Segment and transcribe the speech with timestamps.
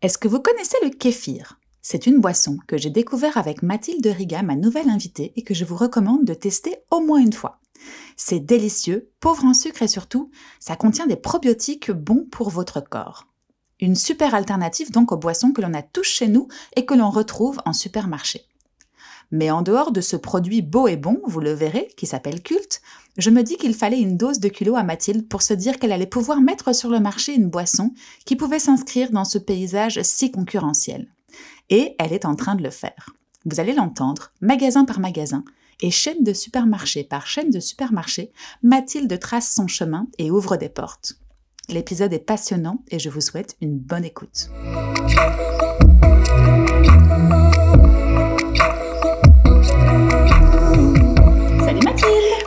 [0.00, 1.58] Est-ce que vous connaissez le kéfir?
[1.82, 5.64] C'est une boisson que j'ai découvert avec Mathilde Riga, ma nouvelle invitée, et que je
[5.64, 7.58] vous recommande de tester au moins une fois.
[8.16, 10.30] C'est délicieux, pauvre en sucre et surtout,
[10.60, 13.26] ça contient des probiotiques bons pour votre corps.
[13.80, 17.10] Une super alternative donc aux boissons que l'on a tous chez nous et que l'on
[17.10, 18.46] retrouve en supermarché.
[19.30, 22.80] Mais en dehors de ce produit beau et bon, vous le verrez, qui s'appelle Culte,
[23.18, 25.92] je me dis qu'il fallait une dose de culot à Mathilde pour se dire qu'elle
[25.92, 27.92] allait pouvoir mettre sur le marché une boisson
[28.24, 31.08] qui pouvait s'inscrire dans ce paysage si concurrentiel.
[31.68, 33.10] Et elle est en train de le faire.
[33.44, 35.44] Vous allez l'entendre, magasin par magasin,
[35.80, 38.32] et chaîne de supermarché par chaîne de supermarché,
[38.62, 41.14] Mathilde trace son chemin et ouvre des portes.
[41.68, 44.48] L'épisode est passionnant et je vous souhaite une bonne écoute.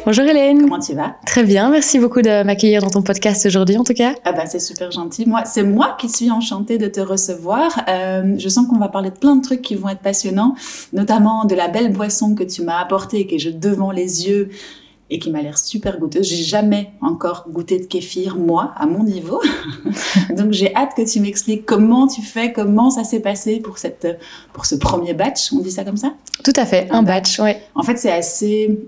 [0.04, 0.62] Bonjour Hélène.
[0.62, 1.16] Comment tu vas?
[1.28, 4.16] Très bien, merci beaucoup de m'accueillir dans ton podcast aujourd'hui en tout cas.
[4.26, 5.28] Ah bah c'est super gentil.
[5.28, 7.84] Moi, c'est moi qui suis enchantée de te recevoir.
[7.88, 10.56] Euh, je sens qu'on va parler de plein de trucs qui vont être passionnants,
[10.92, 14.50] notamment de la belle boisson que tu m'as apportée et que j'ai devant les yeux
[15.12, 16.28] et qui m'a l'air super goûteuse.
[16.28, 19.40] J'ai jamais encore goûté de kéfir, moi, à mon niveau.
[20.36, 24.08] Donc j'ai hâte que tu m'expliques comment tu fais, comment ça s'est passé pour, cette,
[24.52, 25.54] pour ce premier batch.
[25.54, 26.14] On dit ça comme ça?
[26.44, 27.52] Tout à fait, un, batch, oui.
[27.76, 28.80] En fait, c'est assez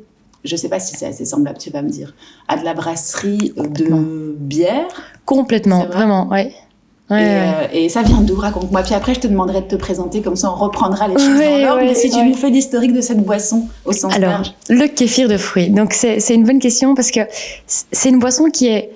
[0.43, 2.13] je ne sais pas si c'est assez semblable, tu vas me dire,
[2.47, 4.87] à de la brasserie de bière.
[5.25, 6.53] Complètement, vraiment, ouais.
[7.11, 8.35] Euh, et, ça vient d'où?
[8.35, 8.81] Raconte-moi.
[8.81, 11.57] Puis après, je te demanderai de te présenter, comme ça on reprendra les choses dans
[11.61, 11.81] l'ordre.
[11.81, 15.37] Mais si tu nous fais l'historique de cette boisson au sens Alors, le kéfir de
[15.37, 15.69] fruits.
[15.69, 17.21] Donc, c'est une bonne question parce que
[17.67, 18.91] c'est une boisson qui est,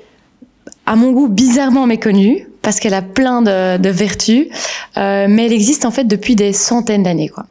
[0.85, 4.47] à mon goût, bizarrement méconnue parce qu'elle a plein de, de vertus,
[4.97, 7.29] euh, mais elle existe en fait depuis des centaines d'années.
[7.29, 7.45] Quoi.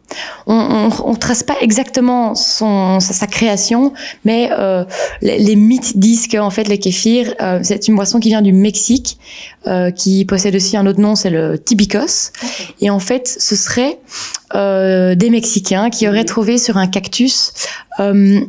[0.47, 3.93] On, on, on, trace pas exactement son, sa, sa création,
[4.25, 4.85] mais euh,
[5.23, 8.53] les, les, mythes disent qu'en fait le kéfir, euh, c'est une boisson qui vient du
[8.53, 9.19] Mexique,
[9.67, 12.33] euh, qui possède aussi un autre nom, c'est le tibicos.
[12.81, 13.99] Et en fait, ce serait
[14.55, 17.53] euh, des Mexicains qui auraient trouvé sur un cactus
[17.99, 18.41] euh,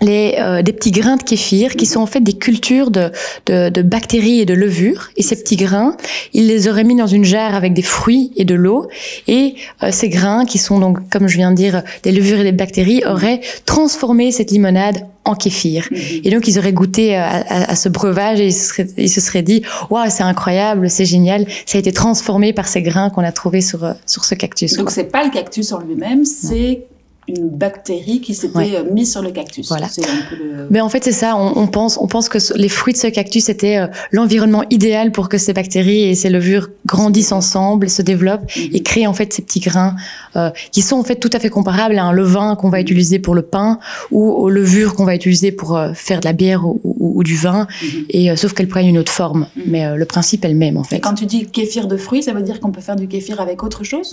[0.00, 3.10] les, euh, des petits grains de kéfir qui sont en fait des cultures de,
[3.46, 5.10] de, de, bactéries et de levures.
[5.16, 5.96] Et ces petits grains,
[6.32, 8.88] ils les auraient mis dans une jarre avec des fruits et de l'eau.
[9.28, 12.44] Et euh, ces grains, qui sont donc, comme je viens de dire, des levures et
[12.44, 15.88] des bactéries, auraient transformé cette limonade en kéfir.
[16.22, 19.08] Et donc ils auraient goûté à, à, à ce breuvage et ils se seraient, ils
[19.08, 23.08] se seraient dit waouh c'est incroyable, c'est génial, ça a été transformé par ces grains
[23.08, 24.76] qu'on a trouvés sur euh, sur ce cactus.
[24.76, 26.82] Donc c'est pas le cactus en lui-même, c'est
[27.28, 28.76] une bactérie qui s'était ouais.
[28.76, 29.68] Euh, mise sur le cactus.
[29.68, 29.88] Voilà.
[29.98, 30.66] Le...
[30.70, 31.36] Mais en fait, c'est ça.
[31.36, 35.12] On, on, pense, on pense que les fruits de ce cactus étaient euh, l'environnement idéal
[35.12, 38.76] pour que ces bactéries et ces levures grandissent ensemble, se développent mm -hmm.
[38.76, 39.94] et créent en fait ces petits grains
[40.36, 43.18] euh, qui sont en fait tout à fait comparables à un levain qu'on va utiliser
[43.18, 43.70] pour le pain
[44.10, 47.22] ou aux levures qu'on va utiliser pour euh, faire de la bière ou, ou, ou
[47.30, 47.60] du vin.
[47.64, 48.16] Mm -hmm.
[48.16, 49.70] Et sauf qu'elles prennent une autre forme, mm -hmm.
[49.72, 50.96] mais le principe est le même en fait.
[50.98, 53.36] Et quand tu dis kéfir de fruits, ça veut dire qu'on peut faire du kéfir
[53.46, 54.08] avec autre chose?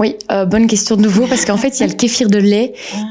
[0.00, 0.08] Oui,
[0.52, 2.55] bonne question de nouveau parce qu'en fait, il y a le kéfir de lait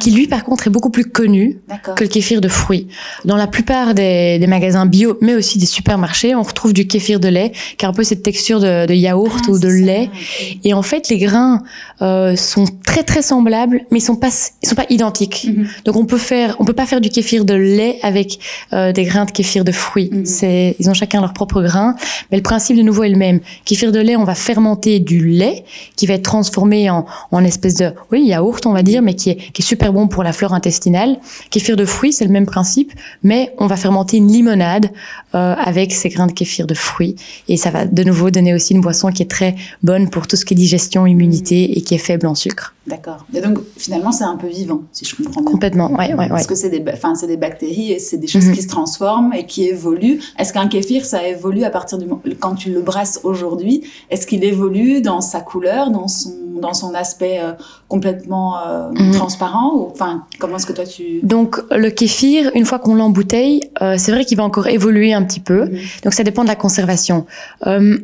[0.01, 1.59] qui lui par contre est beaucoup plus connu
[1.95, 2.87] que le kéfir de fruits.
[3.25, 7.19] Dans la plupart des, des, magasins bio, mais aussi des supermarchés, on retrouve du kéfir
[7.19, 10.09] de lait qui a un peu cette texture de, de yaourt ah, ou de lait.
[10.13, 11.61] Ça, Et en fait, les grains
[12.01, 14.29] euh, sont très très semblables, mais ils sont pas
[14.63, 15.39] ils sont pas identiques.
[15.47, 15.83] Mm -hmm.
[15.85, 18.29] Donc on peut faire, on peut pas faire du kéfir de lait avec
[18.73, 20.09] euh, des grains de kéfir de fruits.
[20.11, 20.25] Mm -hmm.
[20.37, 21.89] C'est ils ont chacun leur propre grain,
[22.29, 23.39] mais le principe de nouveau est le même.
[23.69, 25.57] Kéfir de lait, on va fermenter du lait
[25.97, 29.34] qui va être transformé en, en espèce de oui yaourt, on va dire, mais qui
[29.37, 31.17] est qui est super bon pour la flore intestinale.
[31.49, 32.91] Kéfir de fruits, c'est le même principe,
[33.23, 34.87] mais on va fermenter une limonade
[35.35, 37.15] euh, avec ces grains de kéfir de fruits.
[37.47, 40.35] Et ça va de nouveau donner aussi une boisson qui est très bonne pour tout
[40.35, 42.73] ce qui est digestion, immunité et qui est faible en sucre.
[42.87, 43.25] D'accord.
[43.33, 45.51] Et donc finalement c'est un peu vivant, si je comprends bien.
[45.51, 46.27] Complètement, ouais, ouais, ouais.
[46.29, 46.83] Parce que c'est des,
[47.15, 48.55] c'est des bactéries et c'est des choses mm -hmm.
[48.55, 50.19] qui se transforment et qui évoluent.
[50.39, 53.75] Est-ce qu'un kéfir ça évolue à partir du moment quand tu le brasses aujourd'hui
[54.11, 57.53] Est-ce qu'il évolue dans sa couleur, dans son dans son aspect euh,
[57.87, 59.17] complètement euh, mm -hmm.
[59.25, 63.61] Transparent ou enfin comment est-ce que toi tu Donc le kéfir, une fois qu'on l'embouteille,
[63.81, 65.65] euh, c'est vrai qu'il va encore évoluer un petit peu.
[65.65, 65.77] Mm.
[66.03, 67.25] Donc ça dépend de la conservation.
[67.65, 67.97] Euh,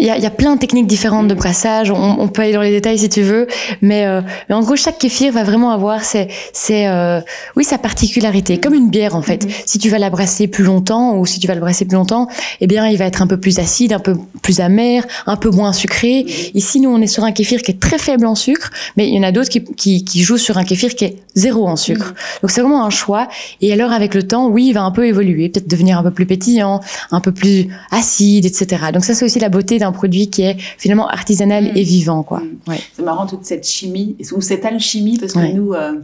[0.00, 1.92] il y, a, y a, plein de techniques différentes de brassage.
[1.92, 3.46] On, on, peut aller dans les détails si tu veux,
[3.80, 7.20] mais, euh, mais en gros chaque kéfir va vraiment avoir ses, ses euh,
[7.54, 9.44] oui sa particularité, comme une bière en fait.
[9.46, 9.62] Mm-hmm.
[9.66, 12.26] Si tu vas la brasser plus longtemps ou si tu vas le brasser plus longtemps,
[12.60, 15.50] eh bien il va être un peu plus acide, un peu plus amer, un peu
[15.50, 16.24] moins sucré.
[16.26, 16.50] Mm-hmm.
[16.54, 19.14] Ici nous on est sur un kéfir qui est très faible en sucre, mais il
[19.14, 21.76] y en a d'autres qui, qui, qui, jouent sur un kéfir qui est zéro en
[21.76, 22.10] sucre.
[22.10, 22.40] Mm-hmm.
[22.42, 23.28] Donc c'est vraiment un choix.
[23.60, 26.10] Et alors avec le temps, oui, il va un peu évoluer, peut-être devenir un peu
[26.10, 26.80] plus pétillant,
[27.12, 28.86] un peu plus acide, etc.
[28.92, 31.76] Donc ça c'est aussi la beauté d'un produit qui est finalement artisanal mmh.
[31.76, 32.40] et vivant, quoi.
[32.40, 32.70] Mmh.
[32.70, 32.80] Ouais.
[32.92, 35.52] C'est marrant toute cette chimie ou cette alchimie parce que ouais.
[35.52, 35.94] nous, euh,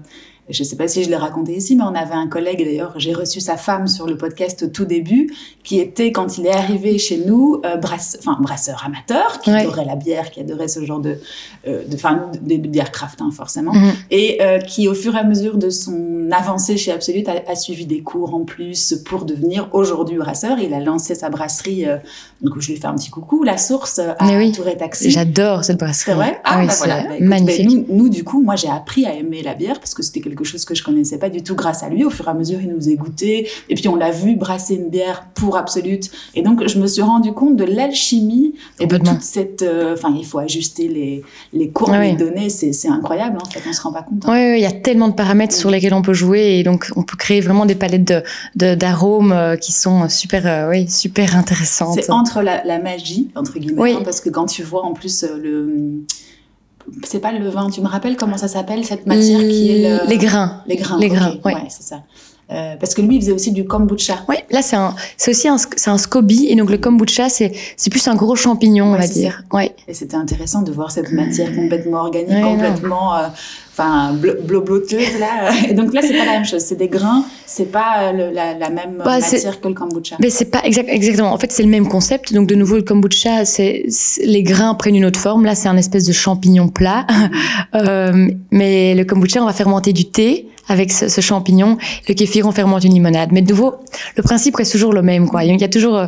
[0.50, 2.94] je ne sais pas si je l'ai raconté ici, mais on avait un collègue, d'ailleurs,
[2.97, 5.32] j'ai reçu sa femme sur le podcast au tout début,
[5.62, 9.61] qui était, quand il est arrivé chez nous, euh, brasse, enfin, brasseur amateur, qui ouais.
[9.61, 11.19] adorait la bière, qui adorait ce genre de,
[11.67, 13.94] euh, de, enfin, de, de bière craft, hein, forcément, mm -hmm.
[14.11, 17.56] et euh, qui, au fur et à mesure de son avancée chez Absolute, a, a
[17.56, 20.58] suivi des cours en plus pour devenir aujourd'hui brasseur.
[20.58, 21.85] Il a lancé sa brasserie,
[22.43, 24.53] du coup, je lui fais un petit coucou, La Source à oui.
[24.53, 25.11] Touré-Taxi.
[25.11, 26.12] J'adore cette brasserie.
[26.12, 26.41] C'est vrai?
[26.44, 27.03] Ah, ah oui, bah, voilà.
[27.03, 27.67] Bah, écoute, magnifique.
[27.69, 30.20] Bah, nous, nous, du coup, moi, j'ai appris à aimer la bière parce que c'était
[30.20, 32.05] quelque chose que je connaissais pas du tout grâce à lui.
[32.05, 33.49] Au fur et à mesure, il nous a goûté.
[33.69, 36.11] Et puis, on l'a vu brasser une bière pour Absolute.
[36.35, 40.19] Et donc, je me suis rendu compte de l'alchimie et de toute cette, enfin, euh,
[40.19, 41.23] il faut ajuster les,
[41.53, 42.13] les courbes, ah, oui.
[42.13, 42.49] les données.
[42.51, 43.61] C'est incroyable, en fait.
[43.69, 44.25] On se rend pas compte.
[44.27, 44.33] Hein.
[44.33, 45.61] Oui, il y a tellement de paramètres oui.
[45.61, 46.59] sur lesquels on peut jouer.
[46.59, 48.13] Et donc, on peut créer vraiment des palettes
[48.55, 51.99] d'arômes de, de, euh, qui sont super, euh, oui, super intéressantes.
[52.01, 53.81] C'est entre la, la, magie, entre guillemets.
[53.81, 53.93] Oui.
[53.93, 56.05] Hein, parce que quand tu vois, en plus, euh, le,
[57.05, 60.09] c'est pas le vin, tu me rappelles comment ça s'appelle cette matière qui est le...
[60.09, 60.63] les grains.
[60.67, 60.99] Les grains.
[60.99, 61.41] Les grains, okay.
[61.45, 62.03] ouais, c'est ça.
[62.52, 64.25] Euh, parce que lui, il faisait aussi du kombucha.
[64.29, 67.52] Oui, là c'est un, c'est aussi un, c'est un scoby et donc le kombucha c'est,
[67.76, 69.44] c'est plus un gros champignon, ouais, on va dire.
[69.52, 69.73] Ouais.
[69.87, 73.29] Et c'était intéressant de voir cette matière complètement organique, ouais, complètement, euh,
[73.73, 75.52] enfin blobloteuse là.
[75.69, 78.55] Et donc là c'est pas la même chose, c'est des grains, c'est pas le, la,
[78.55, 80.17] la, même bah, matière que le kombucha.
[80.19, 81.32] Mais c'est pas exact, exactement.
[81.32, 82.32] En fait c'est le même concept.
[82.32, 83.85] Donc de nouveau le kombucha, c'est,
[84.25, 85.44] les grains prennent une autre forme.
[85.44, 87.06] Là c'est un espèce de champignon plat.
[87.76, 91.76] euh, mais le kombucha on va fermenter du thé avec ce, ce, champignon.
[92.08, 93.31] Le kéfir, on fermente une limonade.
[93.32, 93.75] Mais de nouveau,
[94.17, 95.44] le principe reste toujours le même, quoi.
[95.44, 96.00] Il y a toujours,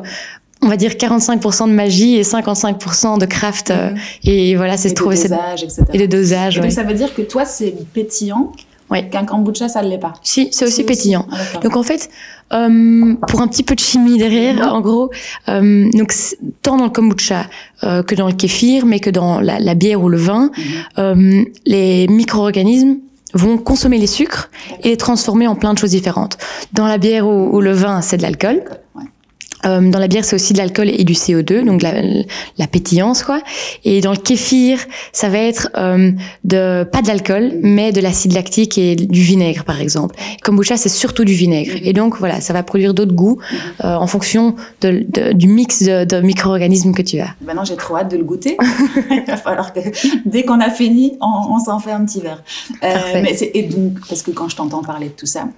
[0.62, 3.70] on va dire, 45% de magie et 55% de craft.
[3.70, 4.30] Mm -hmm.
[4.30, 5.32] Et voilà, c'est trouver cette...
[5.32, 5.82] etc.
[5.92, 6.66] Et le dosage, et ouais.
[6.66, 8.52] donc, ça veut dire que toi, c'est pétillant.
[8.92, 9.08] Ouais.
[9.08, 10.12] Qu'un kombucha, ça ne l'est pas.
[10.22, 11.26] Si, c'est aussi pétillant.
[11.32, 12.10] Ah, donc en fait,
[12.52, 14.76] euh, pour un petit peu de chimie derrière, mmh.
[14.76, 15.10] en gros,
[15.48, 16.12] euh, donc
[16.60, 17.46] tant dans le kombucha
[17.84, 20.50] euh, que dans le kéfir, mais que dans la, la bière ou le vin,
[20.98, 21.42] mmh.
[21.64, 22.96] les micro-organismes
[23.34, 24.50] vont consommer les sucres
[24.82, 26.38] et les transformer en plein de choses différentes.
[26.72, 28.62] Dans la bière ou, le vin, c'est de l'alcool.
[29.66, 31.92] Euh, dans la bière, c'est aussi de l'alcool et du CO2, donc la,
[32.58, 33.40] la, pétillance, quoi.
[33.84, 34.78] Et dans le kéfir,
[35.12, 36.10] ça va être euh,
[36.44, 40.16] de pas de l'alcool, mais de l'acide lactique et du vinaigre, par exemple.
[40.42, 41.72] Kombucha, c'est surtout du vinaigre.
[41.82, 43.38] Et donc, voilà, ça va produire d'autres goûts
[43.84, 47.34] euh, en fonction de, de, du mix de, de micro-organismes que tu as.
[47.44, 48.56] Maintenant, j'ai trop hâte de le goûter.
[49.10, 49.80] Il va falloir que
[50.24, 52.42] dès qu'on a fini, on, on s'en fait un petit verre.
[52.82, 55.48] Euh, mais et donc, parce que quand je t'entends parler de tout ça,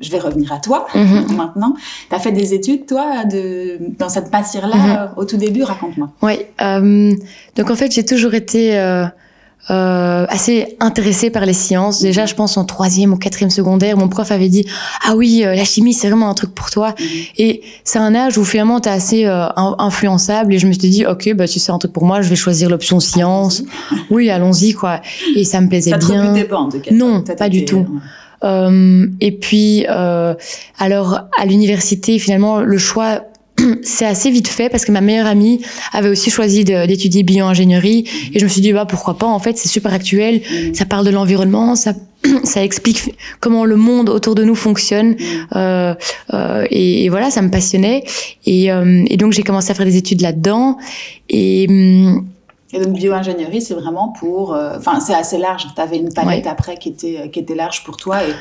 [0.00, 1.36] je vais revenir à toi mm -hmm.
[1.36, 1.74] maintenant.
[2.08, 5.08] Tu as fait des études, toi, de, dans cette matière-là mm -hmm.
[5.16, 6.08] au tout début Raconte-moi.
[6.22, 6.34] Oui.
[6.62, 7.14] Euh,
[7.56, 9.04] donc en fait, j'ai toujours été euh,
[9.70, 12.00] euh, assez intéressée par les sciences.
[12.00, 14.64] Déjà, je pense en troisième ou quatrième secondaire, mon prof avait dit
[15.06, 16.88] ah oui, la chimie c'est vraiment un truc pour toi.
[16.90, 17.44] Mm -hmm.
[17.44, 17.50] Et
[17.84, 19.22] c'est un âge où finalement t'es assez
[19.88, 20.50] influençable.
[20.54, 22.40] Et je me suis dit ok, bah si c'est un truc pour moi, je vais
[22.46, 23.56] choisir l'option science.
[24.14, 24.94] oui, allons-y quoi.
[25.38, 26.24] Et ça me plaisait ça bien.
[26.52, 26.92] Pas, en tout cas.
[27.02, 27.84] Non, pas du tout.
[27.94, 28.19] Ouais.
[28.44, 30.34] Euh, et puis, euh,
[30.78, 33.22] alors à l'université, finalement, le choix
[33.82, 35.60] c'est assez vite fait parce que ma meilleure amie
[35.92, 39.58] avait aussi choisi d'étudier bio-ingénierie et je me suis dit bah pourquoi pas en fait
[39.58, 40.74] c'est super actuel mmh.
[40.74, 41.94] ça parle de l'environnement ça
[42.44, 45.16] ça explique comment le monde autour de nous fonctionne mmh.
[45.56, 45.94] euh,
[46.34, 48.04] euh, et, et, voilà ça me passionnait
[48.46, 50.76] et, euh, et donc j'ai commencé à faire des études là-dedans
[51.28, 52.26] et hum,
[52.72, 55.66] et donc bio-ingénierie, c'est vraiment pour, euh, enfin euh, c'est assez large.
[55.74, 56.50] Tu avais une palette ouais.
[56.50, 58.32] après qui était qui était large pour toi et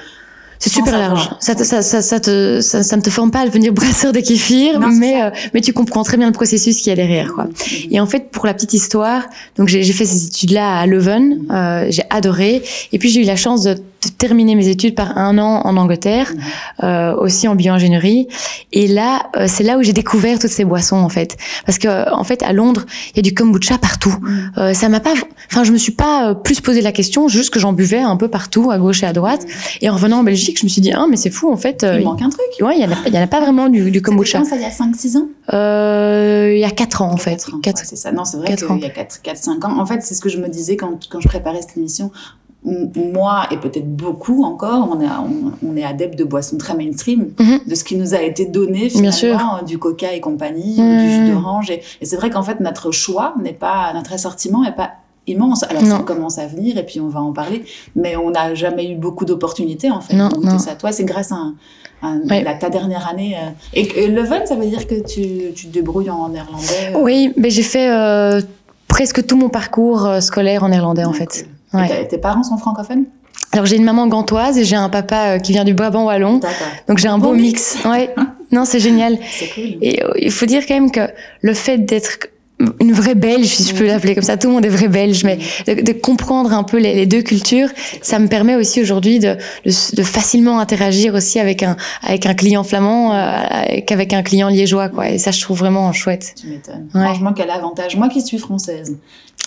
[0.60, 1.30] c'est super large.
[1.40, 4.12] Ça, te, ça, ça, ça, te, ça, ça ne te forme pas à devenir brasseur
[4.12, 7.34] de kéfir, non, mais, euh, mais tu comprends très bien le processus qui est derrière.
[7.34, 7.46] Quoi.
[7.46, 7.88] Mm-hmm.
[7.92, 9.24] Et en fait, pour la petite histoire,
[9.56, 11.54] donc j'ai fait ces études-là à Leuven, mm-hmm.
[11.54, 12.62] euh, j'ai adoré.
[12.92, 15.78] Et puis j'ai eu la chance de, de, terminer mes études par un an en
[15.78, 16.86] Angleterre, mm-hmm.
[16.86, 18.28] euh, aussi en bio-ingénierie.
[18.72, 22.12] Et là, euh, c'est là où j'ai découvert toutes ces boissons en fait, parce que
[22.14, 24.16] en fait à Londres, il y a du kombucha partout.
[24.58, 25.14] Euh, ça m'a pas,
[25.52, 28.28] enfin je me suis pas plus posé la question, juste que j'en buvais un peu
[28.28, 29.46] partout, à gauche et à droite.
[29.82, 31.86] Et en revenant en Belgique je me suis dit, ah, mais c'est fou, en fait.
[31.88, 32.46] Il, il manque un truc.
[32.62, 34.40] Ouais, il y en a, il y en a pas vraiment du, du kombucha.
[34.40, 35.28] Quand ça, il y a 5-6 ans?
[35.54, 37.36] Euh, il y a 4 ans, en fait.
[37.36, 37.60] 4 ans.
[37.66, 38.12] Ouais, c'est ça.
[38.12, 39.80] Non, c'est vrai qu'il y a 4-5 ans.
[39.80, 42.12] En fait, c'est ce que je me disais quand, quand je préparais cette émission
[42.64, 45.08] moi et peut-être beaucoup encore, on est,
[45.66, 47.60] on, est adepte de boissons très mainstream, Mhm.
[47.68, 51.00] de ce qui nous a été donné Bien finalement, du coca et compagnie, Mhm.
[51.00, 51.70] du jus d'orange.
[51.72, 54.92] Et, et c'est vrai qu'en fait, notre choix n'est pas, notre assortiment n'est pas
[55.28, 55.64] immense.
[55.64, 55.98] Alors Non.
[55.98, 57.64] ça commence à venir et puis on va en parler,
[57.96, 60.16] mais on n'a jamais eu beaucoup d'opportunités en fait.
[60.16, 60.60] Non, non.
[60.60, 60.76] ça.
[60.76, 61.54] Toi, c'est grâce à, un-
[62.02, 62.44] un- Ouais.
[62.44, 63.36] la, ta dernière année.
[63.38, 66.94] euh, Et, et Leuven, ça veut dire que tu, tu te débrouilles en néerlandais.
[66.96, 68.42] euh, Oui, mais j'ai fait euh,
[68.88, 71.28] presque tout mon parcours euh, scolaire en néerlandais en ouais, fait.
[71.46, 71.54] cool.
[71.74, 72.08] Ouais.
[72.08, 73.06] Tes parents sont francophones?
[73.52, 76.40] Alors j'ai une maman gantoise et j'ai un papa euh, qui vient du Brabant wallon,
[76.88, 77.76] donc j'ai un beau mix.
[77.76, 77.86] mix.
[77.90, 78.14] Ouais.
[78.52, 79.18] Non, c'est génial.
[79.32, 79.78] C'est cool.
[79.82, 81.08] Et euh, il faut dire quand même que
[81.42, 82.18] le fait d'être
[82.82, 85.24] une vraie belge, si je peux l'appeler comme ça, tout le monde est vrai belge,
[85.24, 87.70] mais de, de comprendre un peu les, les deux cultures,
[88.02, 92.34] ça me permet aussi aujourd'hui de, de, de facilement interagir aussi avec un, avec un
[92.34, 95.10] client flamand euh, qu'avec un client liégeois, quoi.
[95.10, 96.34] Et ça, je trouve vraiment chouette.
[96.40, 96.90] Tu m'étonnes.
[96.94, 97.06] Ouais.
[97.06, 97.96] Franchement, quel avantage.
[97.96, 98.98] Moi qui suis française,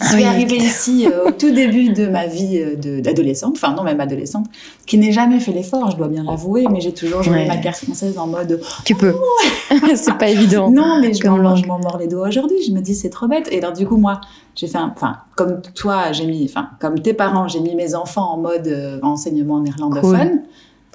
[0.03, 0.25] qui Ah suis oui.
[0.25, 4.47] arrivée ici euh, au tout début de ma vie euh, d'adolescente, enfin non même adolescente,
[4.87, 7.47] qui n'ai jamais fait l'effort, je dois bien l'avouer, mais j'ai toujours joué Ouais.
[7.49, 9.15] ma carte française en mode Tu peux.
[9.95, 10.71] c'est pas évident.
[10.71, 13.49] non mais je m'en mords les doigts aujourd'hui, je me dis c'est trop bête.
[13.51, 14.21] Et alors du coup moi
[14.55, 17.95] j'ai fait un, enfin comme toi j'ai mis, enfin comme tes parents j'ai mis mes
[17.95, 20.43] enfants en mode euh, enseignement néerlandophone.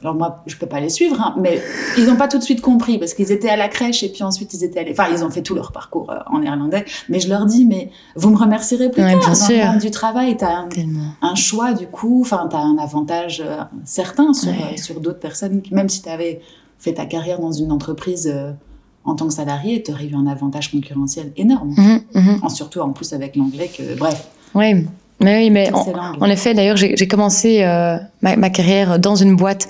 [0.01, 1.59] Alors moi, je peux pas les suivre, hein, mais
[1.97, 4.21] ils n'ont pas tout de suite compris parce qu'ils étaient à la crèche et puis
[4.23, 4.91] ensuite ils étaient allés.
[4.91, 6.85] Enfin, ils ont fait tout leur parcours euh, en néerlandais.
[7.09, 9.57] Mais je leur dis, mais vous me remercierez plus Ouais, tard bien dans sûr.
[9.57, 10.37] le monde du travail.
[10.37, 11.13] T'as un, Tellement.
[11.23, 12.21] un choix du coup.
[12.21, 14.73] Enfin, t'as un avantage euh, certain sur Ouais.
[14.73, 15.61] euh, sur d'autres personnes.
[15.71, 16.41] Même si t'avais
[16.77, 18.31] fait ta carrière dans une entreprise
[19.03, 21.73] en tant que salarié, t'aurais eu un avantage concurrentiel énorme.
[21.75, 22.39] Mhm, mhm.
[22.43, 23.71] En- surtout en plus avec l'anglais.
[23.75, 24.85] Que bref, Oui,
[25.19, 29.35] mais oui, mais en, effet, d'ailleurs, j'ai j'ai commencé euh, ma, ma carrière dans une
[29.35, 29.67] boîte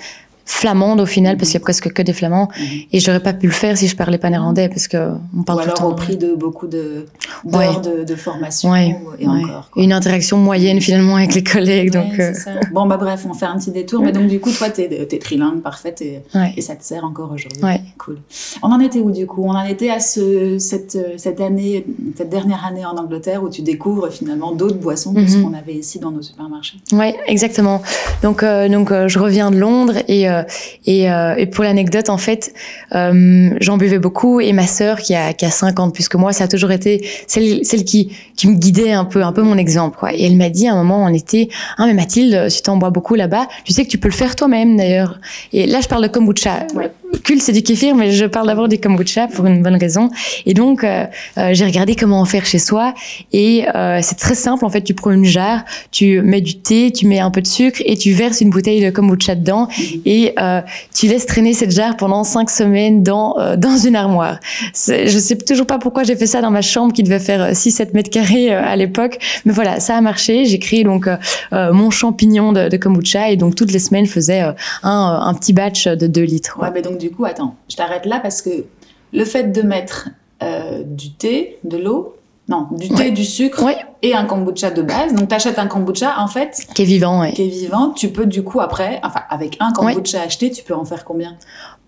[0.50, 2.66] flamande au final, parce qu'il y a presque que des flamands, Mhm.
[2.94, 5.44] et j'aurais pas pu le faire si je parlais pas néerlandais, parce que on Ou
[5.44, 5.90] parle tout le alors temps.
[5.90, 7.06] au prix de beaucoup de
[7.44, 9.44] d'heures de, de formation Ouais, et Ouais.
[9.44, 9.70] encore.
[9.72, 9.84] quoi.
[9.84, 12.60] Une interaction moyenne finalement avec les collègues, donc Ouais, euh.
[12.74, 14.02] Bon, bah bref, on fait un petit détour.
[14.02, 16.54] Mais donc, du coup, toi, t'es es trilingue, parfaite, et, ouais.
[16.56, 17.62] et ça te sert encore aujourd'hui.
[17.62, 17.82] Ouais.
[17.98, 18.18] Cool.
[18.64, 19.44] On en était où, du coup?
[19.44, 21.86] On en était à ce, cette, cette année,
[22.16, 25.44] cette dernière année en Angleterre où tu découvres finalement d'autres boissons que ce Mhm.
[25.44, 26.78] qu'on avait ici dans nos supermarchés?
[26.94, 27.82] Ouais, exactement.
[28.24, 30.37] Donc, euh, donc euh, je reviens de Londres et euh,
[30.86, 32.54] et, euh, et pour l'anecdote, en fait,
[32.96, 36.10] euh, j'en buvais beaucoup et ma sœur qui a qui a 5 ans de plus
[36.10, 39.32] que moi, ça a toujours été celle celle qui qui me guidait un peu un
[39.32, 40.14] peu mon exemple quoi.
[40.14, 42.90] Et elle m'a dit à un moment en été, ah mais Mathilde, si t'en bois
[42.90, 45.20] beaucoup là-bas, tu sais que tu peux le faire toi-même d'ailleurs.
[45.54, 46.68] Et là, je parle de kombucha.
[46.76, 46.92] Ouais.
[47.24, 50.10] Kul, c'est du kéfir, mais je parle d'abord du kombucha pour une bonne raison.
[50.46, 51.06] Et donc, euh,
[51.38, 52.94] euh, j'ai regardé comment en faire chez soi.
[53.32, 54.66] Et euh, c'est très simple.
[54.66, 57.48] En fait, tu prends une jarre, tu mets du thé, tu mets un peu de
[57.48, 59.68] sucre et tu verses une bouteille de kombucha dedans.
[59.68, 60.02] Mhm.
[60.40, 60.62] Euh,
[60.94, 64.40] tu laisses traîner cette jarre pendant cinq semaines dans euh, dans une armoire.
[64.74, 67.94] Je sais toujours pas pourquoi j'ai fait ça dans ma chambre qui devait faire 6-7
[67.94, 69.20] mètres carrés euh, à l'époque.
[69.46, 70.46] Mais voilà, ça a marché.
[70.46, 71.18] J'ai créé donc euh,
[71.54, 73.30] euh, mon champignon de, kombucha.
[73.30, 74.52] Et donc, toutes les semaines, je faisais euh,
[74.84, 76.58] un, un petit batch de 2 litres.
[76.62, 78.66] Ouais, mais donc, du coup, attends, je t'arrête là parce que
[79.14, 80.10] le fait de mettre
[80.44, 82.17] euh, du thé, de l'eau,
[82.50, 83.12] non, du thé, Ouais.
[83.12, 83.76] du sucre Ouais.
[84.02, 85.14] et un kombucha de base.
[85.14, 87.34] Donc, t'achètes un kombucha, en fait, Qui est vivant, ouais.
[87.34, 90.74] qui est vivant, tu peux du coup après, enfin, avec un kombucha acheté, tu peux
[90.74, 91.36] en faire combien?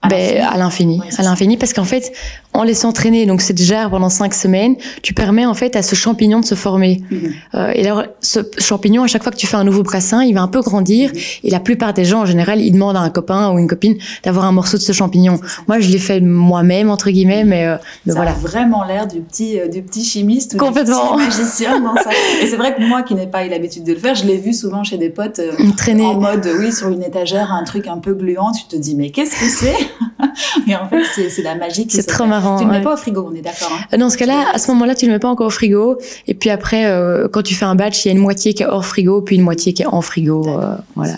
[0.01, 2.13] À Ben, l'infini à l'infini, Ouais, à l'infini, parce qu'en fait,
[2.53, 5.93] en laissant traîner donc cette jarre pendant cinq semaines, tu permets en fait à ce
[5.93, 7.01] champignon de se former.
[7.11, 7.33] Mhm.
[7.55, 10.33] Euh, et alors, ce champignon, à chaque fois que tu fais un nouveau brassin, il
[10.33, 11.09] va un peu grandir.
[11.09, 11.19] Mhm.
[11.43, 13.97] Et la plupart des gens, en général, ils demandent à un copain ou une copine
[14.23, 15.37] d'avoir un morceau de ce champignon.
[15.67, 17.75] Moi, je l'ai fait moi-même entre guillemets, mais, euh,
[18.05, 18.31] mais ça voilà.
[18.31, 21.17] a vraiment l'air du petit, euh, du petit chimiste ou Complètement.
[21.17, 22.09] du petit magicien dans ça.
[22.41, 24.37] Et c'est vrai que moi qui n'ai pas eu l'habitude de le faire, je l'ai
[24.37, 26.05] vu souvent chez des potes euh, Traîner.
[26.05, 28.53] en mode, oui, sur une étagère, un truc un peu gluant.
[28.53, 29.88] Tu te dis, mais qu'est-ce que c'est?
[30.67, 32.57] Et en fait, c'est la magie C'est trop marrant.
[32.59, 32.83] Tu ne mets ouais.
[32.83, 33.71] pas au frigo, on est d'accord.
[33.91, 35.97] Hein Dans ce cas-là, à ce moment-là, tu le mets pas encore au frigo.
[36.27, 38.63] Et puis après, euh, quand tu fais un batch, il y a une moitié qui
[38.63, 40.45] est hors frigo, puis une moitié qui est en frigo.
[40.47, 41.13] euh, voilà.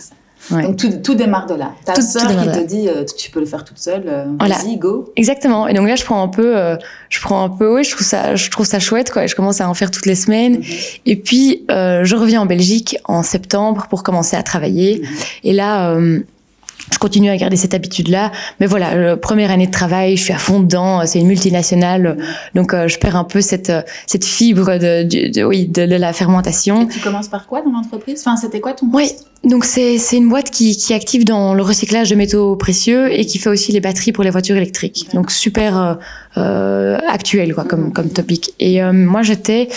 [0.49, 0.63] Ouais.
[0.63, 1.71] Donc tout, tout démarre de là.
[1.85, 4.03] Ta Tout- tout sœur démarre qui te dit, euh, tu peux le faire toute seule,
[4.07, 4.55] euh, Voilà.
[4.55, 5.13] vas-y, go.
[5.15, 5.67] Exactement.
[5.67, 6.75] Et donc là, je prends un peu, euh,
[7.09, 9.23] je prends un peu, oui, je trouve ça, je trouve ça chouette, quoi.
[9.23, 10.57] Et je commence à en faire toutes les semaines.
[10.57, 10.63] Mhm.
[11.05, 15.01] Et puis, je reviens en Belgique en septembre pour commencer à travailler.
[15.03, 15.07] Mhm.
[15.43, 15.95] Et là,
[16.93, 18.31] je continue à garder cette habitude-là.
[18.59, 21.05] Mais voilà, euh, première année de travail, je suis à fond dedans.
[21.05, 22.17] C'est une multinationale,
[22.55, 25.95] donc euh, je perds un peu cette euh, cette fibre de, de- oui, de, de
[25.95, 26.83] la fermentation.
[26.83, 28.19] Et tu commences par quoi dans l'entreprise?
[28.25, 29.27] Enfin, c'était quoi ton Oui, poste?
[29.43, 33.11] Donc c'est c'est une boîte qui, qui est active dans le recyclage de métaux précieux
[33.11, 35.07] et qui fait aussi les batteries pour les voitures électriques.
[35.13, 35.93] Donc super euh,
[36.37, 38.53] euh, actuel, quoi, comme, comme topic.
[38.59, 39.67] Et euh, moi, j'étais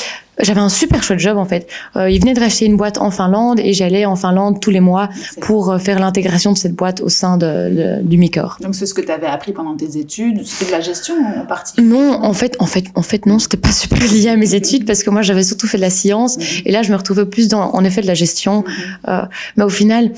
[0.41, 1.69] j'avais un super chouette job en fait.
[1.97, 4.81] Euh, il venait de racheter une boîte en Finlande et j'allais en Finlande tous les
[4.81, 5.09] mois
[5.41, 8.57] pour euh, faire l'intégration de cette boîte au sein de, de du Micor.
[8.61, 11.47] Donc c'est ce que tu avais appris pendant tes études, c'était de la gestion en
[11.47, 11.81] partie?
[11.81, 14.87] Non, en fait, en fait, en fait non, c'était pas super lié à mes études
[14.87, 16.63] parce que moi j'avais surtout fait de la science Mhm.
[16.65, 18.65] et là je me retrouvais plus dans en effet de la gestion.
[18.67, 18.75] Mhm.
[19.09, 19.23] Euh,
[19.57, 20.13] mais au final,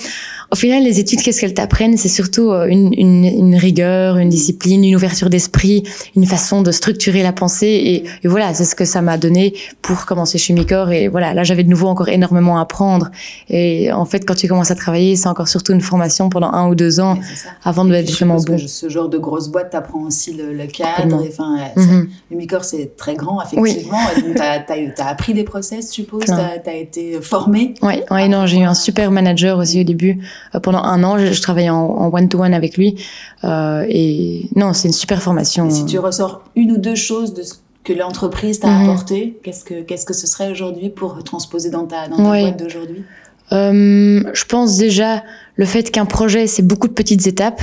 [0.52, 1.96] au final, les études, qu'est-ce qu'elles t'apprennent?
[1.96, 5.82] C'est surtout euh, une, une, une rigueur, une discipline, une ouverture d'esprit,
[6.14, 7.66] une façon de structurer la pensée.
[7.66, 10.90] Et, et voilà, c'est ce que ça m'a donné pour commencer chez Micor.
[10.92, 13.10] Et voilà, là, j'avais de nouveau encore énormément à apprendre.
[13.48, 16.68] Et en fait, quand tu commences à travailler, c'est encore surtout une formation pendant un
[16.68, 17.18] ou deux ans
[17.64, 18.56] avant de être vraiment bon.
[18.56, 21.24] que ce genre de grosse boîte t'apprend aussi le, le cadre.
[21.28, 22.08] Enfin, Mhm.
[22.30, 23.98] le Micor, c'est très grand, effectivement.
[24.16, 24.62] Et donc, t'as
[25.04, 26.24] as, appris des process, je suppose?
[26.26, 27.74] T'as as été formé?
[27.82, 30.18] Ouais, ouais, non, j'ai eu un super manager aussi au début.
[30.54, 32.96] Euh, pendant un an, je, je travaillais en one-to-one avec lui.
[33.44, 35.66] Euh, et non, c'est une super formation.
[35.68, 38.88] Et si tu ressors une ou deux choses de ce que l'entreprise t'a Mhm.
[38.90, 42.58] apporté, qu'est-ce que qu'est-ce que ce serait aujourd'hui pour transposer dans ta, dans ta boîte
[42.58, 43.04] d'aujourd'hui?
[43.52, 45.22] Euh, je pense déjà
[45.54, 47.60] le fait qu'un projet, c'est beaucoup de petites étapes.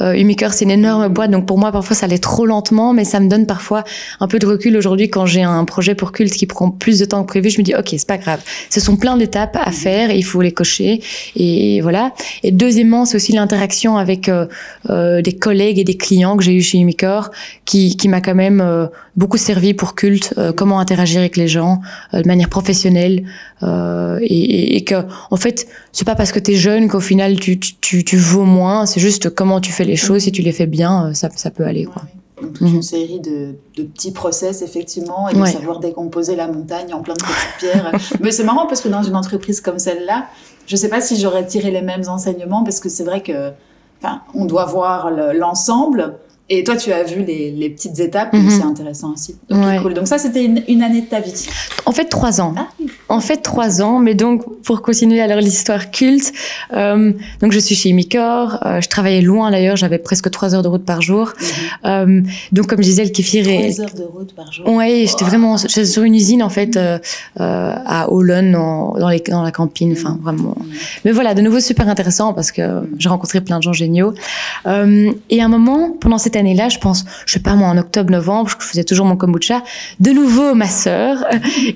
[0.00, 3.04] Euh, Umicore, c'est une énorme boîte, donc pour moi, parfois, ça allait trop lentement, mais
[3.04, 3.84] ça me donne parfois
[4.20, 7.04] un peu de recul aujourd'hui quand j'ai un projet pour culte qui prend plus de
[7.04, 7.50] temps que prévu.
[7.50, 8.40] Je me dis, ok, c'est pas grave.
[8.70, 11.02] Ce sont plein d'étapes à faire et il faut les cocher.
[11.36, 12.12] Et voilà.
[12.42, 14.46] Et deuxièmement, c'est aussi l'interaction avec euh,
[14.90, 17.30] euh, des collègues et des clients que j'ai eu chez Umicore
[17.64, 21.48] qui, qui m'a quand même euh, beaucoup servi pour culte, euh, comment interagir avec les
[21.48, 21.80] gens
[22.14, 23.24] euh, de manière professionnelle
[23.62, 27.74] euh, et, que en fait c'est pas parce que t'es jeune qu'au final tu, tu,
[27.76, 30.66] tu, tu vaux moins c'est juste comment tu fais les choses si tu les fais
[30.66, 32.48] bien euh, ça, ça peut aller quoi Ouais, ouais.
[32.48, 32.82] Donc, toute une Mhm.
[32.82, 35.52] série de, de petits process, effectivement, et de Ouais.
[35.52, 37.92] savoir décomposer la montagne en plein de petites pierres.
[38.20, 40.26] Mais c'est marrant parce que dans une entreprise comme celle-là,
[40.66, 43.52] je sais pas si j'aurais tiré les mêmes enseignements parce que c'est vrai que,
[44.34, 46.14] on doit voir le- l'ensemble.
[46.54, 48.50] Et toi, tu as vu les, les petites étapes, Mhm.
[48.50, 49.36] c'est intéressant aussi.
[49.50, 49.78] Ok, Ouais.
[49.82, 49.94] cool.
[49.94, 51.46] Donc ça, c'était une, une année de ta vie.
[51.86, 52.86] en fait trois ans Ah, oui.
[53.08, 56.32] en fait trois ans mais donc pour continuer alors l'histoire culte
[56.72, 60.62] euh, donc je suis chez Micor euh, je travaillais loin d'ailleurs j'avais presque trois heures
[60.62, 61.32] de route par jour
[61.84, 64.68] euh, donc comme je disais le kéfir est Trois heures de route par jour.
[64.68, 66.78] Ouais, j'étais vraiment sur une usine en fait
[67.36, 70.56] à Olon en- dans, les, dans la campine, enfin vraiment.
[70.58, 70.66] Mhm.
[71.04, 72.62] Mais voilà, de nouveau super intéressant parce que
[72.98, 74.14] j'ai rencontré plein de gens géniaux.
[74.66, 78.50] Et à un moment, pendant cette année-là, je pense, je sais pas moi, en octobre-novembre,
[78.50, 79.62] je faisais toujours mon kombucha.
[80.00, 81.24] De nouveau, ma sœur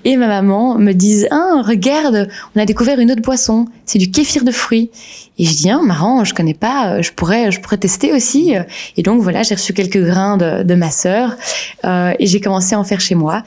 [0.05, 4.11] et ma maman me disent, ah regarde, on a découvert une autre boisson, c'est du
[4.11, 4.91] kéfir de fruits.
[5.39, 8.55] Et je dis, ah marrant, je connais pas, euh, je pourrais, je pourrais tester aussi.
[8.97, 11.37] Et donc voilà, j'ai reçu quelques grains de, ma sœur
[11.85, 13.43] euh, et j'ai commencé à en faire chez moi.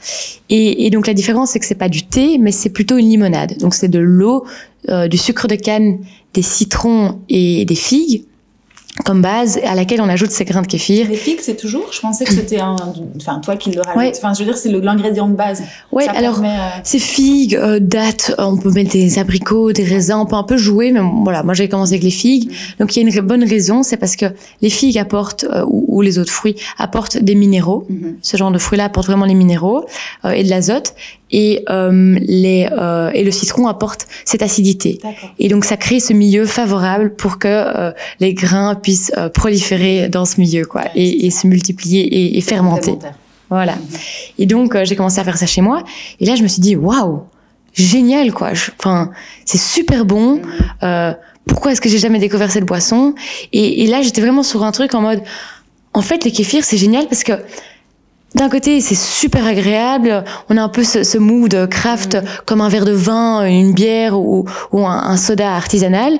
[0.48, 3.08] Et, et donc la différence, c'est que c'est pas du thé, mais c'est plutôt une
[3.08, 3.58] limonade.
[3.58, 4.46] Donc c'est de l'eau,
[4.88, 5.98] euh, du sucre de canne,
[6.32, 8.24] des citrons et des figues
[9.04, 11.08] comme base, à laquelle on ajoute ces grains de kéfir.
[11.08, 12.76] Les figues, c'est toujours Je pensais que c'était un.
[13.16, 13.96] Enfin, toi qui le rajoutes.
[13.96, 14.12] Ouais.
[14.16, 15.62] Enfin, je veux dire, c'est l'ingrédient de base.
[15.92, 19.72] Ouais, Ça alors permet, euh, c'est figues, euh, dattes, euh, on peut mettre des abricots,
[19.72, 22.50] des raisins, on peut un peu jouer, mais voilà, moi j'ai commencé avec les figues.
[22.78, 24.26] Donc il y a une bonne raison, c'est parce que
[24.62, 27.86] les figues apportent, euh, ou, ou les autres fruits, apportent des minéraux.
[27.88, 28.16] mhm.
[28.22, 29.84] Ce genre de fruits-là apporte vraiment les minéraux
[30.24, 30.94] euh, et de l'azote.
[31.32, 34.98] Et, euh, les, euh, et le citron apporte cette acidité.
[35.38, 40.08] Et donc ça crée ce milieu favorable pour que euh, les grains puissent euh, proliférer
[40.08, 42.94] dans ce milieu, quoi, Ouais, et, et se multiplier et, et fermenter.
[43.48, 43.74] Voilà.
[43.74, 43.80] Mhm.
[44.38, 45.82] Et donc euh, j'ai commencé à faire ça chez moi.
[46.20, 47.22] Et là je me suis dit waouh,
[47.74, 48.50] génial quoi.
[48.78, 49.10] Enfin
[49.44, 50.36] c'est super bon.
[50.36, 50.42] Mhm.
[50.84, 51.12] Euh,
[51.46, 53.14] pourquoi est-ce que j'ai jamais découvert cette boisson?
[53.52, 55.22] Et, et là j'étais vraiment sur un truc en mode
[55.92, 57.32] en fait les kéfirs c'est génial parce que
[58.34, 60.24] d'un côté, c'est super agréable.
[60.48, 62.22] On a un peu ce, ce mood craft, Mhm.
[62.46, 66.18] comme un verre de vin, une bière ou, ou un, un soda artisanal.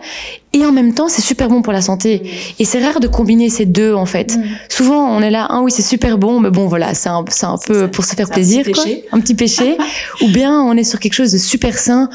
[0.52, 2.28] Et en même temps, c'est super bon pour la santé.
[2.58, 4.36] Et c'est rare de combiner ces deux, en fait.
[4.36, 4.44] Mhm.
[4.68, 7.46] Souvent, on est là, ah oui, c'est super bon, mais bon, voilà, c'est un, c'est
[7.46, 7.88] un peu ça.
[7.88, 8.84] pour se faire C'est un plaisir, petit quoi.
[8.84, 9.04] péché.
[9.12, 9.78] Un petit péché.
[10.22, 12.10] Ou bien, on est sur quelque chose de super sain.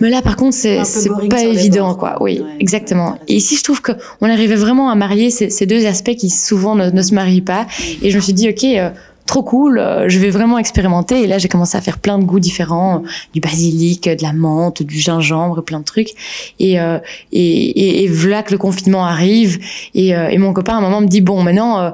[0.00, 0.80] Mais là, par contre, c'est,
[1.28, 2.16] pas évident, quoi.
[2.22, 3.10] Oui, Ouais, exactement.
[3.12, 3.94] ouais, Et ici, je trouve qu'on
[4.30, 7.66] arrivait vraiment à marier ces, ces deux aspects qui souvent ne, ne se marient pas.
[8.00, 8.88] Et je me suis dit, ok, euh,
[9.26, 11.22] trop cool, euh, je vais vraiment expérimenter.
[11.22, 14.32] Et là, j'ai commencé à faire plein de goûts différents, euh, du basilic, de la
[14.32, 16.10] menthe, du gingembre, plein de trucs.
[16.58, 16.98] Et, euh,
[17.32, 19.58] et, et, et voilà que le confinement arrive.
[19.94, 21.78] Et, euh, et mon copain, à un moment, me dit, bon, maintenant...
[21.80, 21.90] euh,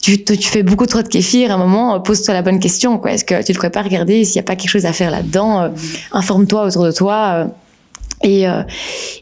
[0.00, 2.98] tu, tu fais beaucoup trop de kéfir, à un moment, euh, pose-toi la bonne question.
[2.98, 3.12] quoi.
[3.12, 5.12] Est-ce que tu ne devrais pas regarder s'il n'y a pas quelque chose à faire
[5.12, 5.72] là-dedans.
[6.10, 7.46] Informe-toi autour de toi.
[8.24, 8.62] Et, euh,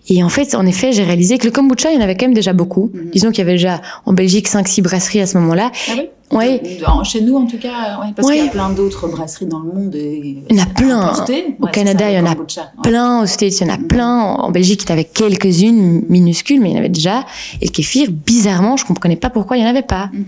[0.08, 2.26] et en fait, en effet, j'ai réalisé que le kombucha, il y en avait quand
[2.26, 2.90] même déjà beaucoup.
[2.94, 3.10] Mhm.
[3.10, 5.70] Disons qu'il y avait déjà en Belgique 5-6 brasseries à ce moment-là.
[5.90, 6.08] Ah oui?
[6.32, 9.58] En- Chez nous, en tout cas, ouais, parce qu'il y a plein d'autres brasseries dans
[9.60, 9.94] le monde.
[9.94, 11.12] et- Il y en a plein.
[11.12, 12.70] Au Ouais, Canada, ça, il y en a kombucha.
[12.82, 13.86] Plein aux States, il y en a Mhm.
[13.88, 14.18] plein.
[14.20, 17.24] En Belgique, il y en avait quelques-unes minuscules, mais il y en avait déjà.
[17.60, 20.10] Et le kéfir, bizarrement, je comprenais pas pourquoi il y en avait pas.
[20.12, 20.24] Mhm.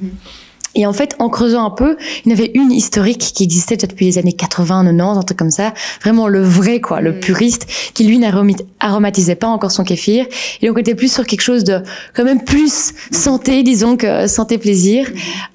[0.74, 3.76] Et en fait, en creusant un peu, il y en avait une historique qui existait
[3.76, 5.72] déjà depuis les années 80, 90, un truc comme ça.
[6.02, 7.20] Vraiment le vrai, quoi, le Mm.
[7.20, 10.26] puriste, qui lui n'aromatisait pas encore son kéfir.
[10.60, 11.80] Et donc, on était plus sur quelque chose de,
[12.14, 15.06] quand même plus santé, disons que santé plaisir.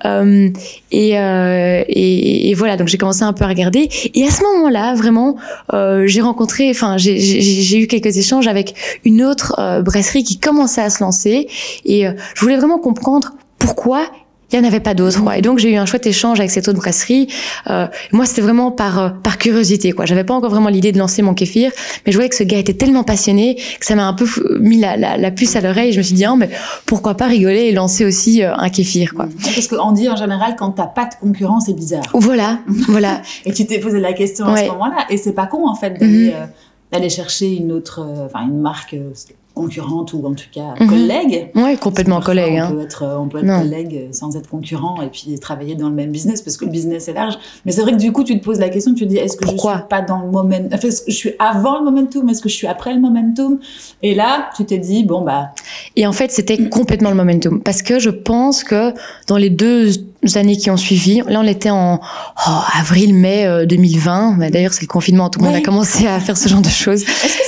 [0.05, 0.49] Euh,
[0.91, 3.89] et, euh, et, et voilà, donc j'ai commencé un peu à regarder.
[4.13, 5.37] Et à ce moment-là, vraiment,
[5.73, 10.81] euh, j'ai rencontré, enfin, j'ai eu quelques échanges avec une autre euh, brasserie qui commençait
[10.81, 11.47] à se lancer.
[11.85, 14.05] Et euh, je voulais vraiment comprendre pourquoi
[14.51, 15.21] il n'y en avait pas d'autres.
[15.23, 15.37] quoi.
[15.37, 17.27] Et donc j'ai eu un chouette échange avec cette autre brasserie.
[17.69, 19.91] Euh, moi, c'était vraiment par euh, par curiosité.
[19.91, 20.05] quoi.
[20.05, 21.71] J'avais pas encore vraiment l'idée de lancer mon kéfir,
[22.05, 24.43] mais je voyais que ce gars était tellement passionné que ça m'a un peu fou-
[24.59, 25.91] mis la, la, la puce à l'oreille.
[25.91, 26.49] Je me suis dit, ah, mais
[26.85, 29.13] pourquoi pas rigoler et lancer aussi euh, un kéfir.
[29.13, 29.27] quoi.
[29.43, 32.03] Parce qu'on dit en général, quand t'as pas de concurrent, c'est bizarre.
[32.13, 33.21] Voilà, voilà.
[33.45, 35.05] Et tu t'es posé la question à ce moment-là.
[35.09, 36.45] Et c'est pas con, en fait, d'aller euh,
[36.93, 39.11] d'aller chercher une autre, euh, enfin, une marque euh,
[39.57, 40.87] concurrente ou en tout cas Mhm.
[40.89, 41.51] collègue.
[41.55, 42.53] Ouais, complètement collègue.
[42.57, 42.71] On Hein.
[42.71, 45.89] peut être, euh, on peut être collègue euh, sans être concurrent et puis travailler dans
[45.89, 47.37] le même business parce que le business est large.
[47.65, 49.35] Mais c'est vrai que du coup, tu te poses la question, tu te dis, est-ce
[49.37, 49.73] que Pourquoi?
[49.73, 52.41] je suis pas dans le momentum, enfin, est-ce que je suis avant le momentum, est-ce
[52.41, 53.59] que je suis après le momentum?
[54.03, 55.49] Et là, tu t'es dit, bon, bah,
[55.95, 57.61] Et en fait, c'était complètement le momentum.
[57.61, 58.93] Parce que je pense que
[59.27, 59.89] dans les deux
[60.35, 64.35] années qui ont suivi, là, on était en oh, avril-mai euh, 2020.
[64.37, 65.29] Mais D'ailleurs, c'est le confinement.
[65.29, 65.61] Tout le monde Ouais.
[65.61, 67.03] a commencé à faire ce genre de choses.
[67.03, 67.43] est-ce que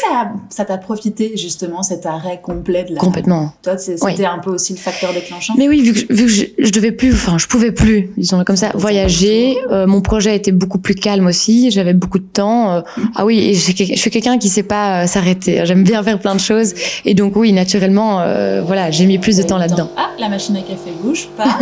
[0.50, 3.52] ça, t'a profité, justement, cet arrêt complet de la, Complètement.
[3.62, 4.12] toi, c'est- Oui.
[4.12, 5.54] c'était un peu aussi le facteur déclenchant?
[5.58, 8.42] Mais oui, vu que, vu que je, je devais plus, enfin, je pouvais plus, disons
[8.44, 9.58] comme ça, voyager.
[9.72, 11.72] Euh, mon projet était beaucoup plus calme aussi.
[11.72, 12.72] J'avais beaucoup de temps.
[12.72, 12.82] Euh,
[13.16, 13.60] ah oui, et je
[13.96, 15.66] suis quelqu'un qui sait pas euh, s'arrêter.
[15.66, 16.74] J'aime bien faire plein de choses.
[17.06, 19.90] Et donc oui, naturellement, euh, voilà, j'ai mis plus de temps là-dedans.
[19.98, 21.46] Ah, la machine à café bouge pas.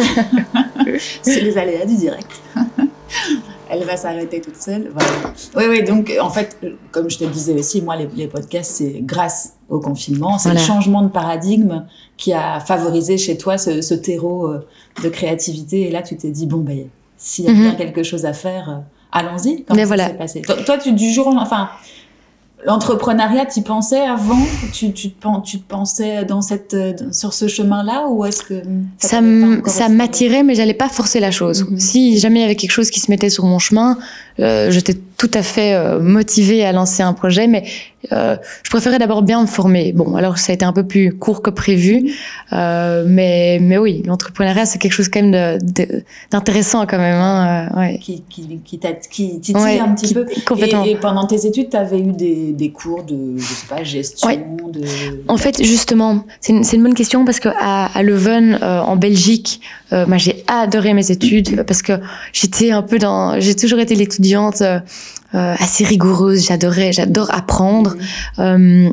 [1.22, 2.30] c'est les aléas du direct.
[3.70, 4.91] Elle va s'arrêter toute seule.
[4.93, 5.10] Voilà.
[5.58, 6.58] Oui, oui, donc en fait,
[6.91, 10.38] comme je te le disais aussi, moi, les, les podcasts, c'est grâce au confinement.
[10.38, 10.62] C'est Voilà.
[10.62, 14.65] le changement de paradigme qui a favorisé chez toi ce, ce terreau euh,
[15.04, 15.82] de créativité.
[15.82, 17.62] Et là, tu t'es dit, bon, ben, s'il y a Mhm.
[17.62, 18.76] bien quelque chose à faire, euh,
[19.12, 19.63] allons-y.
[19.65, 20.08] Comment Mais ça voilà.
[20.08, 20.41] s'est passé?
[20.43, 21.70] Toi, toi, tu, du jour au enfin,
[22.65, 24.41] L'entrepreneuriat, tu pensais avant?
[24.74, 26.76] Tu, tu, tu te pensais dans cette,
[27.13, 28.62] sur ce chemin-là ou est-ce que
[28.98, 29.22] ça,
[29.89, 31.70] m'attirait, mais j'allais pas forcer la chose.
[31.70, 31.80] Mhm.
[31.80, 33.98] Si jamais il y avait quelque chose qui se mettait sur mon chemin,
[34.39, 37.63] euh, j'étais tout à fait euh, motivée à lancer un projet, mais
[38.12, 39.91] euh, je préférais d'abord bien me former.
[39.93, 42.13] Bon, alors ça a été un peu plus court que prévu,
[42.52, 45.58] mais mais oui, l'entrepreneuriat c'est quelque chose quand même
[46.32, 47.15] d'intéressant quand même.
[47.15, 47.97] Hein, ouais.
[48.00, 50.26] qui, qui, qui, t'a- qui titille Ouais, un petit qui- peu.
[50.45, 50.86] complètement.
[50.86, 53.84] Et, et pendant tes études, tu avais eu des, des cours de, je sais pas,
[53.84, 54.38] gestion, Ouais.
[54.71, 54.82] de...
[55.28, 59.62] En fait, justement, c'est une, bonne question parce que à, à Leuven, en Belgique,
[59.93, 61.93] euh, moi j'ai adoré mes études parce que
[62.34, 64.62] j'étais un peu dans, j'ai toujours été l'étudiante
[65.36, 66.47] euh, assez rigoureuse.
[66.47, 67.95] J'adorais, j'adore apprendre.
[68.39, 68.89] Euh,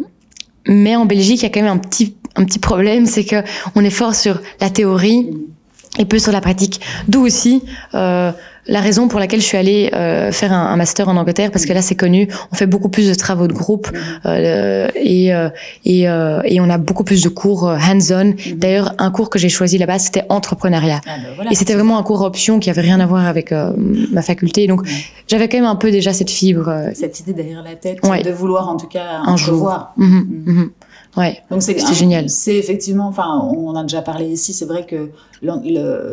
[0.67, 3.37] mais en Belgique, il y a quand même un petit un petit problème, c'est que
[3.77, 5.31] on est fort sur la théorie
[5.99, 6.81] et peu sur la pratique.
[7.07, 7.63] D'où aussi
[7.95, 8.33] euh,
[8.67, 11.67] la raison pour laquelle je suis allée euh, faire un, un master en Angleterre, parce
[11.67, 13.89] que là c'est connu, on fait beaucoup plus de travaux de groupe
[14.27, 15.49] euh, et, euh,
[15.85, 18.35] et, euh, et on a beaucoup plus de cours euh, hands-on.
[18.57, 21.01] D'ailleurs, un cours que j'ai choisi là-bas, c'était entrepreneuriat.
[21.07, 21.51] Ah ben voilà.
[21.53, 23.73] Et c'était vraiment un cours option qui avait rien à voir avec euh,
[24.13, 24.67] ma faculté.
[24.67, 24.83] Donc
[25.29, 26.73] j'avais quand même un peu déjà cette fibre.
[26.95, 28.23] Cette idée derrière la tête, Ouais.
[28.23, 29.71] de vouloir en tout cas Un jour.
[29.97, 30.71] mhm, mhm.
[31.17, 31.43] Ouais.
[31.51, 32.29] Donc c'est génial.
[32.29, 34.53] C'est effectivement, enfin, on en a déjà parlé ici.
[34.53, 35.11] C'est vrai que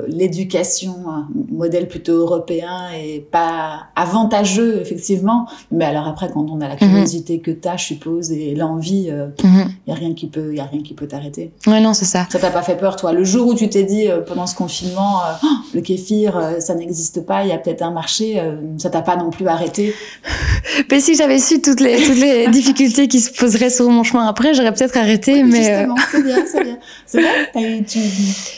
[0.08, 5.48] l'éducation, un modèle plutôt européen, est pas avantageux effectivement.
[5.72, 9.48] Mais alors après, quand on a la curiosité que t'as, je suppose, et l'envie, il
[9.48, 9.70] Mhm.
[9.88, 11.52] y a rien qui peut, y a rien qui peut t'arrêter.
[11.68, 12.28] Ouais, non, c'est ça.
[12.30, 13.14] Ça t'a pas fait peur, toi?
[13.14, 16.60] Le jour où tu t'es dit, euh, pendant ce confinement, euh, Oh, le kéfir, euh,
[16.60, 19.48] ça n'existe pas, il y a peut-être un marché, euh, ça t'a pas non plus
[19.48, 19.94] arrêté?
[20.92, 24.28] Mais si j'avais su toutes les, toutes les difficultés qui se poseraient sur mon chemin
[24.28, 25.44] après, j'aurais peut-être arrêté.
[25.44, 26.78] mais euh, Justement, c'est bien, c'est bien.
[27.06, 28.00] C'est vrai tu,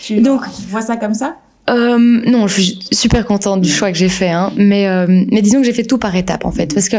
[0.01, 1.37] tu Donc- vois ça comme ça?
[1.69, 4.51] Euh, non, je suis super contente du choix que j'ai fait, hein.
[4.57, 6.97] mais euh, mais disons que j'ai fait tout par étapes en fait, parce que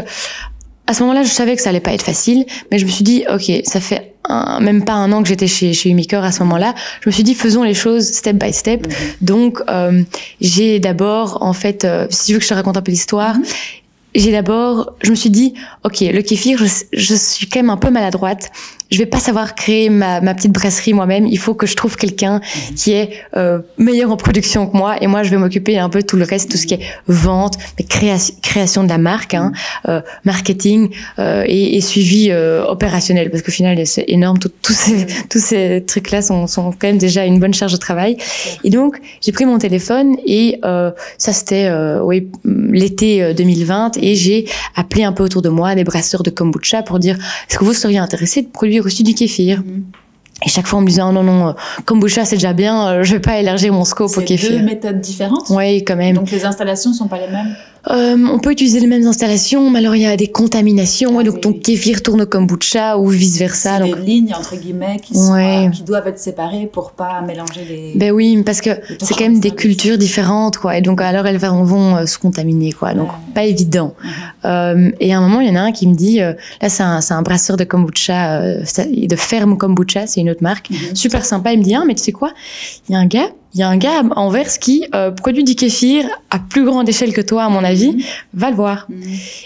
[0.87, 3.03] à ce moment-là, je savais que ça allait pas être facile, mais je me suis
[3.03, 6.31] dit, ok, ça fait un- même pas un an que j'étais chez chez Umicore à
[6.31, 6.73] ce moment-là.
[7.01, 8.87] Je me suis dit, faisons les choses step by step.
[9.21, 10.01] Donc, euh,
[10.41, 13.35] j'ai d'abord, en fait, euh, si tu veux que je te raconte un peu l'histoire,
[13.35, 13.43] Mhm.
[14.15, 17.77] J'ai d'abord, je me suis dit, ok, le kéfir, je, je suis quand même un
[17.77, 18.49] peu maladroite.
[18.91, 21.25] Je vais pas savoir créer ma, ma petite brasserie moi-même.
[21.25, 22.39] Il faut que je trouve quelqu'un
[22.75, 25.01] qui est euh, meilleur en production que moi.
[25.01, 26.81] Et moi, je vais m'occuper un peu de tout le reste, tout ce qui est
[27.07, 27.57] vente,
[27.89, 29.51] création, création de la marque, hein,
[29.89, 33.31] euh, marketing euh, et, et suivi euh, opérationnel.
[33.31, 34.37] Parce qu'au final, c'est énorme.
[34.37, 37.77] Tout- Tous ces, tous ces trucs-là sont, sont quand même déjà une bonne charge de
[37.77, 38.17] travail.
[38.63, 42.27] Et donc, j'ai pris mon téléphone et euh, ça, c'était euh, oui,
[42.71, 43.97] l'été euh, 2020.
[43.97, 47.17] Et j'ai appelé un peu autour de moi des brasseurs de kombucha pour dire
[47.49, 49.63] est-ce que vous seriez intéressés de produire aussi du kéfir?
[50.45, 51.51] Et chaque fois, on me disait, oh non, non, euh,
[51.85, 54.51] kombucha, c'est déjà bien, euh, je vais pas élargir mon scope au C'est kéfir.
[54.51, 55.45] deux méthodes différentes?
[55.49, 56.13] Oui, quand même.
[56.15, 57.55] Donc les installations sont pas les mêmes?
[57.91, 61.21] Euh, on peut utiliser les mêmes installations, mais alors il y a des contaminations, Ah
[61.21, 61.41] et donc oui.
[61.41, 63.77] ton kéfir tourne au kombucha ou vice versa.
[63.77, 65.65] C'est Donc, des lignes entre guillemets qui, Ouais.
[65.65, 67.93] sont, qui doivent être séparées pour pas mélanger les.
[67.95, 68.71] ben oui, parce que
[69.01, 70.77] c'est quand même des cultures différentes, quoi.
[70.77, 72.93] Et donc alors elles vont, euh, se contaminer, quoi.
[72.93, 73.33] Donc Ouais.
[73.35, 73.93] pas évident.
[74.03, 74.09] Mhm.
[74.45, 76.69] Euh, et à un moment, il y en a un qui me dit, euh, là
[76.69, 80.69] c'est un, un brasseur de kombucha, euh, de ferme kombucha, c'est une autre marque.
[80.71, 80.95] Mhm.
[80.95, 81.53] Super sympa.
[81.53, 82.31] Il me dit, ah, mais tu sais quoi
[82.89, 85.43] Il y a un gars, il y a un gars à Anvers qui euh, produit
[85.45, 88.05] du kéfir à plus grande échelle que toi, à mon avis.
[88.33, 88.85] Va le voir.
[88.89, 88.97] Mhm.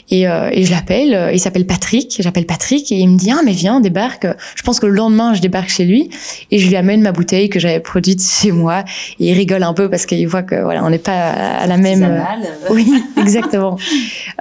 [0.10, 3.30] Et, euh, et je l'appelle, euh, il s'appelle Patrick, j'appelle Patrick et il me dit
[3.32, 4.26] ah mais viens débarque.
[4.56, 6.10] Je pense que le lendemain je débarque chez lui
[6.50, 8.84] et je lui amène ma bouteille que j'avais produite chez moi
[9.20, 11.78] et il rigole un peu parce qu'il voit que voilà on n'est pas à la
[11.78, 12.02] même.
[12.04, 13.78] euh, Artisanal, Oui, exactement.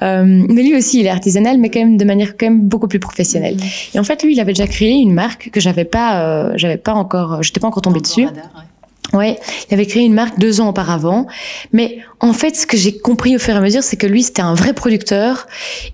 [0.03, 2.87] Euh, mais lui aussi, il est artisanal, mais quand même de manière quand même beaucoup
[2.87, 3.57] plus professionnelle.
[3.57, 3.63] Mhm.
[3.95, 6.77] Et en fait, lui, il avait déjà créé une marque que j'avais pas, euh, j'avais
[6.77, 8.27] pas encore, j'étais pas encore tombée dessus.
[8.27, 8.63] radar, ouais.
[9.15, 11.27] Ouais, il avait créé une marque deux ans auparavant.
[11.73, 14.23] Mais en fait, ce que j'ai compris au fur et à mesure, c'est que lui,
[14.23, 15.47] c'était un vrai producteur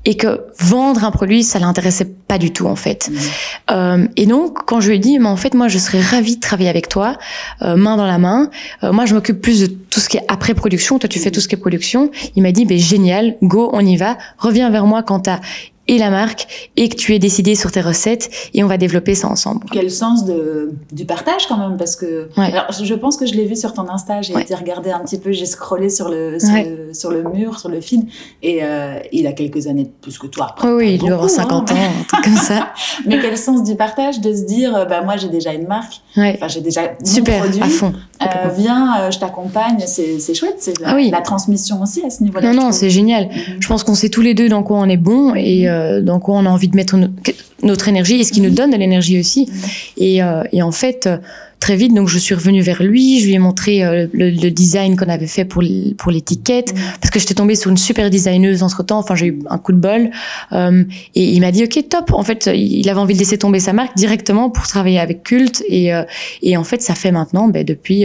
[0.05, 3.09] et que vendre un produit, ça l'intéressait pas du tout, en fait.
[3.09, 3.19] Mhm.
[3.71, 6.37] Euh, et donc, quand je lui ai dit, mais en fait, moi, je serais ravie
[6.37, 7.17] de travailler avec toi,
[7.63, 8.51] euh, main dans la main.
[8.83, 10.99] Euh, moi, je m'occupe plus de tout ce qui est après production.
[10.99, 12.11] Toi, tu fais tout ce qui est production.
[12.35, 14.19] Il m'a dit, ben génial, go, on y va.
[14.39, 15.41] Reviens vers moi quand t'as
[15.87, 19.15] et la marque et que tu es décidé sur tes recettes et on va développer
[19.15, 19.67] ça ensemble.
[19.71, 22.47] Quel sens de, du partage quand même parce que Ouais.
[22.53, 24.43] alors je pense que je l'ai vu sur ton Insta j'ai Ouais.
[24.43, 26.65] été regarder un petit peu j'ai scrollé sur le sur, Ouais.
[26.89, 28.07] le sur le mur sur le feed
[28.43, 31.71] et euh, il a quelques années de plus que toi Oui, oui, il avoir 50
[31.71, 31.75] hein.
[31.75, 32.73] ans, un truc comme ça.
[33.07, 36.01] mais quel sens du partage de se dire euh, bah moi j'ai déjà une marque
[36.17, 36.33] Ouais.
[36.37, 37.93] enfin j'ai déjà mon Super, produit à fond.
[38.23, 41.11] Euh, viens euh, je t'accompagne c'est chouette c'est la, Ah oui.
[41.11, 43.27] la transmission aussi à ce niveau-là Non, non, c'est génial.
[43.27, 43.57] Mhm.
[43.61, 46.21] Je pense qu'on sait tous les deux dans quoi on est bon et euh, dans
[46.21, 46.97] quoi on a envie de mettre
[47.63, 49.51] notre énergie et ce qui nous donne de l'énergie aussi.
[49.97, 51.19] Et, euh, et en fait, euh,
[51.61, 53.81] très vite, donc je suis revenue vers lui, je lui ai montré
[54.13, 55.63] le, le design qu'on avait fait pour
[55.97, 58.99] pour l'étiquette parce que j'étais tombée sur une super designeuse entre temps.
[58.99, 60.11] Enfin, j'ai eu un coup de bol
[60.53, 62.13] et il m'a dit ok top.
[62.13, 65.63] En fait, il avait envie de laisser tomber sa marque directement pour travailler avec Culte
[65.67, 65.91] et
[66.43, 68.05] et en fait, ça fait maintenant ben, depuis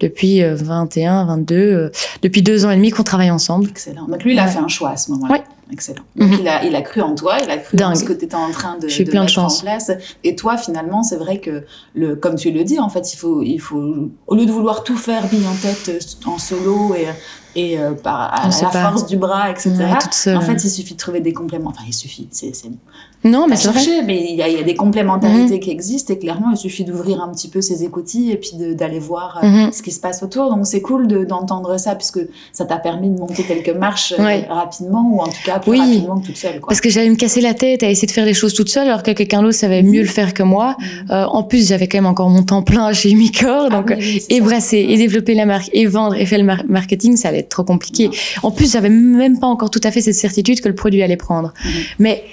[0.00, 1.90] depuis euh, 21, 22, euh,
[2.22, 3.68] depuis deux ans et demi qu'on travaille ensemble.
[3.68, 4.06] Excellent.
[4.06, 4.50] Donc lui, il a Ouais.
[4.50, 5.32] fait un choix à ce moment-là.
[5.34, 5.42] Ouais.
[5.72, 6.02] Excellent.
[6.16, 6.38] Donc Mhm.
[6.40, 7.94] il, a, il a cru en toi, il a cru en Dingue.
[7.96, 9.58] ce que tu étais en train de, de plein de mettre chance.
[9.58, 9.92] en place.
[10.24, 11.62] Et toi, finalement, c'est vrai que,
[11.94, 14.82] le, comme tu le dis, en fait, il faut, il faut, au lieu de vouloir
[14.82, 17.06] tout faire bille en tête euh, en solo et,
[17.54, 19.70] et euh, par, à, à la force du bras, etc.
[19.78, 20.34] Ouais.
[20.34, 21.70] En fait, il suffit de trouver des compléments.
[21.70, 22.26] Enfin, il suffit.
[22.32, 22.70] C'est, c'est
[23.22, 24.02] non, mais c'est vrai.
[24.06, 27.28] mais il y, y a des complémentarités qui existent et clairement, il suffit d'ouvrir un
[27.32, 29.72] petit peu ses écoutilles et puis d'aller voir euh, Mhm.
[29.72, 30.48] ce qui se passe autour.
[30.54, 32.20] Donc c'est cool de- d'entendre ça puisque
[32.52, 34.46] ça t'a permis de monter quelques marches euh, Ouais.
[34.48, 35.78] rapidement ou en tout cas plus Oui.
[35.80, 36.60] rapidement que toute seule.
[36.60, 36.68] Quoi.
[36.68, 38.86] Parce que j'allais me casser la tête à essayer de faire les choses toute seule
[38.88, 40.76] alors que quelqu'un d'autre savait mieux le faire que moi.
[40.78, 41.10] Mhm.
[41.10, 44.20] Euh, en plus, j'avais quand même encore mon temps plein chez Umicore, donc Ah oui,
[44.26, 44.44] c'est et ça.
[44.44, 47.48] brasser, et développer la marque, et vendre, et faire le mar- marketing, ça allait être
[47.50, 48.08] trop compliqué.
[48.42, 51.16] En plus, j'avais même pas encore tout à fait cette certitude que le produit allait
[51.18, 51.52] prendre.
[51.64, 51.70] Mhm.
[51.98, 52.24] Mais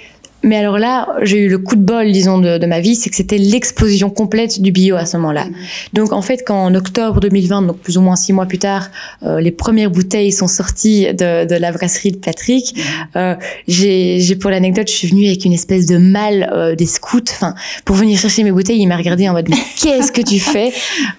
[0.42, 3.10] mais alors là, j'ai eu le coup de bol, disons, de, de ma vie, c'est
[3.10, 5.46] que c'était l'explosion complète du bio à ce moment-là.
[5.92, 8.88] Donc en fait, quand en octobre 2020, donc plus ou moins six mois plus tard,
[9.24, 12.74] euh, les premières bouteilles sont sorties de, de la brasserie de Patrick,
[13.16, 13.34] euh,
[13.66, 17.54] j'ai, pour l'anecdote, je suis venue avec une espèce de malle euh, des scouts, enfin,
[17.84, 18.80] pour venir chercher mes bouteilles.
[18.80, 20.72] Il m'a regardé en mode, mais qu'est-ce que tu fais?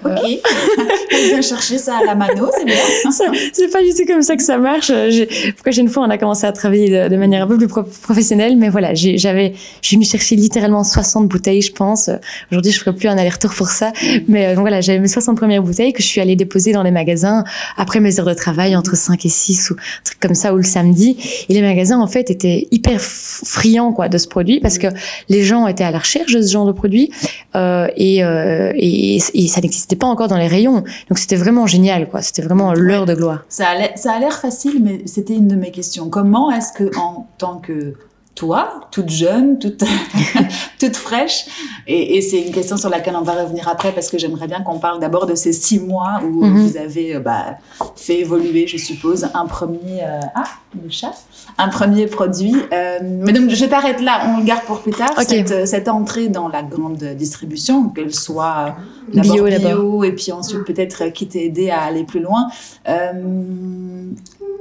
[0.05, 0.11] Ok.
[0.13, 2.75] On vient chercher ça à la mano, c'est bien.
[3.53, 4.89] C'est pas du tout comme ça que ça marche.
[4.93, 5.27] Euh, j'ai-
[5.61, 8.55] prochaine fois, on a commencé à travailler de, de manière un peu plus pro- professionnelle,
[8.57, 12.09] mais voilà, j'ai, j'avais, j'ai venu chercher littéralement 60 bouteilles, je pense.
[12.51, 13.91] Aujourd'hui, je ferai plus un aller-retour pour ça,
[14.27, 16.83] mais euh, donc voilà, j'avais mes 60 premières bouteilles que je suis allée déposer dans
[16.83, 17.43] les magasins
[17.77, 20.57] après mes heures de travail, entre 5 et 6 ou un truc comme ça, ou
[20.57, 21.17] le samedi.
[21.49, 24.87] Et les magasins, en fait, étaient hyper friands, quoi, de ce produit parce que
[25.29, 27.11] les gens étaient à la recherche de ce genre de produit,
[27.55, 30.83] euh, et, euh, et, et ça n'existait pas encore dans les rayons.
[31.09, 32.21] Donc c'était vraiment génial, quoi.
[32.21, 33.43] C'était vraiment l'heure de gloire.
[33.49, 36.09] Ça a l'air- ça a l'air facile, mais c'était une de mes questions.
[36.09, 37.93] Comment est-ce que, en tant que
[38.39, 39.83] toi, toute jeune, toute,
[40.79, 41.45] toute fraîche,
[41.87, 44.61] et, et c'est une question sur laquelle on va revenir après parce que j'aimerais bien
[44.61, 46.57] qu'on parle d'abord de ces six mois où Mhm.
[46.65, 47.57] vous avez euh, bah,
[47.97, 50.45] fait évoluer, je suppose, un premier euh, ah
[50.81, 51.15] le chat,
[51.57, 52.55] un premier produit.
[52.71, 55.09] Euh, mais donc je t'arrête là, on le garde pour plus tard.
[55.27, 58.75] Cette, cette entrée dans la grande distribution, qu'elle soit
[59.11, 62.47] Bio, bio, et puis ensuite peut-être euh, qui t'a aidé à aller plus loin.
[62.87, 63.11] Euh,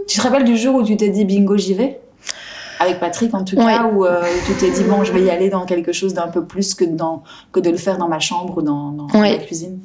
[0.08, 2.00] tu te rappelles du jour où tu t'es dit bingo j'y vais?
[2.80, 5.50] Avec Patrick, en tout cas, où euh, tu t'es dit, bon, je vais y aller
[5.50, 8.58] dans quelque chose d'un peu plus que, dans, que de le faire dans ma chambre
[8.58, 9.78] ou dans, dans la cuisine.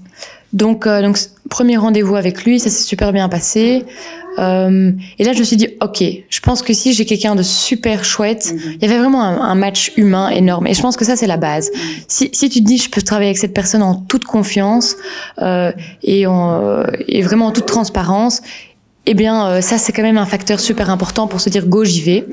[0.54, 1.18] Donc, euh, donc
[1.50, 3.86] premier rendez-vous avec lui, ça s'est super bien passé.
[4.40, 7.44] Euh, et là, je me suis dit, ok, je pense que si j'ai quelqu'un de
[7.44, 8.74] super chouette, mhm.
[8.76, 10.68] il y avait vraiment un, match humain énorme.
[10.68, 11.72] Et je pense que ça, c'est la base.
[12.08, 14.96] Si, si tu te dis, je peux travailler avec cette personne en toute confiance
[15.42, 15.72] euh,
[16.04, 18.42] et, en, et vraiment en toute transparence,
[19.06, 21.84] eh bien, euh, ça, c'est quand même un facteur super important pour se dire go,
[21.84, 22.26] j'y vais.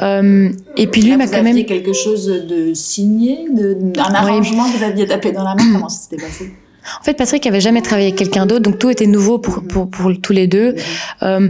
[0.00, 4.78] Euh, et puis lui m'a quand même quelque chose de signé, de, un arrangement que
[4.78, 5.72] vous aviez tapé dans la main?
[5.72, 6.52] Comment ça s'était passé?
[6.98, 9.88] En fait, Patrick avait jamais travaillé avec quelqu'un d'autre, donc tout était nouveau pour, pour,
[9.88, 10.74] pour tous les deux.
[11.22, 11.48] Euh,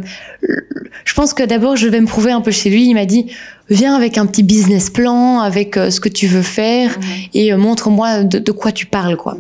[1.05, 2.87] je pense que d'abord, je vais me prouver un peu chez lui.
[2.87, 3.33] Il m'a dit,
[3.71, 6.99] viens avec un petit business plan, avec euh, ce que tu veux faire
[7.35, 9.37] et euh, montre-moi de, de, quoi tu parles, quoi.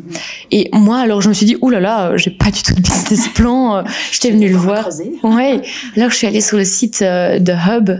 [0.53, 2.81] Et moi, alors, je me suis dit, oulala, là là, j'ai pas du tout de
[2.81, 3.77] business plan.
[3.77, 4.88] Euh, J'étais venue le voir.
[5.25, 5.61] Ouais.
[5.97, 7.90] Là, je suis allée sur le site de Hub,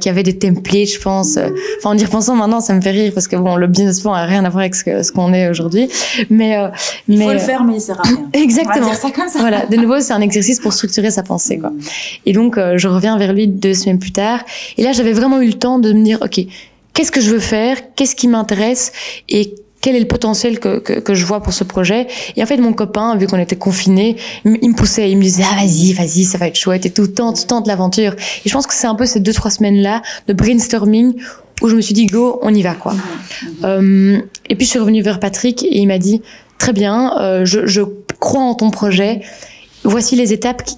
[0.00, 1.36] qui avait des templates, je pense.
[1.78, 4.12] Enfin, en y repensant maintenant, ça me fait rire parce que bon, le business plan
[4.12, 5.88] a rien à voir avec ce qu'on est aujourd'hui.
[6.30, 6.56] Mais,
[7.08, 8.28] il faut le faire, mais il sert à rien.
[8.32, 8.76] Exactement.
[8.76, 9.40] On va dire ça comme ça.
[9.40, 9.66] Voilà.
[9.66, 11.72] De nouveau, c'est un exercice pour structurer sa pensée, quoi.
[12.26, 14.40] Et donc, je reviens vers lui deux semaines plus tard.
[14.76, 16.40] Et là, j'avais vraiment eu le temps de me dire, OK,
[16.94, 17.76] qu'est-ce que je veux faire?
[17.94, 18.92] Qu'est-ce qui m'intéresse?
[19.28, 22.08] Et quel est le potentiel que, que, je vois pour ce projet?
[22.36, 25.44] Et en fait, mon copain, vu qu'on était confinés, il me poussait, il me disait,
[25.48, 28.14] ah vas-y, vas-y, ça va être chouette et tout, tente, tente l'aventure.
[28.44, 31.14] Et je pense que c'est un peu ces deux, trois semaines-là de brainstorming
[31.62, 32.94] où je me suis dit, go, on y va, quoi.
[33.64, 36.22] Euh, et puis, je suis revenue vers Patrick et il m'a dit,
[36.58, 37.82] très bien, euh, je, je
[38.18, 39.20] crois en ton projet.
[39.84, 40.76] Voici les étapes qui,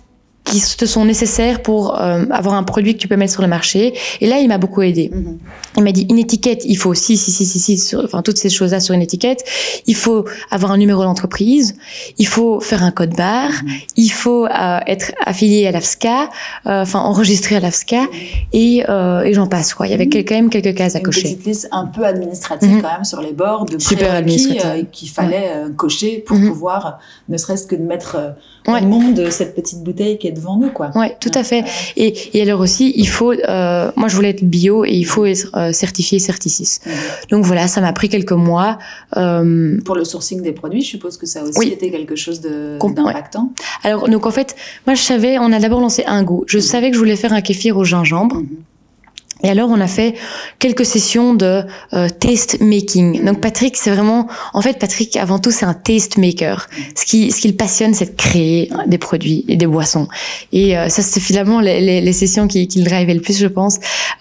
[0.50, 3.48] qui te sont nécessaires pour euh, avoir un produit que tu peux mettre sur le
[3.48, 3.94] marché.
[4.20, 5.10] Et là, il m'a beaucoup aidé.
[5.12, 5.38] Mhm.
[5.76, 8.38] Il m'a dit une étiquette, il faut si si si si si, sur, enfin toutes
[8.38, 9.44] ces choses-là sur une étiquette.
[9.86, 11.76] Il faut avoir un numéro d'entreprise.
[12.18, 13.52] Il faut faire un code barre.
[13.64, 13.70] Mhm.
[13.96, 16.24] Il faut euh, être affilié à l'AFSCA,
[16.66, 18.06] euh, enfin enregistré à l'AFSCA
[18.52, 19.86] et, et j'en passe quoi.
[19.86, 20.24] Il y avait mhm.
[20.24, 21.28] quand même quelques cases à cocher.
[21.28, 25.08] Une petite liste un peu administrative quand même sur les bords de super administratif qu'il
[25.08, 28.16] fallait cocher pour pouvoir ne serait-ce que de mettre
[28.66, 28.82] ouais.
[28.82, 30.90] au monde cette petite bouteille qui est devant nous, quoi.
[30.94, 31.64] Ouais, tout à fait.
[31.96, 35.24] Et, et alors aussi, il faut, euh, moi je voulais être bio et il faut
[35.24, 36.78] être euh, certifié Certicis.
[37.30, 38.78] Donc voilà, ça m'a pris quelques mois.
[39.16, 42.40] Euh, Pour le sourcing des produits, je suppose que ça a aussi été quelque chose
[42.40, 43.52] d'impactant.
[43.84, 46.44] Alors donc en fait, moi je savais, on a d'abord lancé un goût.
[46.46, 48.36] Je savais que je voulais faire un kéfir au gingembre.
[48.36, 48.48] Mhm.
[49.42, 50.14] Et alors, on a fait
[50.58, 53.24] quelques sessions de euh, taste making.
[53.24, 56.68] Donc, Patrick, c'est vraiment, en fait, Patrick, avant tout, c'est un taste maker.
[56.94, 60.08] Ce qui, ce qui le passionne, c'est de créer des produits et des boissons.
[60.52, 63.38] Et euh, ça, c'est finalement les, les, les sessions qui, qui le drivaient le plus,
[63.38, 63.78] je pense.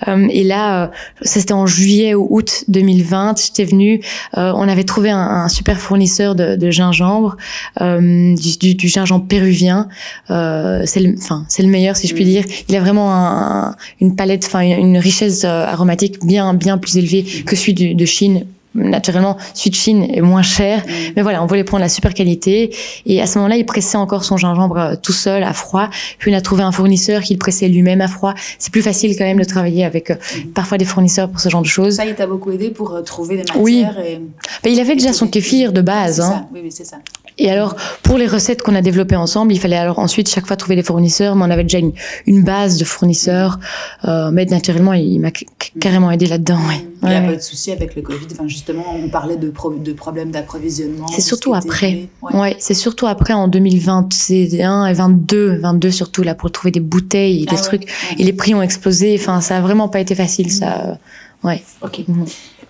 [0.08, 0.88] Euh, et là, euh,
[1.22, 3.36] ça c'était en juillet ou août 2020.
[3.44, 4.02] J'étais venue.
[4.38, 7.38] Euh, on avait trouvé un, un super fournisseur de, de gingembre,
[7.80, 9.88] du, du, du, gingembre péruvien.
[10.28, 12.44] c'est le, enfin, c'est le meilleur, si je puis dire.
[12.68, 17.24] Il a vraiment un, une palette, enfin, une richesse euh, aromatique bien bien plus élevée
[17.46, 18.46] que celui de Chine
[18.80, 20.80] naturellement, Chine est moins cher.
[20.80, 20.92] Mm.
[21.16, 22.76] Mais voilà, on voulait prendre la super qualité.
[23.06, 25.90] Et à ce moment-là, il pressait encore son gingembre euh, tout seul, à froid.
[26.18, 28.34] Puis on a trouvé un fournisseur qui le pressait lui-même à froid.
[28.58, 30.50] C'est plus facile quand même de travailler avec euh, mm.
[30.54, 31.96] parfois des fournisseurs pour ce genre de choses.
[31.96, 33.86] Ça, il t'a beaucoup aidé pour trouver des matières Oui.
[34.64, 34.72] Et...
[34.72, 36.20] il avait déjà son kéfir de base.
[36.20, 36.30] Hein.
[36.30, 36.46] Ça.
[36.54, 36.98] Oui, oui, c'est ça.
[37.40, 40.58] Et alors, pour les recettes qu'on a développées ensemble, il fallait alors ensuite chaque fois
[40.58, 41.94] trouver des fournisseurs, mais on avait déjà une,
[42.28, 43.60] une base de fournisseurs.
[44.06, 45.32] Euh, mais naturellement, il m'a
[45.80, 46.60] carrément aidé là-dedans.
[46.68, 46.86] Ouais.
[47.04, 48.28] Il n'y a pas de souci avec le Covid.
[48.32, 51.08] Enfin, justement, on parlait de, de problèmes d'approvisionnement.
[51.08, 52.10] C'est surtout après.
[52.22, 57.44] Ouais, c'est surtout après en 2021 et 22, 22 surtout là pour trouver des bouteilles
[57.44, 57.90] et des ah trucs.
[58.18, 59.16] Et les prix ont explosé.
[59.18, 60.98] Enfin, ça a vraiment pas été facile, ça.
[61.44, 61.64] Ouais.
[61.82, 62.04] Ok.
[62.08, 62.26] Mhm.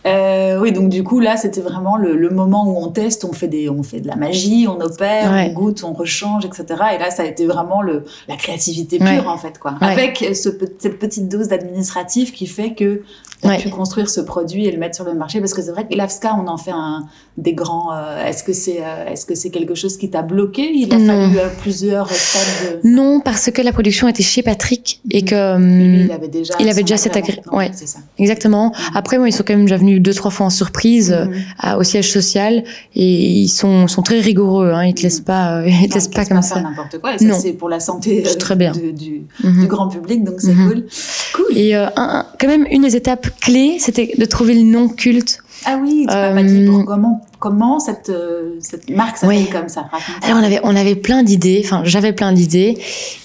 [0.05, 3.33] Euh, oui, donc du coup là, c'était vraiment le, le, moment où on teste, on
[3.33, 6.65] fait des, on fait de la magie, on opère, on goûte, on rechange, etc.
[6.95, 9.75] Et là, ça a été vraiment le, la créativité pure en fait, quoi.
[9.81, 13.03] Avec ce, cette petite dose d'administratif qui fait que
[13.43, 15.39] on a pu construire ce produit et le mettre sur le marché.
[15.39, 17.05] Parce que c'est vrai que l'AFSCA, on en fait un
[17.41, 17.93] des grands.
[17.93, 20.69] Euh, est-ce que c'est, euh, est-ce que c'est quelque chose qui t'a bloqué?
[20.73, 22.82] Il a fallu euh, plusieurs stades.
[22.84, 22.89] De...
[22.89, 26.54] Non, parce que la production était chez Patrick et que lui, il avait déjà.
[26.60, 27.41] Il avait déjà cette agré...
[27.52, 27.99] ouais, c'est ça.
[28.17, 28.67] Exactement.
[28.67, 28.95] Mhm.
[28.95, 31.34] Après, moi, ils sont quand même déjà venus deux trois fois en surprise mhm.
[31.65, 32.63] euh, au siège social
[32.95, 34.71] et ils sont, sont très rigoureux.
[34.71, 36.62] Hein, ils te laissent pas, euh, ils te laissent pas comme ça.
[36.62, 37.15] n'importe quoi.
[37.15, 38.71] Et ça, c'est pour la santé euh, très bien.
[38.71, 39.67] Du, mhm.
[39.67, 40.67] grand public, donc c'est mhm.
[40.67, 40.86] cool.
[41.34, 41.58] Cool.
[41.58, 45.39] Et un, quand même une des étapes clés, c'était de trouver le nom culte.
[45.65, 48.12] Ah oui, tu m'as pas dit pour comment comment cette,
[48.60, 49.89] cette marque s'appelle comme ça?
[50.23, 51.62] Alors on avait on avait plein d'idées.
[51.63, 52.78] Enfin, j'avais plein d'idées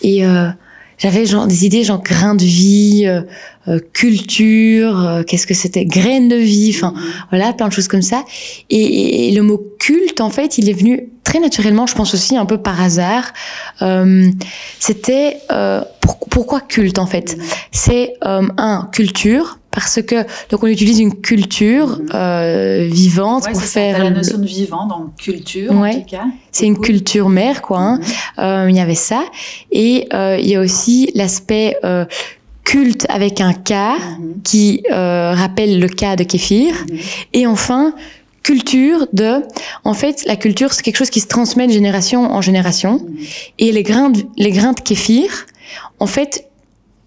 [0.03, 0.48] et euh,
[0.98, 3.22] j'avais genre des idées genre grain de vie, euh,
[3.68, 6.94] euh, culture, euh, qu'est-ce que c'était, graines de vie, enfin
[7.31, 8.24] voilà, plein de choses comme ça.
[8.70, 12.37] Et, et, le mot culte, en fait, il est venu très naturellement, je pense aussi
[12.37, 13.33] un peu par hasard.
[13.83, 14.31] Euh,
[14.79, 17.37] C'était euh, pour, pourquoi culte en fait?
[17.72, 22.08] C'est euh, un culture parce que donc on utilise une culture Mhm.
[22.14, 23.96] euh, vivante Ouais, pour ça, faire.
[23.98, 25.90] t'as la notion de vivant, donc culture Ouais.
[25.96, 26.24] en tout cas.
[26.52, 26.87] C'est une Cool.
[26.87, 27.78] culture mère quoi.
[27.80, 27.98] Hein.
[27.98, 28.04] Mhm.
[28.44, 29.22] Euh, il y avait ça
[29.72, 32.04] et euh, il y a aussi l'aspect euh,
[32.64, 34.42] culte avec un K Mhm.
[34.42, 36.74] qui euh, rappelle le cas de kéfir.
[37.32, 37.94] Et enfin,
[38.42, 39.42] culture de...
[39.84, 43.01] En fait, la culture, c'est quelque chose qui se transmet de génération en génération.
[43.59, 45.46] Et les grains de, les grains de kéfir,
[45.99, 46.46] en fait,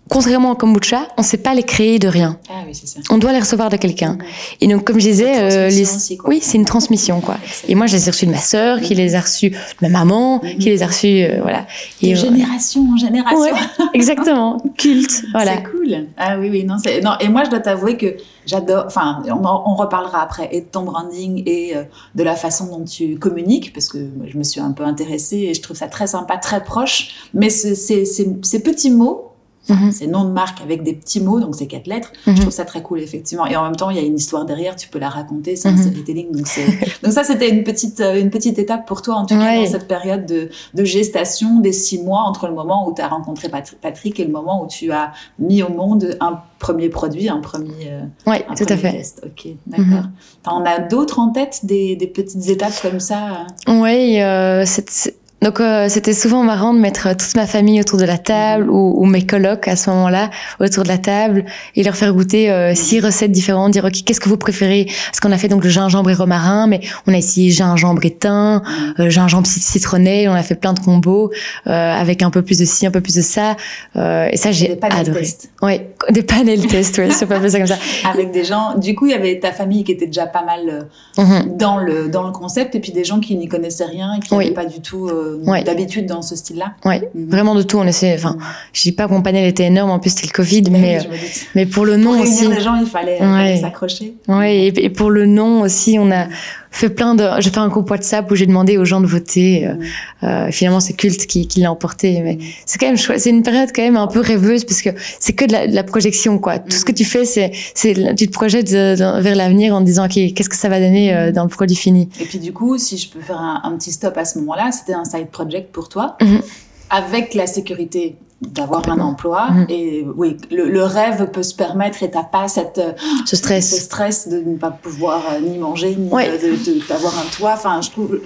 [0.10, 2.40] contrairement au kombucha, on ne sait pas les créer de rien.
[2.50, 3.00] Ah oui, c'est ça.
[3.10, 4.18] On doit les recevoir de quelqu'un.
[4.62, 5.84] Et donc, comme je disais, euh, les...
[5.84, 6.30] Transmission aussi, quoi.
[6.30, 7.38] oui, c'est une transmission, quoi.
[7.68, 9.90] Et moi, je les ai reçus de ma sœur, qui les a reçus de ma
[9.90, 10.58] maman, Mhm.
[10.60, 11.66] qui les a reçus, euh, voilà.
[12.02, 13.40] De euh, génération en génération.
[13.40, 13.52] Ouais,
[13.94, 14.62] exactement.
[14.78, 15.56] Culte, voilà.
[15.56, 16.08] C'est cool.
[16.18, 17.12] Ah oui, oui, non, c'est non.
[17.20, 18.84] Et moi, je dois t'avouer que j'adore.
[18.88, 21.84] Enfin, on, reparlera après et de ton branding et euh,
[22.16, 23.98] de la façon dont tu communiques, parce que
[24.28, 27.10] je me suis un peu intéressée et je trouve ça très sympa, très proche.
[27.34, 29.27] Mais ce- ces, ces, ces petits mots,
[29.70, 32.36] Mhm, ces noms de marque avec des petits mots, donc ces quatre lettres, mhm.
[32.36, 33.46] je trouve ça très cool, effectivement.
[33.46, 35.68] Et en même temps, il y a une histoire derrière, tu peux la raconter, c'est
[35.70, 35.82] un Mhm.
[35.82, 36.32] storytelling.
[36.32, 36.66] Donc, c'est-
[37.04, 39.66] donc ça, c'était une petite, euh, une petite étape pour toi, en tout cas, dans
[39.66, 43.50] cette période de, de gestation des six mois entre le moment où tu as rencontré
[43.50, 47.40] Pat- Patrick et le moment où tu as mis au monde un premier produit, un
[47.40, 48.92] premier, euh, un tout à fait.
[48.92, 49.22] test.
[49.26, 49.86] Ok, d'accord.
[49.86, 50.12] Mhm.
[50.44, 53.82] T'en as d'autres en tête, des, des petites étapes comme ça euh?
[53.82, 57.80] Oui, euh, c'est- c'est- donc euh, c'était souvent marrant de mettre euh, toute ma famille
[57.80, 61.46] autour de la table ou, ou mes colocs à ce moment-là autour de la table
[61.76, 64.88] et leur faire goûter euh, six recettes différentes, dire ok qu'est-ce que vous préférez?
[65.06, 68.16] Parce qu'on a fait donc le gingembre et romarin, mais on a essayé gingembre et
[68.16, 68.62] thym,
[69.00, 71.32] euh, gingembre cit- citronné, on a fait plein de combos
[71.68, 73.56] euh, avec un peu plus de ci, un peu plus de ça,
[73.96, 75.20] euh, et ça j'ai adoré.
[75.22, 75.52] tests.
[75.62, 77.78] Ouais, des panel tests, ouais, c'est pas ça comme ça.
[78.12, 78.74] avec des gens.
[78.76, 80.82] Du coup, il y avait ta famille qui était déjà pas mal euh,
[81.24, 81.58] Mhm.
[81.58, 84.34] dans le dans le concept, et puis des gens qui n'y connaissaient rien et qui
[84.34, 84.46] Oui.
[84.46, 85.64] n'avaient pas du tout euh, Ouais.
[85.64, 86.74] d'habitude dans ce style-là.
[86.86, 87.30] Ouais, Mhm.
[87.30, 87.78] vraiment de tout.
[87.78, 88.14] On essaie.
[88.16, 88.38] Enfin,
[88.74, 89.92] je dis pas que mon panel était énorme.
[89.92, 91.46] En plus, c'était le Covid, Mais mais oui, me doute.
[91.56, 92.48] mais pour le Pour nom réunir aussi.
[92.48, 93.32] les gens, il fallait, il Ouais.
[93.34, 94.14] fallait s'accrocher.
[94.28, 96.26] Ouais, et, et pour le nom aussi, on a
[96.72, 97.24] fait plein de.
[97.40, 99.66] J'ai fait un groupe WhatsApp où j'ai demandé aux gens de voter.
[99.68, 99.84] euh, Mhm.
[100.24, 102.22] euh, finalement, c'est Culte qui, qui l'a emporté.
[102.22, 102.42] Mais Mhm.
[102.66, 102.98] c'est quand même.
[102.98, 104.90] C'est une période quand même un peu rêveuse parce que
[105.20, 106.60] c'est que de la, de la projection, quoi.
[106.60, 106.98] Tout ce que Mhm.
[106.98, 110.50] tu fais, c'est, c'est, tu te projettes euh, vers l'avenir en te disant, ok, qu'est-ce
[110.50, 112.10] que ça va donner dans le produit fini.
[112.20, 114.72] Et puis du coup, si je peux faire un, un petit stop à ce moment-là,
[114.72, 116.42] c'était un side project pour toi, Mhm.
[116.90, 119.50] avec la sécurité d'avoir un emploi.
[119.52, 119.66] Mhm.
[119.70, 122.80] Et oui, le, le rêve peut se permettre et t'as pas cette,
[123.26, 123.84] Ce ce stress.
[123.84, 126.30] stress de ne pas pouvoir euh, ni manger, ni Ouais.
[126.44, 126.56] euh,
[126.88, 127.54] d'avoir un toit.
[127.54, 128.20] Enfin, je trouve,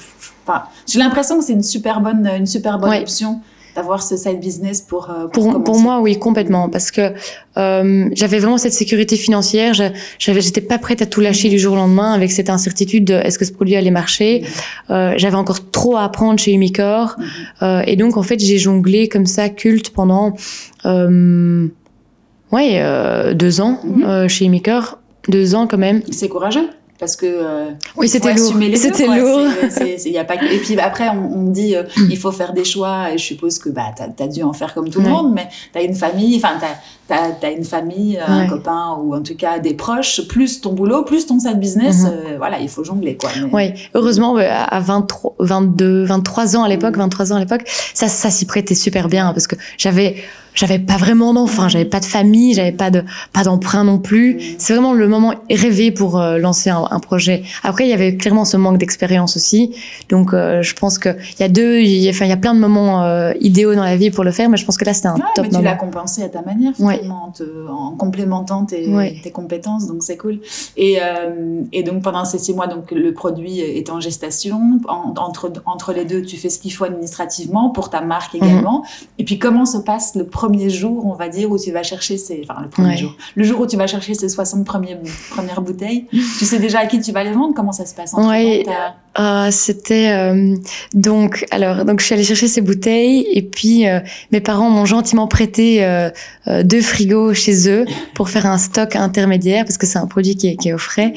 [0.45, 3.01] enfin, j'ai l'impression que c'est une super bonne, une super bonne Ouais.
[3.01, 3.39] option
[3.75, 7.13] d'avoir ce side business pour, euh, pour, Pour, moi, oui, complètement, parce que
[7.57, 9.73] euh, j'avais vraiment cette sécurité financière.
[9.73, 13.13] J'avais, j'étais pas prête à tout lâcher du jour au lendemain avec cette incertitude de
[13.13, 14.43] est-ce que ce produit allait marcher.
[14.89, 17.25] Euh, j'avais encore trop à apprendre chez Umicore, Mhm.
[17.61, 20.33] euh, et donc en fait j'ai jonglé comme ça culte pendant
[20.85, 21.67] euh,
[22.51, 24.03] ouais euh, deux ans Mhm.
[24.03, 24.97] euh, chez Umicore,
[25.29, 26.01] deux ans quand même.
[26.11, 26.67] C'est courageux.
[27.01, 28.53] Parce que euh, Oui, c'était lourd.
[28.75, 29.41] C'était lourd.
[30.05, 32.07] Y a pas Et puis après, on, on dit euh, Mm.
[32.11, 33.11] il faut faire des choix.
[33.11, 35.11] Et je suppose que bah, tu as, dû en faire comme tout le Ouais.
[35.11, 36.53] monde, mais tu as une famille, enfin,
[37.09, 41.03] tu as, une famille, un copain ou en tout cas des proches, plus ton boulot,
[41.03, 42.03] plus ton side business.
[42.03, 42.05] Mhm.
[42.05, 43.17] euh, voilà, il faut jongler.
[43.17, 43.31] Quoi.
[43.51, 47.01] Mais- heureusement à 23, 22, 23 ans à l'époque, Mhm.
[47.01, 47.63] 23 ans à l'époque,
[47.95, 50.15] ça, ça s'y prêtait super bien parce que j'avais,
[50.53, 54.35] j'avais pas vraiment d'enfants, j'avais pas de famille, j'avais pas de, pas d'emprunt non plus.
[54.35, 54.41] Mhm.
[54.57, 57.43] C'est vraiment le moment rêvé pour euh, lancer un, un projet.
[57.63, 59.75] Après, il y avait clairement ce manque d'expérience aussi,
[60.09, 62.33] donc euh, je pense que il y a deux, il y a, enfin il y
[62.33, 64.77] a plein de moments euh, idéaux dans la vie pour le faire, mais je pense
[64.77, 65.77] que là c'était un Ouais, top mais tu l'as moment.
[65.77, 66.95] compensé à ta manière, Ouais.
[66.95, 69.15] finalement, en, te- en complémentant tes, Ouais.
[69.23, 70.39] tes compétences, donc c'est cool.
[70.77, 74.79] Et, euh, et donc pendant ces six mois, donc le produit est en gestation.
[74.87, 78.43] En- entre, entre les deux, tu fais ce qu'il faut administrativement pour ta marque Mhm.
[78.43, 78.83] également.
[79.17, 82.17] Et puis comment se passe le premier jour, on va dire, où tu vas chercher
[82.17, 84.97] ces, enfin le premier jour, le jour où tu vas chercher ces 60 premiers,
[85.29, 86.07] premières bouteilles.
[86.11, 87.53] tu sais déjà à qui tu vas les vendre?
[87.55, 88.63] Comment ça se passe Ouais.
[88.65, 90.55] t'as- Ah, c'était euh,
[90.93, 93.99] donc alors donc je suis allée chercher ces bouteilles et puis euh,
[94.31, 96.09] mes parents m'ont gentiment prêté euh,
[96.47, 100.37] euh, deux frigos chez eux pour faire un stock intermédiaire parce que c'est un produit
[100.37, 101.11] qui est, qui est au frais.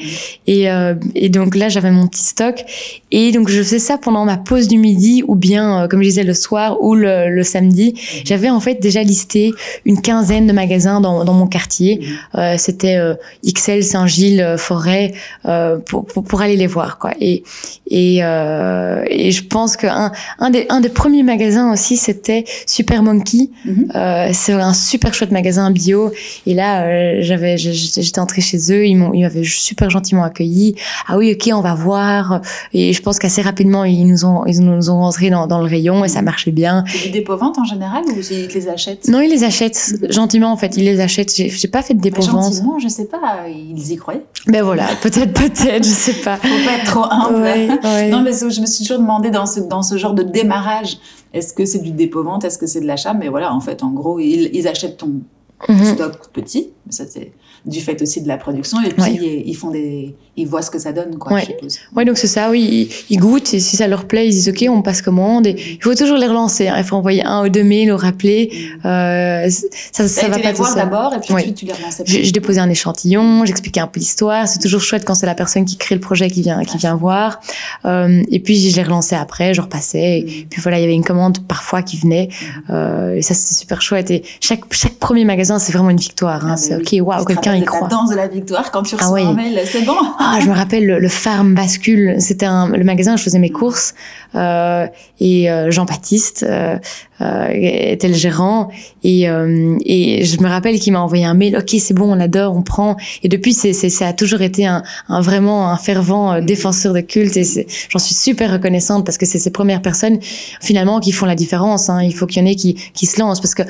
[0.45, 2.65] Et, euh, et donc là j'avais mon petit stock
[3.11, 6.09] et donc je faisais ça pendant ma pause du midi ou bien euh, comme je
[6.09, 7.93] disais le soir ou le, le samedi.
[8.25, 9.53] J'avais en fait déjà listé
[9.85, 12.05] une quinzaine de magasins dans, dans mon quartier.
[12.37, 13.15] Euh, c'était euh,
[13.49, 15.13] XL Saint-Gilles euh, Forêt
[15.55, 17.11] euh, pour, pour, pour aller les voir quoi.
[17.19, 17.43] Et
[17.87, 23.03] et, euh, et je pense qu'un un des un des premiers magasins aussi c'était Super
[23.03, 23.49] Monkey.
[23.65, 23.91] Mhm.
[23.95, 26.11] Euh, c'est un super chouette magasin bio.
[26.45, 30.75] Et là, j'avais, j'étais entrée chez eux, ils m'ont, ils m'avaient super gentiment accueilli.
[31.07, 32.41] Ah oui, ok, on va voir.
[32.73, 35.67] Et je pense qu'assez rapidement, ils nous ont, ils nous ont rentrés dans, dans le
[35.67, 36.83] rayon et ça marchait bien.
[36.87, 39.07] C'est du dépôt-vente en général ou ils les achètent?
[39.07, 40.77] Non, ils les achètent gentiment en fait.
[40.77, 41.35] Ils les achètent.
[41.35, 42.53] J'ai, pas fait de Bah, dépôt-vente.
[42.53, 44.25] Gentiment, je sais pas, ils y croyaient.
[44.47, 46.37] Ben voilà, peut-être, peut-être, je sais pas.
[46.37, 47.41] Faut pas être trop humble.
[47.41, 48.09] Ouais, ouais.
[48.09, 50.97] Non, mais je me suis toujours demandé dans ce, dans ce genre de démarrage,
[51.33, 53.13] est-ce que c'est du dépôt-vente, est-ce que c'est de l'achat?
[53.13, 55.21] Mais voilà, en fait, en gros, ils, ils achètent ton
[55.69, 55.93] Mhm.
[55.95, 57.31] stock petit, mais ça c'est
[57.65, 59.43] du fait aussi de la production, et puis Ouais.
[59.47, 61.57] ils, font des, ils voient ce que ça donne, quoi, Ouais.
[61.95, 64.49] Ouais, donc c'est ça, oui, ils, ils goûtent et si ça leur plaît, ils disent
[64.49, 65.47] ok, on passe commande.
[65.47, 66.67] Et il faut toujours les relancer.
[66.67, 66.75] hein.
[66.77, 68.51] Il faut envoyer un ou deux mails, ou rappeler.
[68.85, 69.49] Euh,
[69.91, 70.75] ça, ça va pas tout seul.
[70.75, 72.03] d'abord, et puis ensuite tu les relançais.
[72.05, 74.47] Je, je déposais un échantillon, j'expliquais un peu l'histoire.
[74.47, 76.95] C'est toujours chouette quand c'est la personne qui crée le projet qui vient, qui vient
[76.95, 77.39] voir.
[77.85, 80.19] Euh, et puis je les relançais après, je repassais.
[80.19, 80.45] Et Mhm.
[80.51, 82.29] puis voilà, il y avait une commande parfois qui venait.
[82.69, 84.11] Euh, et ça, c'est super chouette.
[84.11, 86.45] Et chaque, chaque premier magasin, c'est vraiment une victoire.
[86.45, 86.51] Hein.
[86.53, 87.87] Ah, c'est ok, waouh, quelqu'un y croit.
[87.87, 89.27] danse de la victoire quand tu Ah reçois oui.
[89.27, 89.95] un mail, c'est bon.
[90.19, 92.15] Ah, je me rappelle le, le Farm Bascule.
[92.19, 93.93] C'était un, le magasin où je faisais mes courses.
[94.35, 94.87] Euh,
[95.21, 96.77] et euh, Jean-Baptiste euh,
[97.21, 98.69] euh, était le gérant.
[99.03, 101.55] Et, euh, et je me rappelle qu'il m'a envoyé un mail.
[101.57, 102.97] Ok, c'est bon, on adore, on prend.
[103.23, 106.93] Et depuis, c'est, c'est, ça a toujours été un, un vraiment un fervent euh, défenseur
[106.93, 107.37] de culte.
[107.37, 110.19] Et c'est, j'en suis super reconnaissante parce que c'est ces premières personnes
[110.59, 111.89] finalement qui font la différence.
[111.89, 112.01] Hein.
[112.03, 113.63] Il faut qu'il y en ait qui, qui se lancent parce que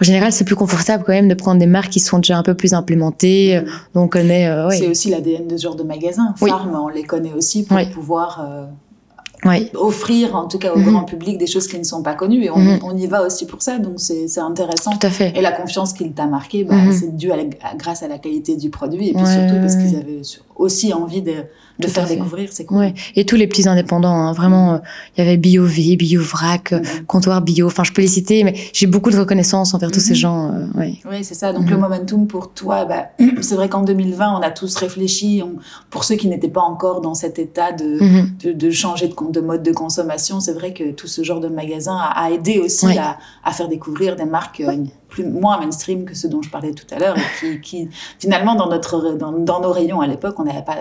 [0.00, 2.42] en général, c'est plus confortable quand même de prendre des marques qui sont déjà un
[2.42, 3.60] peu plus implémentées.
[3.94, 4.48] Donc on connaît.
[4.48, 4.76] euh, ouais.
[4.76, 6.34] C'est aussi l'ADN de ce genre de magasin.
[6.40, 6.50] Oui.
[6.50, 7.86] Farm, on les connaît aussi pour Oui.
[7.90, 8.66] pouvoir euh,
[9.74, 10.90] offrir, en tout cas au Mhm.
[10.90, 12.44] grand public, des choses qui ne sont pas connues.
[12.44, 14.92] Et on, on y va aussi pour ça, donc c'est intéressant.
[14.92, 15.32] Tout à fait.
[15.36, 16.92] Et la confiance qu'il t'a marquée, bah, Mhm.
[16.92, 19.60] c'est dû à la- à- grâce à la qualité du produit et puis Ouais, surtout
[19.60, 20.20] parce qu'ils avaient
[20.56, 21.34] aussi envie de,
[21.78, 22.48] de faire découvrir.
[22.52, 22.78] C'est cool.
[22.78, 22.94] Ouais.
[23.16, 24.78] Et tous les petits indépendants, hein, vraiment, euh,
[25.16, 27.06] il y avait BioV, BioVrac, euh, Mhm.
[27.06, 30.14] Comptoir Bio, enfin je peux les citer, mais j'ai beaucoup de reconnaissance envers tous ces
[30.14, 30.52] gens.
[30.52, 30.94] euh, ouais.
[31.10, 31.52] Oui, c'est ça.
[31.52, 31.70] Donc Mhm.
[31.70, 33.06] le momentum pour toi, bah,
[33.40, 35.42] c'est vrai qu'en 2020, on a tous réfléchi.
[35.44, 35.56] on-
[35.90, 37.98] pour ceux qui n'étaient pas encore dans cet état de,
[38.44, 41.96] de, de changer de, mode de consommation, c'est vrai que tout ce genre de magasin
[41.96, 42.98] a, a aidé aussi Ouais.
[42.98, 44.76] à, à faire découvrir des marques euh,
[45.08, 47.16] plus, moins mainstream que ce dont je parlais tout à l'heure.
[47.16, 50.78] Et qui, qui, finalement, dans, notre, dans, dans nos rayons à l'époque, on n'avait pas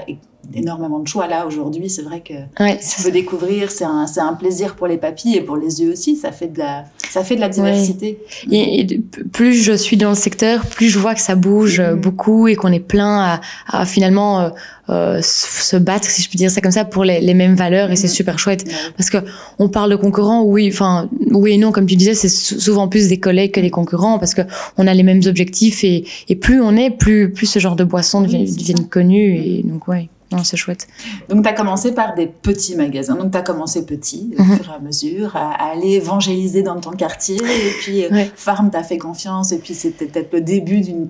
[0.56, 1.28] énormément de choix.
[1.28, 4.76] Là, aujourd'hui, c'est vrai que Ouais, tu c'est peux découvrir, c'est un, c'est un plaisir
[4.76, 6.16] pour les papilles et pour les yeux aussi.
[6.16, 8.20] Ça fait de la, ça fait de la diversité.
[8.52, 9.00] Et,
[9.32, 12.02] plus je suis dans le secteur, plus je vois que ça bouge euh, Mhm.
[12.02, 14.50] beaucoup et qu'on est plein à, à finalement euh,
[14.90, 17.90] euh, se battre, si je puis dire ça comme ça, pour les, les mêmes valeurs
[17.92, 18.14] et c'est Mhm.
[18.14, 18.66] super chouette.
[18.68, 18.74] Ouais.
[18.98, 19.18] Parce que
[19.60, 22.88] on parle de concurrents, oui, enfin oui et non, comme tu disais, c'est sou- souvent
[22.88, 24.42] plus des collègues que des concurrents parce que
[24.78, 27.84] on a les mêmes objectifs et, et plus on est, plus plus ce genre de
[27.86, 28.84] deviennent, c'est deviennent ça.
[28.90, 30.88] connues et donc ouais, non c'est chouette.
[31.30, 33.16] Donc, tu as commencé par des petits magasins.
[33.16, 34.58] Donc, tu as commencé petit, au Mhm.
[34.58, 37.36] fur et à mesure, à, à aller évangéliser dans ton quartier.
[37.38, 38.32] Et puis, euh, Ouais.
[38.36, 39.52] Farm t'a fait confiance.
[39.52, 41.08] Et puis, c'était peut-être le début d'une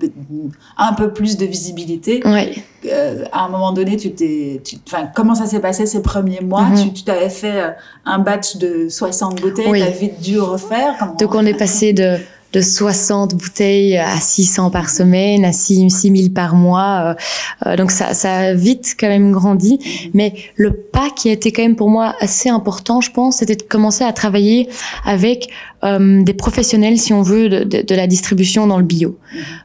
[0.78, 2.20] un peu plus de visibilité.
[2.26, 2.54] Ouais.
[2.86, 4.60] Euh, à un moment donné, tu t'es.
[4.86, 6.62] Enfin, comment ça s'est passé ces premiers mois?
[6.62, 6.82] Mhm.
[6.84, 7.70] Tu Tu t'avais fait euh,
[8.04, 9.68] un batch de 60 bouteilles.
[9.68, 9.82] Oui.
[9.84, 10.94] Tu vite dû refaire.
[10.98, 11.14] Comment...
[11.14, 12.16] Donc on est passé de
[12.54, 17.16] de 60 bouteilles à 600 par semaine, à 6 6000 par mois.
[17.64, 19.78] euh, euh, donc ça, ça a vite quand même grandi.
[20.14, 23.56] Mais le pas qui a été quand même pour moi assez important, je pense, c'était
[23.56, 24.68] de commencer à travailler
[25.04, 25.48] avec
[25.82, 29.18] euh, des professionnels, si on veut, de, de, de la distribution dans le bio.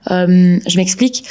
[0.09, 1.25] Euh, je m'explique.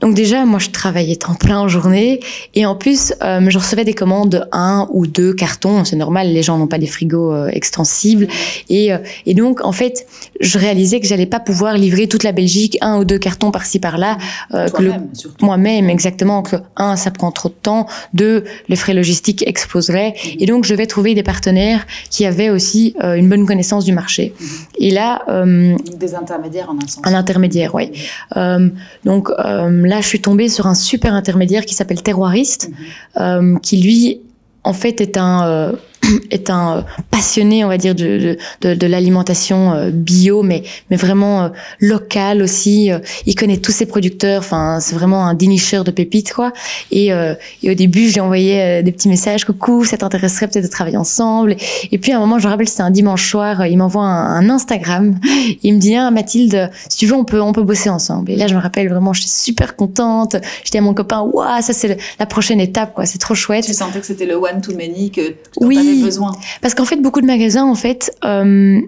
[0.00, 2.20] Donc déjà, moi, je travaillais temps plein en journée
[2.54, 5.84] et en plus, euh, je recevais des commandes de un ou deux cartons.
[5.84, 8.28] C'est normal, les gens n'ont pas des frigos euh, extensibles.
[8.68, 10.06] Et, euh, et donc, en fait,
[10.40, 13.78] je réalisais que j'allais pas pouvoir livrer toute la Belgique, un ou deux cartons par-ci
[13.78, 14.18] par-là.
[15.40, 20.30] moi-même exactement que un ça prend trop de temps deux les frais logistiques exploseraient Mhm.
[20.40, 24.34] et donc je vais trouver des partenaires qui avaient aussi une bonne connaissance du marché
[24.38, 24.46] Mhm.
[24.78, 27.00] et là Donc, des intermédiaires en un sens.
[27.04, 27.90] un intermédiaire oui
[29.04, 29.30] donc
[29.86, 32.70] là je suis tombée sur un super intermédiaire qui s'appelle Terroiriste
[33.18, 34.20] euh, qui lui
[34.64, 35.72] en fait est un euh,
[36.30, 40.62] est un euh, passionné on va dire de de, de, de l'alimentation euh, bio mais
[40.90, 41.48] mais vraiment euh,
[41.80, 42.90] local aussi
[43.26, 46.52] il connaît tous ses producteurs enfin c'est vraiment un dénicheur de pépites quoi.
[46.90, 50.64] Et euh, et au début j'ai envoyé euh, des petits messages coucou ça t'intéresserait peut-être
[50.64, 51.56] de travailler ensemble.
[51.92, 54.36] Et puis à un moment je me rappelle c'était un dimanche soir il m'envoie un,
[54.36, 55.18] un Instagram.
[55.62, 58.30] Il me dit ah, Mathilde si tu veux on peut on peut bosser ensemble.
[58.30, 60.36] Et là je me rappelle vraiment j'étais super contente.
[60.64, 63.06] J'étais à mon copain waouh ça c'est la prochaine étape quoi.
[63.06, 63.64] C'est trop chouette.
[63.64, 65.64] Tu sentais que c'était le one too many que, que
[65.96, 66.04] Oui.
[66.04, 66.32] besoin.
[66.62, 68.80] parce qu'en fait, beaucoup de magasins, en fait, euh,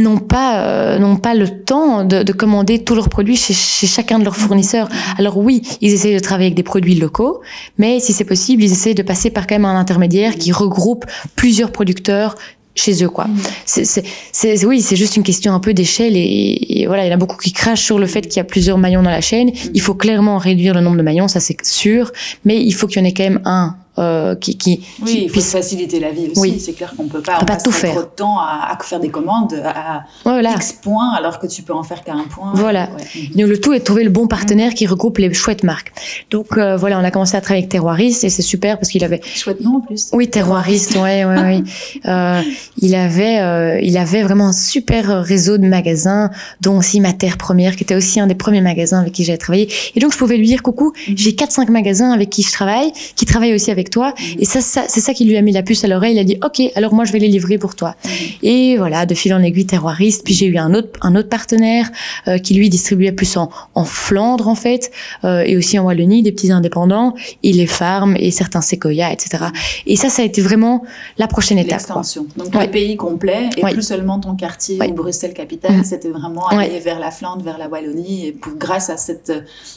[0.00, 3.86] n'ont pas euh, n'ont pas le temps de, de commander tous leurs produits chez, chez,
[3.86, 4.88] chacun de leurs fournisseurs.
[5.18, 7.40] Alors oui, ils essayent de travailler avec des produits locaux,
[7.78, 11.06] mais si c'est possible, ils essayent de passer par quand même un intermédiaire qui regroupe
[11.34, 12.34] plusieurs producteurs
[12.74, 13.24] chez eux quoi.
[13.24, 13.84] Mmh.
[14.32, 17.14] C'est oui, c'est juste une question un peu d'échelle et, et, voilà, il y en
[17.14, 19.50] a beaucoup qui crachent sur le fait qu'il y a plusieurs maillons dans la chaîne.
[19.72, 22.12] Il faut clairement réduire le nombre de maillons, ça c'est sûr,
[22.44, 25.22] mais il faut qu'il y en ait quand même un euh, qui, qui, oui, qui
[25.22, 26.40] il faut puisse faciliter la vie aussi.
[26.40, 26.60] Oui.
[26.60, 27.92] C'est clair qu'on peut pas, On peut pas tout faire.
[27.92, 30.52] trop de temps à, à faire des commandes à voilà.
[30.54, 32.52] X points alors que tu peux en faire qu'à un point.
[32.54, 32.88] Voilà.
[32.96, 33.28] Ouais.
[33.34, 35.92] Donc le tout est de trouver le bon partenaire qui regroupe les chouettes marques.
[36.30, 39.02] Donc euh, voilà, on a commencé à travailler avec Terroiriste et c'est super parce qu'il
[39.04, 40.10] avait Chouette nom en plus.
[40.12, 41.62] oui Terroiriste, ouais ouais ouais.
[42.06, 42.40] Euh,
[42.78, 46.30] il avait euh, il avait vraiment un super réseau de magasins,
[46.60, 49.36] dont aussi ma terre première qui était aussi un des premiers magasins avec qui j'ai
[49.38, 49.68] travaillé.
[49.94, 52.92] Et donc je pouvais lui dire coucou, j'ai quatre cinq magasins avec qui je travaille,
[53.16, 54.14] qui travaillent aussi avec toi.
[54.38, 56.14] Et ça, ça c'est ça qui lui a mis la puce à l'oreille.
[56.14, 57.94] Il a dit ok, alors moi je vais les livrer pour toi.
[58.42, 60.22] Et voilà, de fil en aiguille terroiriste.
[60.24, 61.90] Puis j'ai eu un autre un autre partenaire
[62.28, 64.90] euh, qui lui distribuait plus en, en Flandre en fait,
[65.24, 69.44] euh, et aussi en Wallonie des petits indépendants, et les farms et certains séquoias, etc.
[69.86, 70.82] Et ça, ça a été vraiment
[71.18, 71.78] la prochaine étape.
[71.78, 72.26] L'extension.
[72.36, 72.66] Donc Ouais.
[72.66, 73.72] le pays complet et Ouais.
[73.72, 74.88] plus seulement ton quartier Ouais.
[74.90, 75.84] ou Bruxelles capitale, Mhm.
[75.84, 79.32] c'était vraiment aller vers la Flandre, vers la Wallonie et pour, grâce à cette,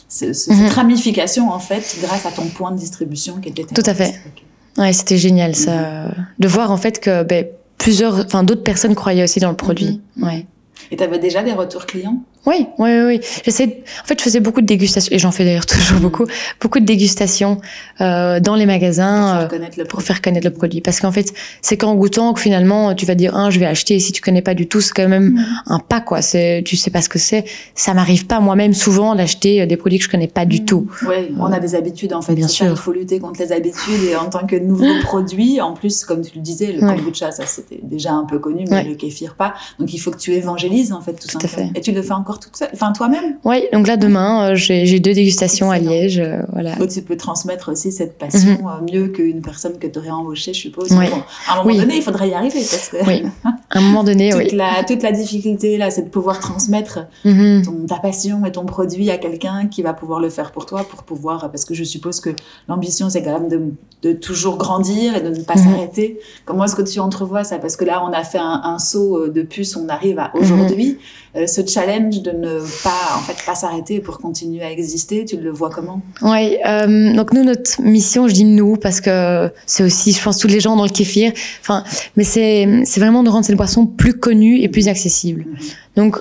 [0.08, 3.82] ce- ce- cette ramification en fait, grâce à ton point de distribution qui était Tout
[3.86, 3.99] à fait.
[4.08, 4.42] Ok.
[4.78, 7.46] Ouais, c'était génial ça, de voir en fait que ben,
[7.76, 10.00] plusieurs, enfin d'autres personnes croyaient aussi dans le produit.
[10.16, 10.24] Mhm.
[10.24, 10.46] Ouais.
[10.90, 12.22] Et tu avais déjà des retours clients?
[12.46, 13.20] Oui, oui, oui.
[13.44, 13.82] J'essaie.
[14.02, 16.02] En fait, je faisais beaucoup de dégustations et j'en fais d'ailleurs toujours Mhm.
[16.02, 16.24] beaucoup,
[16.60, 17.60] beaucoup de dégustations
[18.00, 19.32] euh, dans les pour magasins.
[19.34, 20.80] faire euh, connaître le pour faire connaître le produit.
[20.80, 23.96] Parce qu'en fait, c'est qu'en goûtant que finalement, tu vas dire, ah, je vais acheter.
[23.96, 25.44] Et si tu connais pas du tout, c'est quand même Mhm.
[25.66, 26.22] un pas, quoi.
[26.22, 27.44] C'est, tu sais pas ce que c'est.
[27.74, 30.90] Ça m'arrive pas moi-même souvent d'acheter euh, des produits que je connais pas du tout.
[31.06, 32.34] Oui, on a des habitudes en fait.
[32.34, 32.68] Bien sûr.
[32.70, 36.22] Il faut lutter contre les habitudes et en tant que nouveau produit, en plus, comme
[36.22, 36.96] tu le disais, le Ouais.
[36.96, 38.84] kombucha, ça c'était déjà un peu connu, mais Ouais.
[38.84, 39.52] le kéfir pas.
[39.78, 41.70] Donc il faut que tu évangélises en fait tout, Tout à simplement.
[41.74, 41.78] fait.
[41.78, 43.36] Et tu le fais encore toute seule, enfin toi-même.
[43.44, 43.68] Ouais.
[43.72, 45.90] Donc là, demain, euh, j'ai, deux dégustations Excellent.
[45.90, 46.18] à Liège.
[46.20, 46.76] euh, voilà.
[46.76, 50.52] Donc tu peux transmettre aussi cette passion euh, mieux qu'une personne que tu aurais embauchée,
[50.54, 50.90] je suppose.
[50.90, 50.98] Mhm.
[51.10, 51.78] Bon, à un moment Oui.
[51.78, 53.24] donné, il faudrait y arriver parce que Oui.
[53.70, 54.50] À un moment donné, toute, oui.
[54.56, 57.62] la, toute la difficulté là, c'est de pouvoir transmettre Mhm.
[57.64, 60.84] ton, ta passion et ton produit à quelqu'un qui va pouvoir le faire pour toi,
[60.88, 62.30] pour pouvoir, parce que je suppose que
[62.68, 63.62] l'ambition, c'est quand même de,
[64.02, 65.64] de toujours grandir et de ne pas Mhm.
[65.64, 66.18] s'arrêter.
[66.44, 67.58] Comment est-ce que tu entrevois ça?
[67.58, 70.30] Parce que là, on a fait un, un saut euh, de puce, on arrive à
[70.34, 70.98] aujourd'hui.
[71.36, 75.36] Euh, ce challenge de ne pas, en fait, pas s'arrêter pour continuer à exister, tu
[75.36, 76.02] le vois comment?
[76.22, 80.38] Ouais, euh, donc nous notre mission, je dis nous parce que c'est aussi, je pense,
[80.38, 81.32] tous les gens dans le kéfir.
[81.60, 81.84] Enfin,
[82.16, 85.46] mais c'est c'est vraiment de rendre cette boisson plus connue et plus accessible.
[85.46, 85.58] Mhm.
[85.96, 86.16] Donc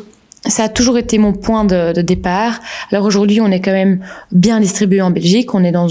[0.48, 2.60] ça a toujours été mon point de, de départ.
[2.92, 5.56] Alors aujourd'hui, on est quand même bien distribué en Belgique.
[5.56, 5.88] On est dans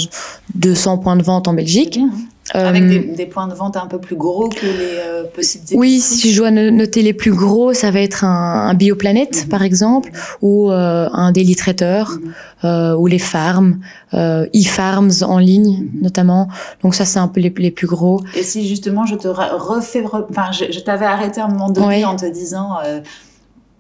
[0.55, 1.95] 200 points de vente en Belgique.
[1.95, 2.19] Bien, hein
[2.55, 5.73] Avec Euh, des, des points de vente un peu plus gros que les euh, petites
[5.75, 9.43] oui, si je dois no- noter les plus gros, ça va être un, un Bioplanète,
[9.45, 9.49] Mhm.
[9.51, 12.33] par exemple, ou euh, un Daily Traiteur, Mhm.
[12.65, 13.81] euh, ou les farms,
[14.15, 16.03] euh, e-farms en ligne Mhm.
[16.03, 16.49] notamment.
[16.83, 18.23] Donc ça, c'est un peu les, les plus gros.
[18.35, 21.69] Et si justement je te refais, re- enfin, je, je t'avais arrêté à un moment
[21.71, 22.05] donné Ouais.
[22.05, 22.77] en te disant,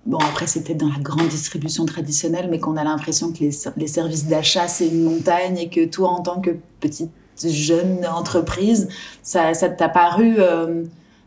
[0.06, 3.38] bon après c'était dans la grande distribution traditionnelle, mais qu'on a l'impression que
[3.76, 6.50] les services d'achat c'est une montagne et que toi en tant que
[6.80, 7.10] petite
[7.46, 8.88] jeune entreprise,
[9.22, 10.82] ça, ça t'a paru euh,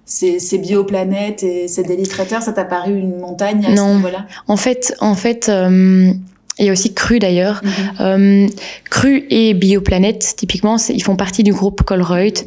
[0.05, 3.89] ces, ces bioplanètes et ces délitrateurs, ça t'a paru une montagne à Non.
[3.93, 4.25] ce niveau-là?
[4.47, 6.11] En fait, en fait, euh,
[6.59, 7.61] il y a aussi Cru d'ailleurs.
[7.63, 7.71] Mhm.
[8.01, 8.47] Euh,
[8.89, 12.45] Cru et Bioplanète, typiquement, ils font partie du groupe Colruyt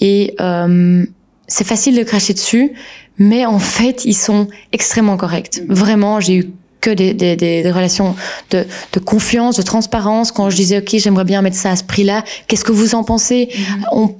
[0.00, 1.04] et euh,
[1.48, 2.72] c'est facile de cracher dessus,
[3.18, 5.62] mais en fait, ils sont extrêmement corrects.
[5.66, 5.74] Mhm.
[5.74, 6.50] Vraiment, j'ai eu
[6.86, 8.14] que des, des, des, relations
[8.50, 10.30] de, de confiance, de transparence.
[10.30, 13.02] Quand je disais, OK, j'aimerais bien mettre ça à ce prix-là, qu'est-ce que vous en
[13.02, 13.48] pensez?
[13.52, 13.86] Mhm.
[13.92, 14.14] on,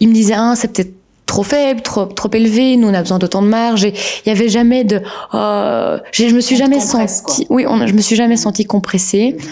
[0.00, 0.92] Ils me disaient, ah, c'est peut-être
[1.26, 3.84] trop faible, trop, trop élevé, nous on a besoin d'autant de marge.
[3.84, 3.94] Et
[4.24, 5.00] il y avait jamais de...
[5.34, 7.46] Euh, je me suis On jamais senti...
[7.50, 9.36] Oui, on, je me suis jamais senti compressée.
[9.36, 9.48] Mhm.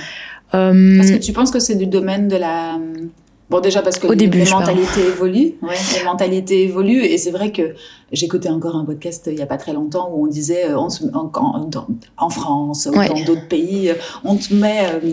[0.54, 2.76] Euh, Parce que tu penses que c'est du domaine de la.
[3.50, 5.54] Bon, déjà parce que Au les, début, mentalités évoluent.
[5.62, 7.02] Ouais, les mentalités évoluent.
[7.04, 7.74] Et c'est vrai que
[8.12, 10.78] j'écoutais encore un podcast euh, il y a pas très longtemps où on disait euh,
[10.78, 11.86] on se- en, en, dans-
[12.16, 13.94] en France ou dans d'autres pays, euh,
[14.24, 14.86] on te met.
[15.02, 15.10] euh,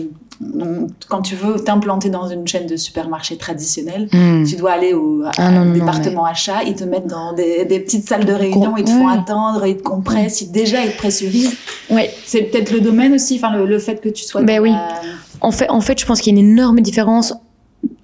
[1.08, 4.44] quand tu veux t'implanter dans une chaîne de supermarchés traditionnels, hmm.
[4.44, 7.80] tu dois aller au, Ah non, non, département achat, ils te mettent dans des, des
[7.80, 10.96] petites salles de réunion, ils te font attendre, ils te compressent, ils, déjà ils te
[10.98, 11.56] pressurisent.
[11.90, 12.12] Ouais.
[12.24, 14.42] C'est peut-être le domaine aussi, enfin le, le fait que tu sois.
[14.42, 14.70] Ben oui.
[14.70, 15.00] la-
[15.40, 17.34] En fait, en fait, je pense qu'il y a une énorme différence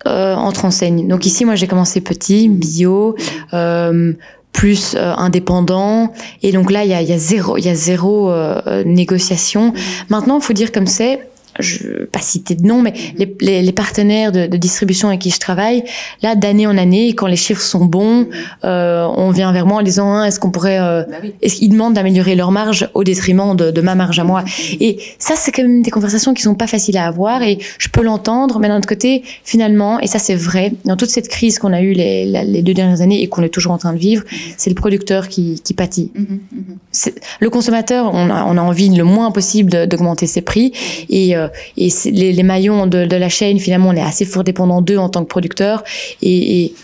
[0.06, 1.08] euh, entre enseignes.
[1.08, 3.16] Donc ici, moi, j'ai commencé petit, bio,
[3.52, 4.12] euh,
[4.52, 8.30] plus euh, indépendant, et donc là, il y a, y a zéro, y a zéro
[8.30, 9.72] euh, négociation.
[10.08, 11.20] Maintenant, il faut dire comme c'est.
[11.60, 15.30] Je pas citer de nom, mais les, les, les partenaires de, de, distribution avec qui
[15.30, 15.84] je travaille,
[16.22, 18.28] là, d'année en année, quand les chiffres sont bons,
[18.64, 21.34] euh, on vient vers moi en disant, hein, est-ce qu'on pourrait, euh, bah oui.
[21.42, 24.44] est-ce qu'ils demandent d'améliorer leur marge au détriment de, de ma marge à moi
[24.80, 27.88] Et ça, c'est quand même des conversations qui sont pas faciles à avoir, et je
[27.88, 31.58] peux l'entendre, mais d'un autre côté, finalement, et ça c'est vrai, dans toute cette crise
[31.58, 33.98] qu'on a eue les, les, deux dernières années et qu'on est toujours en train de
[33.98, 34.24] vivre,
[34.56, 36.10] c'est le producteur qui, qui pâtit.
[36.14, 37.12] Mm -hmm.
[37.40, 40.72] Le consommateur, on a, on a envie le moins possible d'augmenter ses prix,
[41.08, 41.43] et euh,
[41.76, 44.98] et les, les, maillons de, de, la chaîne, finalement, on est assez fort dépendant d'eux
[44.98, 45.84] en tant que producteur.
[46.22, 46.74] Et, et,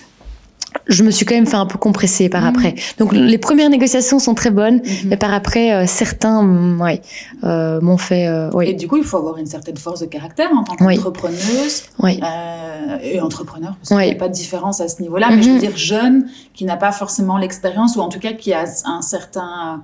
[0.86, 2.46] je me suis quand même fait un peu compresser par mmh.
[2.46, 2.74] après.
[2.98, 5.08] Donc les premières négociations sont très bonnes, mmh.
[5.08, 7.00] mais par après euh, certains, mm, ouais,
[7.44, 8.26] euh, m'ont fait.
[8.26, 8.70] Euh, ouais.
[8.70, 12.20] Et du coup, il faut avoir une certaine force de caractère en tant qu'entrepreneuse oui.
[12.22, 15.30] Euh, et entrepreneur, parce qu'il n'y a pas de différence à ce niveau-là.
[15.30, 15.36] Mmh.
[15.36, 18.52] Mais je veux dire jeune, qui n'a pas forcément l'expérience ou en tout cas qui
[18.52, 19.82] a un certain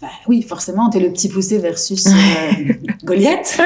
[0.00, 2.10] bah, oui, forcément, tu es le petit poussé versus euh,
[3.04, 3.58] Goliath.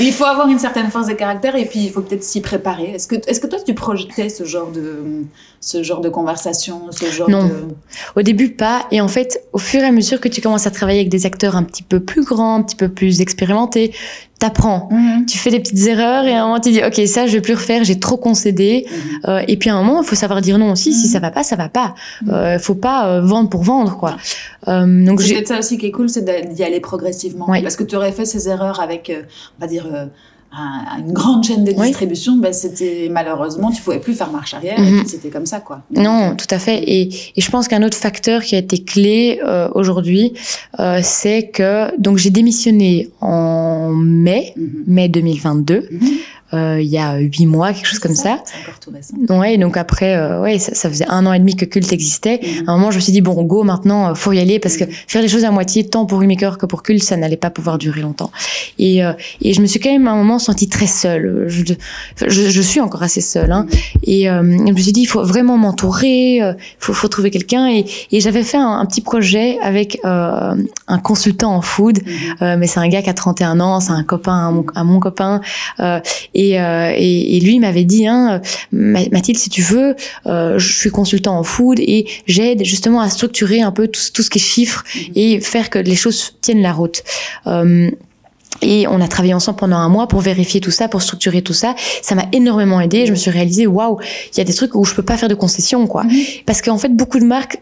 [0.00, 2.92] il faut avoir une certaine force de caractère et puis il faut peut-être s'y préparer.
[2.92, 5.24] Est-ce que, est-ce que toi, tu projetais ce genre de,
[5.60, 7.46] ce genre de conversation, ce genre non.
[7.46, 7.54] de...
[8.14, 8.86] au début pas.
[8.92, 11.26] Et en fait, au fur et à mesure que tu commences à travailler avec des
[11.26, 13.92] acteurs un petit peu plus grands, un petit peu plus expérimentés,
[14.42, 15.26] t'apprends, mmh.
[15.26, 17.40] tu fais des petites erreurs et à un moment tu dis ok ça je vais
[17.40, 18.86] plus refaire, j'ai trop concédé.
[18.86, 19.28] Mmh.
[19.28, 20.90] Euh, et puis à un moment il faut savoir dire non aussi.
[20.90, 20.94] Mmh.
[20.94, 21.94] Si ça va pas, ça va pas.
[22.28, 24.16] Euh, faut pas euh, vendre pour vendre quoi.
[24.66, 27.46] Euh, donc c'est peut-être ça aussi qui est cool, c'est d'y aller progressivement.
[27.48, 27.62] Oui.
[27.62, 29.12] Parce que tu aurais fait ces erreurs avec,
[29.58, 29.86] on va dire
[30.54, 32.40] à une grande chaîne de distribution, oui.
[32.40, 34.78] ben c'était malheureusement tu pouvais plus faire marche arrière.
[34.78, 35.06] Mm -hmm.
[35.06, 35.76] C'était comme ça quoi.
[36.08, 36.78] Non, tout à fait.
[36.94, 37.02] Et,
[37.36, 40.24] et je pense qu'un autre facteur qui a été clé euh, aujourd'hui,
[40.80, 43.90] euh, c'est que donc j'ai démissionné en
[44.26, 44.94] mai, mm -hmm.
[44.96, 45.80] mai 2022.
[45.80, 48.22] Mm -hmm euh, il y a huit mois, quelque chose comme ça.
[48.22, 48.42] ça.
[48.44, 49.38] C'est encore tout récent.
[49.38, 52.40] Ouais, donc après, euh, ouais, ça, ça, faisait un an et demi que Culte existait.
[52.42, 52.68] -hmm.
[52.68, 54.76] À un moment, je me suis dit bon, go, maintenant, euh, faut y aller parce
[54.76, 57.50] que faire les choses à moitié, tant pour Remaker que pour Culte, ça n'allait pas
[57.50, 58.30] pouvoir durer longtemps.
[58.78, 61.24] Et, euh, et je me suis quand même à un moment sentie très seule.
[61.48, 61.62] Je,
[62.34, 63.52] je, je suis encore assez seule.
[63.52, 63.66] Hein.
[64.04, 67.64] Et euh, je me suis dit, il faut vraiment m'entourer, il faut, faut trouver quelqu'un.
[67.68, 69.88] Et, et j'avais fait un, un, petit projet avec
[70.94, 71.98] un consultant en food,
[72.40, 75.00] mais c'est un gars qui a 31 ans, c'est un copain à mon, à mon
[75.00, 75.40] copain.
[76.40, 78.40] et et, euh, et, et, lui m'avait dit, hein,
[78.72, 79.94] Mathilde, si tu veux,
[80.26, 84.22] euh, je suis consultant en food et j'aide justement à structurer un peu tout, tout
[84.22, 85.00] ce qui est chiffres mmh.
[85.14, 87.02] et faire que les choses tiennent la route.
[87.46, 87.90] Euh,
[88.60, 91.52] et on a travaillé ensemble pendant un mois pour vérifier tout ça, pour structurer tout
[91.52, 91.74] ça.
[92.00, 93.06] Ça m'a énormément aidé.
[93.06, 93.98] Je me suis réalisé, waouh,
[94.32, 96.04] il y a des trucs où je peux pas faire de concessions, quoi.
[96.04, 96.10] Mmh.
[96.46, 97.60] Parce qu'en fait, beaucoup de marques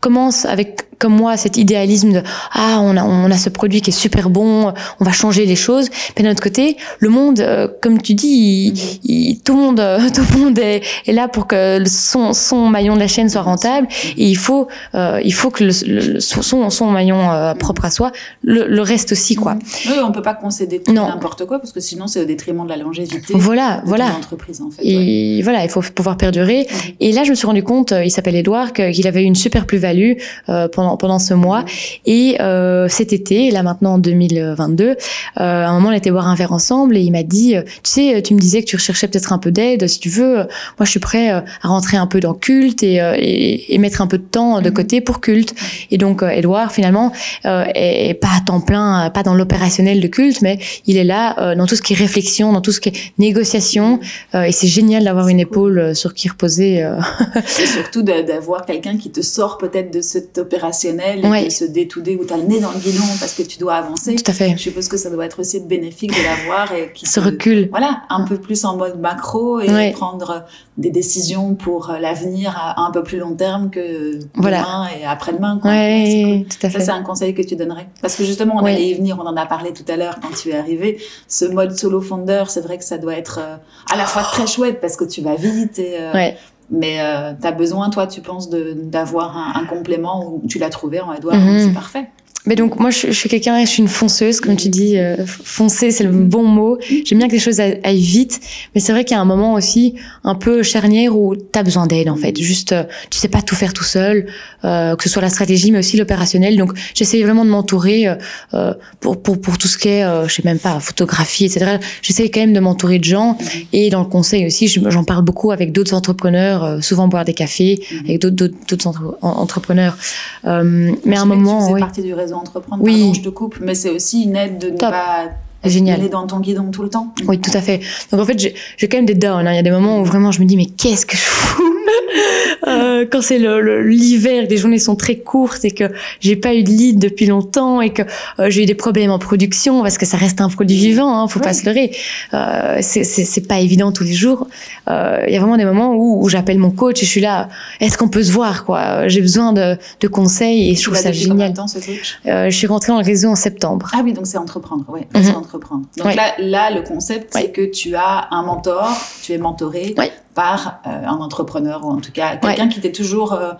[0.00, 2.22] commencent avec comme moi cet idéalisme de
[2.52, 5.56] ah on a on a ce produit qui est super bon on va changer les
[5.56, 5.88] choses.
[6.16, 8.72] Mais d'un autre côté le monde euh, comme tu dis
[9.04, 12.32] il, il, tout le monde euh, tout le monde est, est, là pour que son
[12.32, 13.88] son maillon de la chaîne soit rentable.
[14.16, 18.12] Et il faut euh, il faut que le, le, son son maillon propre à soi
[18.44, 19.56] le, le, reste aussi quoi.
[19.86, 22.76] Oui on peut pas concéder n'importe quoi parce que sinon c'est au détriment de la
[22.76, 24.10] longévité voilà de voilà.
[24.10, 25.42] l'entreprise en fait et ouais.
[25.42, 26.68] voilà il faut pouvoir perdurer.
[26.70, 26.76] Mmh.
[27.00, 29.78] et là je me suis rendu compte il s'appelle Edouard qu'il avait une super plus
[29.78, 30.12] value
[30.46, 31.64] pendant pendant, pendant ce mois.
[32.06, 34.94] Et euh, cet été, là maintenant en 2022, euh,
[35.36, 37.90] à un moment on était boire un verre ensemble et il m'a dit, euh, tu
[37.90, 40.84] sais, tu me disais que tu recherchais peut-être un peu d'aide, si tu veux, moi
[40.84, 44.18] je suis prêt à rentrer un peu dans culte et, et, et mettre un peu
[44.18, 44.74] de temps de mhm.
[44.74, 45.54] côté pour culte.
[45.90, 47.12] Et donc Edouard finalement
[47.44, 51.66] est pas à temps plein, pas dans l'opérationnel de culte, mais il est là dans
[51.66, 54.00] tout ce qui est réflexion, dans tout ce qui est négociation.
[54.34, 56.78] et c'est génial d'avoir une épaule sur qui reposer.
[56.78, 60.42] et surtout d'avoir quelqu'un qui te sort peut-être de cette
[60.88, 63.58] opérationnel et se détouder où tu as le nez dans le guidon parce que tu
[63.58, 64.16] dois avancer.
[64.16, 64.52] Tout à fait.
[64.52, 67.68] Je suppose que ça doit être aussi bénéfique de l'avoir et qui se recule.
[67.70, 69.92] Voilà, un peu plus en mode macro et ouais.
[69.92, 70.44] prendre
[70.78, 74.60] des décisions pour l'avenir à un peu plus long terme que voilà.
[74.60, 75.60] demain et après-demain.
[75.64, 76.78] Ouais, tout à fait.
[76.78, 77.88] Ça, c'est un conseil que tu donnerais.
[78.00, 80.34] Parce que justement, on allait y venir, on en a parlé tout à l'heure quand
[80.34, 80.98] tu es arrivé.
[81.28, 83.56] Ce mode solo founder, c'est vrai que ça doit être euh,
[83.92, 86.32] à la fois très chouette parce que tu vas vite et euh,
[86.72, 90.70] mais euh, tu as besoin, toi, tu penses, d'avoir un, un, complément où tu l'as
[90.70, 91.58] trouvé en Edouard, mmh.
[91.58, 92.08] c'est parfait.
[92.44, 95.16] Mais donc moi je, je suis quelqu'un, je suis une fonceuse comme tu dis, euh,
[95.26, 96.78] foncer c'est le bon mot.
[97.04, 98.40] J'aime bien que les choses aillent vite,
[98.74, 101.62] mais c'est vrai qu'il y a un moment aussi un peu charnière où tu as
[101.62, 102.36] besoin d'aide en fait.
[102.40, 104.26] Juste euh, tu sais pas tout faire tout seul,
[104.64, 106.56] euh, que ce soit la stratégie mais aussi l'opérationnel.
[106.56, 108.08] Donc j'essaie vraiment de m'entourer
[108.54, 111.78] euh, pour, pour pour tout ce qui est je sais même pas photographie etc.
[112.02, 113.38] J'essaie quand même de m'entourer de gens
[113.72, 117.84] et dans le conseil aussi j'en parle beaucoup avec d'autres entrepreneurs, souvent boire des cafés
[118.04, 119.96] avec d'autres d'autres entre, entrepreneurs.
[120.44, 121.80] mais à un moment oui.
[121.80, 122.98] partie du réseau entreprendre, oui.
[123.00, 125.30] pardon, je te coupe, mais c'est aussi une aide de ne pas
[125.64, 126.00] Génial.
[126.00, 127.12] aller dans ton guidon tout le temps.
[127.26, 127.80] Oui, tout à fait.
[128.10, 129.46] Donc en fait, j'ai quand même des downs.
[129.46, 129.52] Hein.
[129.52, 131.71] Il y a des moments où vraiment je me dis, mais qu'est-ce que je fous
[132.66, 135.84] euh, quand c'est l'hiver, le, l'hiver, les journées sont très courtes et que
[136.20, 139.18] j'ai pas eu de lead depuis longtemps et que euh, j'ai eu des problèmes en
[139.18, 141.94] production parce que ça reste un produit vivant, hein, faut pas se leurrer.
[142.34, 144.46] Euh, c'est pas évident tous les jours.
[144.88, 147.20] Euh, il y a vraiment des moments où, où j'appelle mon coach et je suis
[147.20, 147.48] là.
[147.80, 149.08] Est-ce qu'on peut se voir quoi?
[149.08, 151.52] J'ai besoin de, de, conseils et je trouve ça génial.
[151.54, 152.20] Temps, ce coach?
[152.26, 153.90] Euh, je suis rentrée dans le réseau en septembre.
[153.94, 154.84] Ah oui, donc c'est entreprendre.
[154.88, 155.34] Ouais, mm -hmm.
[155.34, 155.84] entreprendre.
[155.96, 158.88] Donc là, là, le concept, c'est que tu as un mentor,
[159.22, 159.94] tu es mentoré
[160.34, 163.52] par euh, un entrepreneur ou en tout cas quelqu'un qui était toujours euh,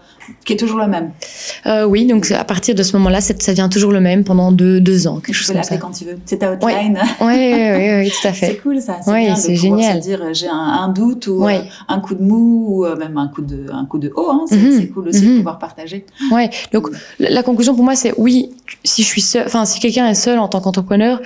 [0.45, 1.11] qui est toujours le même.
[1.66, 4.81] Euh, oui, donc à partir de ce moment-là, ça devient toujours le même pendant deux,
[4.81, 6.18] deux ans, quelque tu chose peux l'appeler quand tu veux.
[6.25, 6.99] C'est ta outline.
[7.20, 8.47] Oui, oui, oui, tout à fait.
[8.47, 8.99] c'est cool ça.
[9.03, 10.03] C'est oui, c'est génial.
[10.03, 11.64] Se dire j'ai un, un, doute ou ouais.
[11.89, 14.31] un coup de mou ou même un coup de un coup de haut.
[14.31, 14.45] Hein.
[14.49, 14.93] C'est mm -hmm.
[14.93, 15.33] cool aussi mm -hmm.
[15.33, 16.07] de pouvoir partager.
[16.31, 16.49] Ouais.
[16.73, 18.51] Donc la conclusion pour moi, c'est oui,
[18.85, 21.20] si je suis seul, enfin si quelqu'un est seul en tant qu'entrepreneur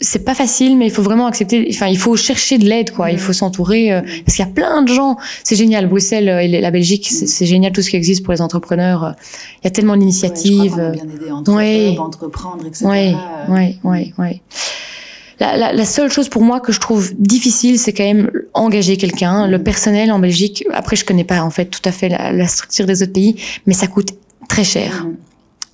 [0.00, 1.66] c'est pas facile, mais il faut vraiment accepter.
[1.70, 3.10] Enfin, il faut chercher de l'aide, quoi.
[3.10, 5.16] Il faut s'entourer euh, parce qu'il y a plein de gens.
[5.42, 9.14] C'est génial, Bruxelles et la Belgique, c'est génial tout ce qui existe pour les entrepreneurs.
[9.62, 10.76] Il y a tellement d'initiatives.
[10.76, 11.96] Ouais, bien aidé entre ouais.
[11.98, 12.86] entreprendre, etc.
[12.86, 13.16] Oui,
[13.48, 14.40] oui, oui, oui.
[15.40, 18.96] La, la, la, seule chose pour moi que je trouve difficile, c'est quand même engager
[18.96, 19.46] quelqu'un.
[19.46, 22.48] Le personnel en Belgique, après je connais pas en fait tout à fait la, la
[22.48, 24.14] structure des autres pays, mais ça coûte
[24.48, 25.04] très cher.
[25.04, 25.16] Mm.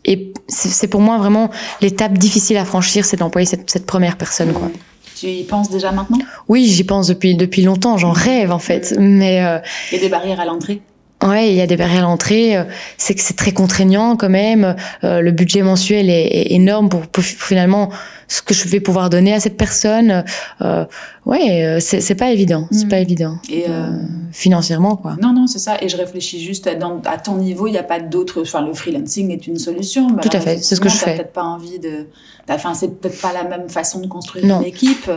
[0.05, 1.51] Et c'est pour moi vraiment
[1.81, 4.53] l'étape difficile à franchir, c'est d'employer cette, cette, première personne.
[4.53, 4.71] Quoi.
[5.17, 6.19] Tu y penses déjà maintenant?
[6.49, 8.95] Oui, j'y pense depuis, depuis longtemps, j'en rêve en fait.
[8.99, 9.59] Mais, euh...
[9.93, 10.83] Il y a des barrières à l'entrée?
[11.25, 12.57] Ouais, il y a des barrières à l'entrée.
[12.99, 14.77] C'est que c'est très contraignant quand même.
[15.05, 17.91] Euh, le budget mensuel est, énorme pour, pour, finalement
[18.29, 20.25] ce que je vais pouvoir donner à cette personne.
[20.62, 20.85] Euh,
[21.25, 22.68] ouais, c'est pas évident.
[22.70, 22.89] C'est mmh.
[22.89, 23.39] pas évident.
[23.51, 23.91] Et euh,
[24.33, 25.16] financièrement, quoi.
[25.20, 25.77] Non, non, c'est ça.
[25.81, 28.43] Et je réfléchis juste à, dans, à ton niveau, il n'y a pas d'autre.
[28.43, 30.09] Enfin, le freelancing est une solution.
[30.11, 30.59] Mais Tout à fait.
[30.59, 31.16] C'est ce que je fais.
[31.16, 32.07] Peut-être pas envie de.
[32.49, 34.61] Enfin, c'est peut-être pas la même façon de construire non.
[34.61, 35.11] une équipe.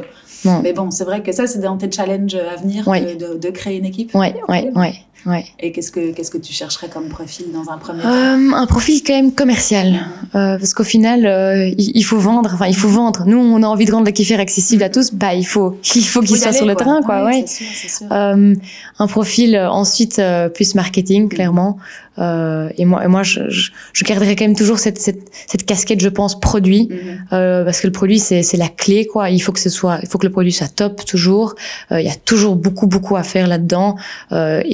[0.46, 3.16] Mais bon, c'est vrai que ça, c'est dans tes challenges à venir ouais.
[3.16, 4.14] de, de, de, créer une équipe.
[4.14, 4.94] Ouais, ouais, ouais.
[5.26, 5.46] Ouais.
[5.60, 9.02] Et qu'est-ce que qu'est-ce que tu chercherais comme profil dans un premier euh, Un profil
[9.06, 12.52] quand même commercial, euh, parce qu'au final, euh, il, il, faut vendre.
[12.54, 13.26] Enfin, il faut vendre.
[13.26, 15.14] Nous, on a envie de rendre la kiffer accessible à tous.
[15.14, 16.84] Bah, il faut il faut qu'il soit sur le quoi.
[16.86, 17.26] terrain, quoi.
[17.26, 17.42] Ouais.
[17.42, 17.44] ouais.
[17.46, 18.08] C'est sûr, sûr.
[18.10, 20.22] un profil ensuite
[20.54, 21.78] plus marketing, clairement.
[22.18, 26.02] Et moi, et moi, je, je, je, garderai quand même toujours cette, cette, cette casquette,
[26.02, 26.98] je pense, produit, Mhm.
[26.98, 27.66] mm -hmm.
[27.66, 29.24] parce que le produit c'est la clé, quoi.
[29.38, 31.50] Il faut que ce soit, il faut que le produit soit top toujours.
[31.92, 33.90] Il y a toujours beaucoup beaucoup à faire là-dedans,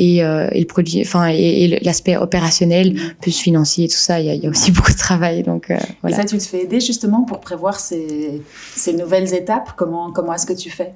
[0.05, 0.17] et,
[0.57, 2.87] et le produit, enfin et, et l'aspect opérationnel,
[3.23, 5.37] plus financier et tout ça, il y a, il y a aussi beaucoup de travail.
[5.43, 6.15] Donc euh, voilà.
[6.15, 8.41] Et ça, tu te fais aider justement pour prévoir ces,
[8.83, 9.69] ces nouvelles étapes?
[9.79, 10.91] Comment comment est-ce que tu fais?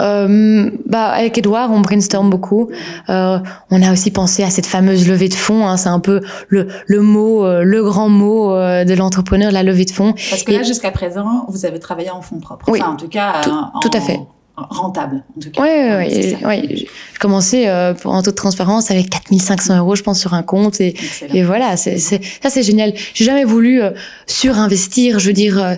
[0.00, 2.70] Euh, bah, avec Edouard, on brainstorm beaucoup.
[3.08, 3.38] Euh,
[3.70, 5.66] on a aussi pensé à cette fameuse levée de fonds.
[5.66, 9.62] Hein, c'est un peu le, le mot, euh, le grand mot euh, de l'entrepreneur, la
[9.62, 10.12] levée de fonds.
[10.30, 12.70] Parce que là, jusqu'à présent, vous avez travaillé en fonds propres.
[12.70, 14.20] Oui, enfin, en tout cas, tout, en, tout à fait
[14.56, 15.62] rentable en tout cas.
[15.62, 16.46] Oui, oui, oui.
[16.46, 16.86] Ouais.
[17.12, 20.80] Je commençais euh, pour en toute transparence avec 4500 euros, je pense, sur un compte
[20.80, 20.94] et,
[21.32, 22.18] et voilà, c'est ça
[22.48, 22.92] c'est génial.
[23.14, 23.90] J'ai jamais voulu euh,
[24.26, 25.62] surinvestir, je veux dire.
[25.62, 25.74] Euh,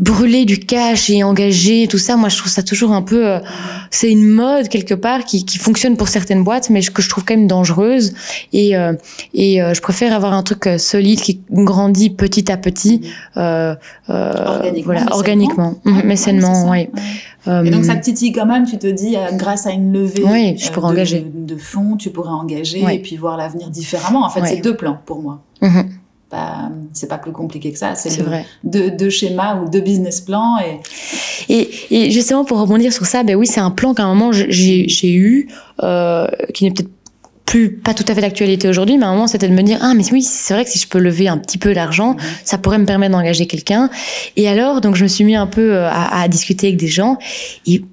[0.00, 3.38] brûler du cash et engager tout ça moi je trouve ça toujours un peu euh,
[3.90, 7.24] c'est une mode quelque part qui, qui fonctionne pour certaines boîtes mais que je trouve
[7.24, 8.12] quand même dangereuse.
[8.52, 8.94] Et euh,
[9.34, 13.02] et euh, je préfère avoir un truc solide qui grandit petit à petit
[13.36, 15.74] organiquement voilà organiquement.
[15.84, 16.90] Ouais, mécainement ouais,
[17.46, 17.66] ouais.
[17.66, 20.56] et donc ça te titille quand même tu te dis grâce à une levée oui,
[20.58, 21.26] je pourrais de, engager.
[21.32, 24.24] de fonds tu pourrais engager et puis voir l'avenir différemment.
[24.24, 25.40] En fait c'est deux plans pour moi.
[25.62, 25.82] Mm
[26.92, 27.94] c'est pas plus compliqué que ça.
[27.94, 28.44] C'est vrai.
[28.62, 30.54] Deux, deux, schémas ou deux business plans.
[30.66, 30.74] Et...
[31.54, 31.62] et,
[31.96, 35.12] et justement, pour rebondir sur ça, ben oui, c'est un plan qu'à un moment j'ai
[35.12, 35.48] eu,
[35.82, 36.90] euh, qui n'est peut-être
[37.44, 39.78] plus pas tout à fait d'actualité aujourd'hui, mais à un moment c'était de me dire
[39.82, 42.20] ah mais oui c'est vrai que si je peux lever un petit peu d'argent, -hmm.
[42.50, 43.90] ça pourrait me permettre d'engager quelqu'un.
[44.36, 47.18] Et alors donc je me suis mis un peu à, à discuter avec des gens.
[47.66, 47.84] Et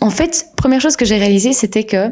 [0.00, 2.02] en fait, première chose que j'ai réalisé c'était que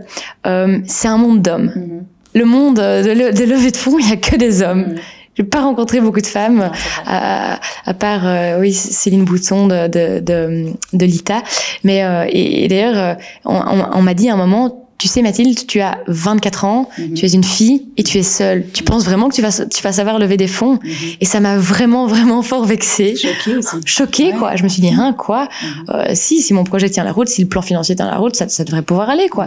[0.47, 1.71] euh, c'est un monde d'hommes.
[1.77, 2.03] Mm -hmm.
[2.41, 2.77] Le monde
[3.07, 4.85] de, le, de levée de fonds, il y a que des hommes.
[4.89, 5.18] Mm -hmm.
[5.39, 6.71] J'ai pas rencontré beaucoup de femmes, non,
[7.07, 11.45] à, à, part euh, oui Céline Bouton de de de, de l'ITA.
[11.85, 15.23] Mais euh, et, et d'ailleurs, on, on, on m'a dit à un moment tu sais
[15.23, 17.15] Mathilde, tu as 24 ans, mm -hmm.
[17.15, 18.65] tu es une fille et tu es seule.
[18.73, 21.17] Tu penses vraiment que tu vas, tu vas savoir lever des fonds mm -hmm.
[21.21, 23.15] Et ça m'a vraiment, vraiment fort vexée.
[23.15, 23.77] Choquée aussi.
[23.85, 24.39] Choquée, ouais.
[24.39, 24.57] quoi.
[24.57, 25.43] Je me suis dit, hein, quoi?
[25.45, 26.11] Mm -hmm.
[26.11, 28.35] euh, Si, si mon projet tient la route, si le plan financier tient la route,
[28.41, 29.47] ça, ça devrait pouvoir aller, quoi.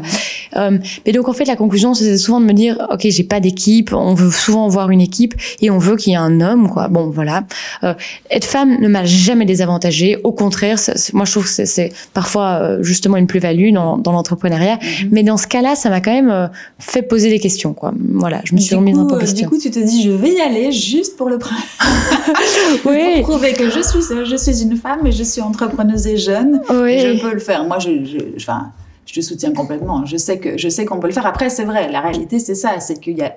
[0.60, 3.40] Euh, mais donc, en fait, la conclusion, c'est souvent de me dire, OK, j'ai pas
[3.46, 5.34] d'équipe, on veut souvent voir une équipe
[5.64, 6.84] et on veut qu'il y ait un homme, quoi.
[6.96, 7.38] Bon, voilà.
[7.86, 7.94] Euh,
[8.38, 10.12] être femme ne m'a jamais désavantagée.
[10.30, 10.78] Au contraire,
[11.18, 11.90] moi, je trouve que c'est
[12.20, 12.50] parfois
[12.92, 14.78] justement une plus-value dans, dans l'entrepreneuriat.
[15.14, 16.48] Mais dans ce cas-là, ça m'a quand même euh,
[16.80, 17.94] fait poser des questions, quoi.
[18.14, 19.48] Voilà, je me suis remise coup, en question.
[19.48, 21.38] Du coup, tu te dis, je vais y aller juste pour le
[22.86, 23.22] oui.
[23.22, 26.62] pour prouver que je suis, je suis une femme et je suis entrepreneuse et jeune.
[26.70, 26.92] Oui.
[26.92, 27.66] Et je peux le faire.
[27.66, 27.90] Moi, je,
[29.06, 30.06] je te soutiens complètement.
[30.06, 31.26] Je sais que je sais qu'on peut le faire.
[31.26, 33.36] Après, c'est vrai, la réalité, c'est ça, c'est qu'il y a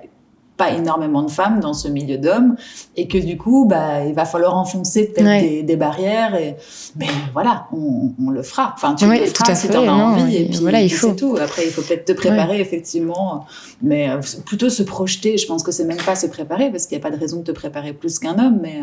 [0.57, 2.55] pas énormément de femmes dans ce milieu d'hommes
[2.95, 6.55] et que du coup bah il va falloir enfoncer peut-être des, des, barrières et
[6.95, 8.73] mais voilà on, on le fera.
[8.75, 11.13] Enfin tu le feras si t'en as envie et puis voilà il faut.
[11.13, 11.37] tout.
[11.41, 13.45] Après il faut peut-être te préparer effectivement.
[13.81, 16.97] Mais euh, plutôt se projeter je pense que c'est même pas se préparer parce qu'il
[16.97, 18.79] n'y a pas de raison de te préparer plus qu'un homme mais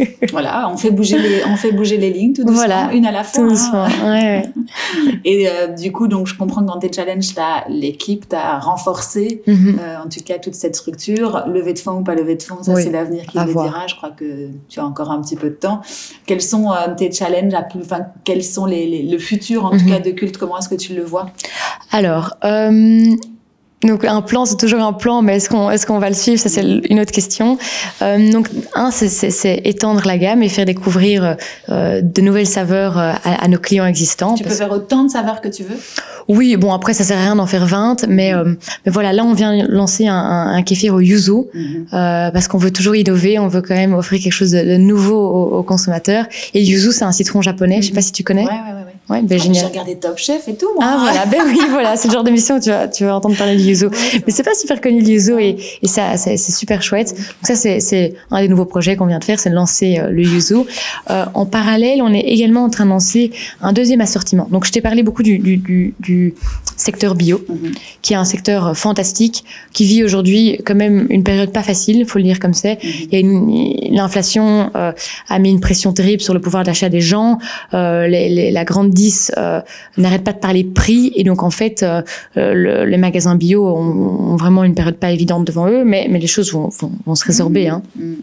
[0.00, 3.06] euh, voilà on fait bouger les on fait bouger les lignes tout doucement voilà, une
[3.06, 4.42] à la fois hein.
[5.24, 9.42] et euh, du coup donc je comprends que dans tes challenges t'as l'équipe t'as renforcé
[9.46, 10.04] mm -hmm.
[10.04, 11.44] en tout cas toute cette structure.
[11.46, 13.86] Lever de fonds ou pas lever de fonds, ça c'est l'avenir qui le dira.
[13.86, 15.80] Je crois que tu as encore un petit peu de temps.
[16.26, 19.90] Quels sont euh, tes challenges Enfin, quels sont les, le futur en tout mhm.
[19.90, 20.36] cas de culte?
[20.38, 21.30] Comment est-ce que tu le vois?
[21.90, 22.34] Alors.
[22.44, 23.16] Euh...
[23.84, 26.38] Donc un plan, c'est toujours un plan, mais est-ce qu'on est-ce qu'on va le suivre?
[26.38, 27.58] Ça c'est une autre question.
[28.00, 31.36] Euh, donc un, c'est étendre la gamme et faire découvrir
[31.68, 34.34] euh, de nouvelles saveurs euh, à, à, nos clients existants.
[34.34, 35.76] Tu peux faire autant de saveurs que tu veux?
[36.28, 38.54] Oui, bon après ça sert à rien d'en faire 20, mais euh,
[38.86, 41.86] mais voilà, là on vient lancer un, un, kéfir au yuzu mhm.
[41.92, 45.18] euh, parce qu'on veut toujours innover, on veut quand même offrir quelque chose de, nouveau
[45.18, 46.26] aux, consommateurs.
[46.54, 48.44] Et yuzu c'est un citron japonais, je sais pas si tu connais.
[48.44, 48.81] Ouais, ouais, ouais.
[49.08, 49.64] Ouais, ben ah, génial.
[49.64, 50.84] J'ai regardé Top Chef et tout, moi.
[50.86, 53.36] Ah, voilà, ben oui, voilà, c'est le genre d'émission où tu vas, tu vas entendre
[53.36, 53.88] parler du yuzu.
[54.26, 57.12] mais c'est pas super connu le yuzu et, et ça, c'est super chouette.
[57.14, 59.98] Donc ça, c'est, c'est un des nouveaux projets qu'on vient de faire, c'est de lancer
[59.98, 60.54] euh, le yuzu.
[61.10, 64.46] Euh, en parallèle, on est également en train de lancer un deuxième assortiment.
[64.50, 66.34] Donc je t'ai parlé beaucoup du, du, du, du
[66.82, 67.74] secteur bio, mm-hmm.
[68.02, 72.04] qui est un secteur euh, fantastique, qui vit aujourd'hui quand même une période pas facile,
[72.06, 72.78] faut le dire comme c'est.
[72.82, 74.92] Il y a l'inflation euh,
[75.28, 77.38] a mis une pression terrible sur le pouvoir d'achat des gens,
[77.74, 79.60] euh, les, les, la grande 10 euh,
[79.96, 82.02] n'arrête pas de parler prix et donc en fait euh,
[82.36, 86.18] le, les magasins bio ont, ont, vraiment une période pas évidente devant eux, mais, mais
[86.18, 87.68] les choses vont, vont, vont se résorber.
[87.68, 87.82] Hein.
[87.98, 88.14] Mm-hmm.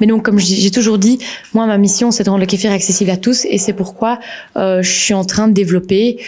[0.00, 1.18] Mais donc comme j'ai toujours dit,
[1.54, 4.18] moi ma mission c'est de rendre le kéfir accessible à tous et c'est pourquoi
[4.56, 6.18] je suis en train de développer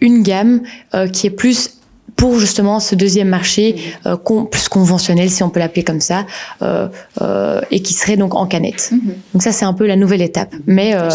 [0.00, 0.62] une gamme
[0.94, 1.79] euh, qui est plus
[2.20, 3.64] pour justement ce deuxième marché
[4.04, 6.18] euh, con, plus conventionnel, si on peut l'appeler comme ça,
[6.60, 6.86] euh,
[7.22, 8.82] euh, et qui serait donc en canette.
[8.92, 9.14] Mm -hmm.
[9.32, 10.52] Donc ça, c'est un peu la nouvelle étape.
[10.76, 11.08] Mais, euh,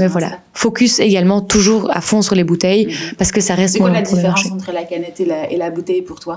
[0.00, 0.30] mais voilà,
[0.64, 3.14] focus également toujours à fond sur les bouteilles, mm -hmm.
[3.18, 3.74] parce que ça reste...
[3.74, 4.50] C'est quoi la différence marché.
[4.58, 6.36] entre la canette et la, et la bouteille pour toi?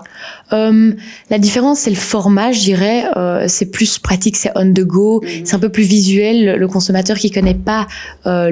[0.58, 0.94] Euh,
[1.34, 3.00] La différence, c'est le format, je dirais.
[3.06, 5.46] Euh, c'est plus pratique, c'est on the go, mm -hmm.
[5.46, 6.38] c'est un peu plus visuel.
[6.64, 7.84] Le consommateur qui connaît pas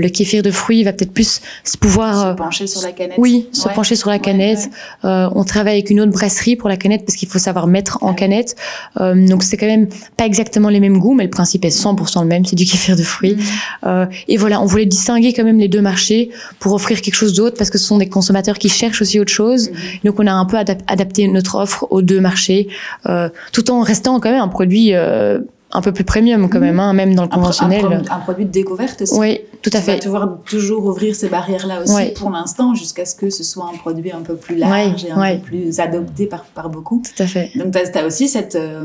[0.06, 1.32] le kéfir de fruits va peut-être plus
[1.72, 2.14] se pouvoir...
[2.32, 3.20] Se pencher sur la canette.
[3.24, 3.78] Oui, se ouais.
[3.78, 4.64] pencher sur la canette.
[4.68, 5.40] Ouais, ouais.
[5.40, 8.14] on travaille avec une autre brasserie pour la canette parce qu'il faut savoir mettre en
[8.14, 8.56] canette.
[9.02, 12.22] Euh, donc c'est quand même pas exactement les mêmes goûts, mais le principe est 100%
[12.22, 13.36] le même, c'est du kéfir de fruits.
[13.36, 13.42] Mmh.
[13.86, 16.30] Euh, et voilà, on voulait distinguer quand même les deux marchés
[16.60, 19.34] pour offrir quelque chose d'autre parce que ce sont des consommateurs qui cherchent aussi autre
[19.34, 19.70] chose.
[19.70, 19.74] Mmh.
[20.06, 22.70] Donc on a un peu adap adapté notre offre aux deux marchés,
[23.08, 25.40] euh, tout en restant quand même un produit euh,
[25.72, 28.04] un peu plus premium quand même, hein, même dans le conventionnel.
[28.10, 29.20] Un, produit de découverte aussi.
[29.20, 30.00] Oui, tout à tu fait.
[30.00, 33.78] Tu vas toujours ouvrir ces barrières-là aussi pour l'instant, jusqu'à ce que ce soit un
[33.78, 37.04] produit un peu plus large et un peu plus adopté par, par beaucoup.
[37.04, 37.52] Tout à fait.
[37.56, 38.84] Donc, tu as, as, aussi cette, euh,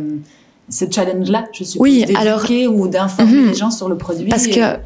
[0.69, 3.49] ce challenge-là, je suppose, oui, alors, ou d'informer mm -hmm.
[3.49, 4.29] les gens sur le produit.
[4.29, 4.51] Parce et...
[4.51, 4.77] que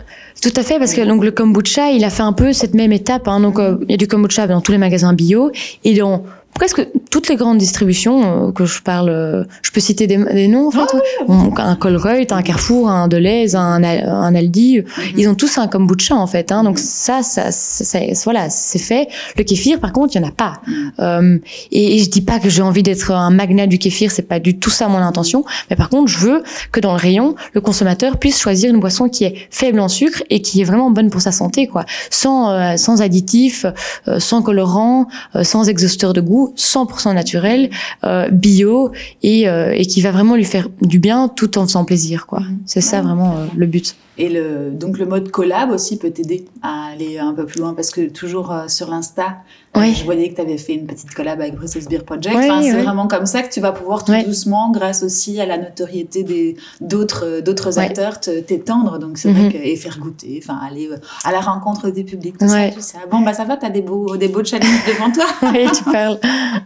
[0.40, 2.92] tout à fait, parce que donc le kombucha, il a fait un peu cette même
[2.92, 3.26] étape.
[3.26, 5.50] Hein, donc, euh, il y a du kombucha dans tous les magasins bio
[5.84, 6.22] et dans
[6.58, 10.48] presque toutes les grandes distributions euh, que je parle, euh, je peux citer des, des
[10.48, 10.90] noms en fait.
[11.26, 15.14] Oh, un Colruyt, un Carrefour, un Deleuze, un, un Aldi, mm -hmm.
[15.16, 16.52] ils ont tous un kombucha en fait.
[16.52, 19.08] Hein, donc ça, ça, ça, ça voilà, c'est fait.
[19.38, 20.54] Le kéfir, par contre, il y en a pas.
[20.98, 21.38] Euh,
[21.70, 24.40] et, et, je dis pas que j'ai envie d'être un magnat du kéfir, c'est pas
[24.40, 25.44] du tout ça mon intention.
[25.70, 26.42] Mais par contre, je veux
[26.72, 30.20] que dans le rayon, le consommateur puisse choisir une boisson qui est faible en sucre
[30.34, 34.40] et qui est vraiment bonne pour sa santé, quoi, sans euh, sans additifs, euh, sans
[34.42, 35.06] colorant,
[35.36, 37.70] euh, sans exhausteur de goût 100% naturel,
[38.04, 38.92] euh, bio
[39.22, 42.26] et, euh, et qui va vraiment lui faire du bien tout en faisant plaisir.
[42.26, 42.42] quoi.
[42.66, 43.96] C'est ça vraiment euh, le but.
[44.20, 47.72] Et le, donc le mode collab aussi peut t'aider à aller un peu plus loin
[47.74, 49.36] parce que toujours euh, sur l'Insta,
[49.76, 49.94] oui.
[49.94, 52.34] je voyais que tu avais fait une petite collab avec Brussels Beer Project.
[52.36, 52.82] Oui, enfin, c'est oui.
[52.82, 56.56] vraiment comme ça que tu vas pouvoir tout doucement, grâce aussi à la notoriété des
[56.80, 58.98] d'autres d'autres acteurs, t'étendre.
[58.98, 59.50] Donc c'est mm -hmm.
[59.50, 60.88] vrai que, et faire goûter, enfin aller
[61.22, 62.98] à la rencontre des publics, tout ça, tout ça.
[63.12, 65.26] Bon bah ça va, t'as des beaux des beaux challenges devant toi.
[65.52, 66.18] oui, tu parles.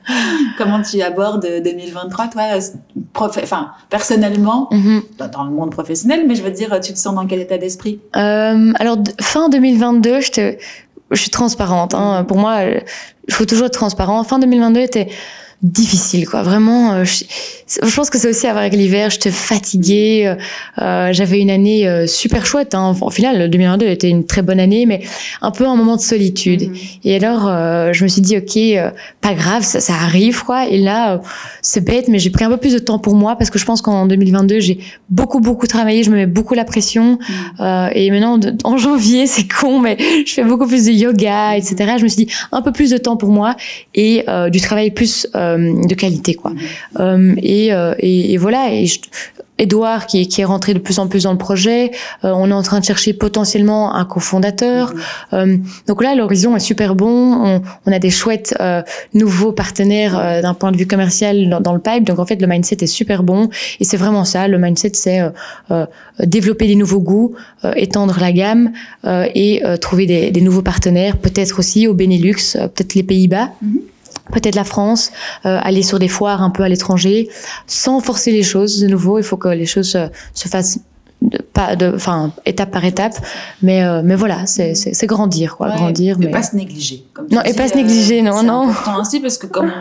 [0.59, 2.45] Comment tu abordes 2023, toi,
[3.49, 5.31] enfin personnellement, mm -hmm.
[5.37, 8.01] dans le monde professionnel, mais je veux dire, tu te sens dans quel état d'esprit
[8.17, 10.55] euh, Alors, fin 2022, je,
[11.11, 11.95] je suis transparente.
[11.95, 12.25] Hein.
[12.27, 14.23] Pour moi, il faut toujours être transparent.
[14.25, 15.09] Fin 2022 était
[15.63, 16.43] difficile, quoi.
[16.43, 17.25] Vraiment, euh, je,
[17.83, 19.11] je pense que c'est aussi avec l'hiver.
[19.11, 20.35] J'étais fatiguée.
[20.81, 22.75] euh, J'avais une année euh, super chouette.
[22.75, 22.97] Hein.
[23.01, 25.03] Au final, 2022 était une très bonne année, mais
[25.41, 26.69] un peu un moment de solitude.
[26.69, 26.77] Mhm.
[27.05, 28.91] Et alors, euh, je me suis dit, ok, euh,
[29.21, 30.67] pas grave, ça, ça arrive, quoi.
[30.69, 31.21] Et là,
[31.63, 33.65] c'est bête, mais j'ai pris un peu plus de temps pour moi parce que je
[33.65, 34.79] pense qu'en 2022, j'ai
[35.11, 36.03] beaucoup, beaucoup travaillé.
[36.03, 37.19] Je me mets beaucoup la pression.
[37.61, 39.97] Euh, et maintenant, en janvier, c'est con, mais
[40.27, 41.95] je fais beaucoup plus de yoga, etc.
[41.99, 43.55] Je me suis dit un peu plus de temps pour moi
[43.95, 46.53] et du travail plus euh, de qualité, quoi.
[47.01, 48.73] Euh, et, euh, et, et voilà.
[48.73, 48.99] Et je,
[49.59, 51.93] Edouard, qui, est- qui est rentré de plus en plus dans le projet,
[52.25, 54.93] euh, on est en train de chercher potentiellement un cofondateur.
[54.93, 55.01] Mhm.
[55.35, 57.35] Euh, donc là, l'horizon est super bon.
[57.45, 58.83] On, on a des chouettes euh,
[59.15, 62.05] nouveaux partenaires euh, d'un point de vue commercial dans, dans le pipe.
[62.05, 63.51] Donc en fait, le mindset est super bon.
[63.79, 64.49] Et c'est vraiment ça.
[64.49, 65.29] Le mindset, c'est euh,
[65.71, 65.87] euh,
[66.25, 67.35] développer des nouveaux goûts,
[67.65, 68.73] euh, étendre la gamme
[69.05, 71.19] euh, et euh, trouver des, des nouveaux partenaires.
[71.19, 73.51] Peut-être aussi au Benelux, euh, peut-être les Pays-Bas.
[73.61, 73.79] Mhm.
[74.33, 75.13] Peut-être la France,
[75.47, 77.29] euh, aller sur des foires un peu à l'étranger,
[77.67, 78.81] sans forcer les choses.
[78.81, 79.99] De nouveau, il faut que les choses
[80.35, 80.79] se fassent
[81.23, 83.15] de, pas de, enfin étape par étape.
[83.63, 86.17] Mais euh, mais voilà, c'est c'est grandir quoi, Ouais, grandir.
[86.21, 87.05] et mais pas se négliger.
[87.15, 88.69] comme Non, et dis, pas se négliger, non, c'est non.
[88.69, 89.73] important aussi parce que comme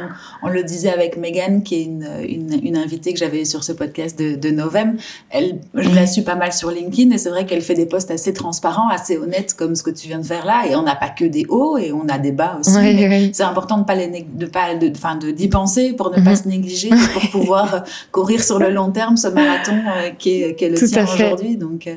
[0.44, 3.64] on, on le disait avec Megan, qui est une, une, une invitée que j'avais sur
[3.64, 4.98] ce podcast de, de Novem,
[5.30, 8.12] elle, je la suis pas mal sur LinkedIn et c'est vrai qu'elle fait des posts
[8.12, 10.64] assez transparents, assez honnêtes comme ce que tu viens de faire là.
[10.70, 12.76] Et on n'a pas que des hauts et on a des bas aussi.
[12.76, 13.30] Ouais, mais ouais.
[13.34, 16.36] C'est important de pas les de pas de enfin de d'y penser pour ne pas
[16.36, 17.80] se négliger pour pouvoir euh,
[18.12, 21.04] courir sur le long terme ce marathon euh, qui est qui est le Tout tien
[21.04, 21.31] à fait.
[21.34, 21.96] Aujourd'hui donc euh,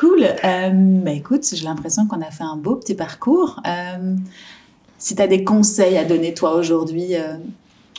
[0.00, 4.14] cool euh, bah écoute j'ai l'impression qu'on a fait un beau petit parcours euh,
[4.98, 7.34] si tu as des conseils à donner toi aujourd'hui euh,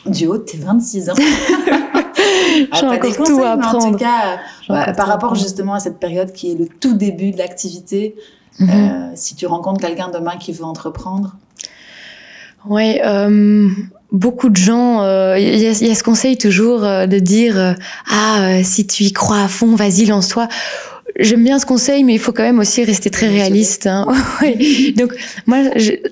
[0.06, 1.14] du haut de tes 26 ans
[2.70, 3.98] Ah, J'ai pas des encore conseils, tout à mais en tout apprendre.
[3.98, 5.36] cas encore par rapport apprendre.
[5.36, 8.14] justement à cette période qui est le tout début de l'activité
[8.60, 9.10] Mhm.
[9.16, 11.34] si tu rencontres quelqu'un demain qui veut entreprendre
[12.70, 13.68] euh,
[14.14, 17.58] beaucoup de gens, euh, il y, a, y a ce conseil toujours euh, de dire
[17.58, 17.72] euh,
[18.08, 20.48] ah euh, si tu y crois à fond, vas-y lance-toi.
[21.18, 23.86] J'aime bien ce conseil, mais il faut quand même aussi rester très réaliste.
[23.86, 24.06] Hein.
[24.40, 24.92] Ouais.
[24.96, 25.14] Donc
[25.46, 25.58] moi,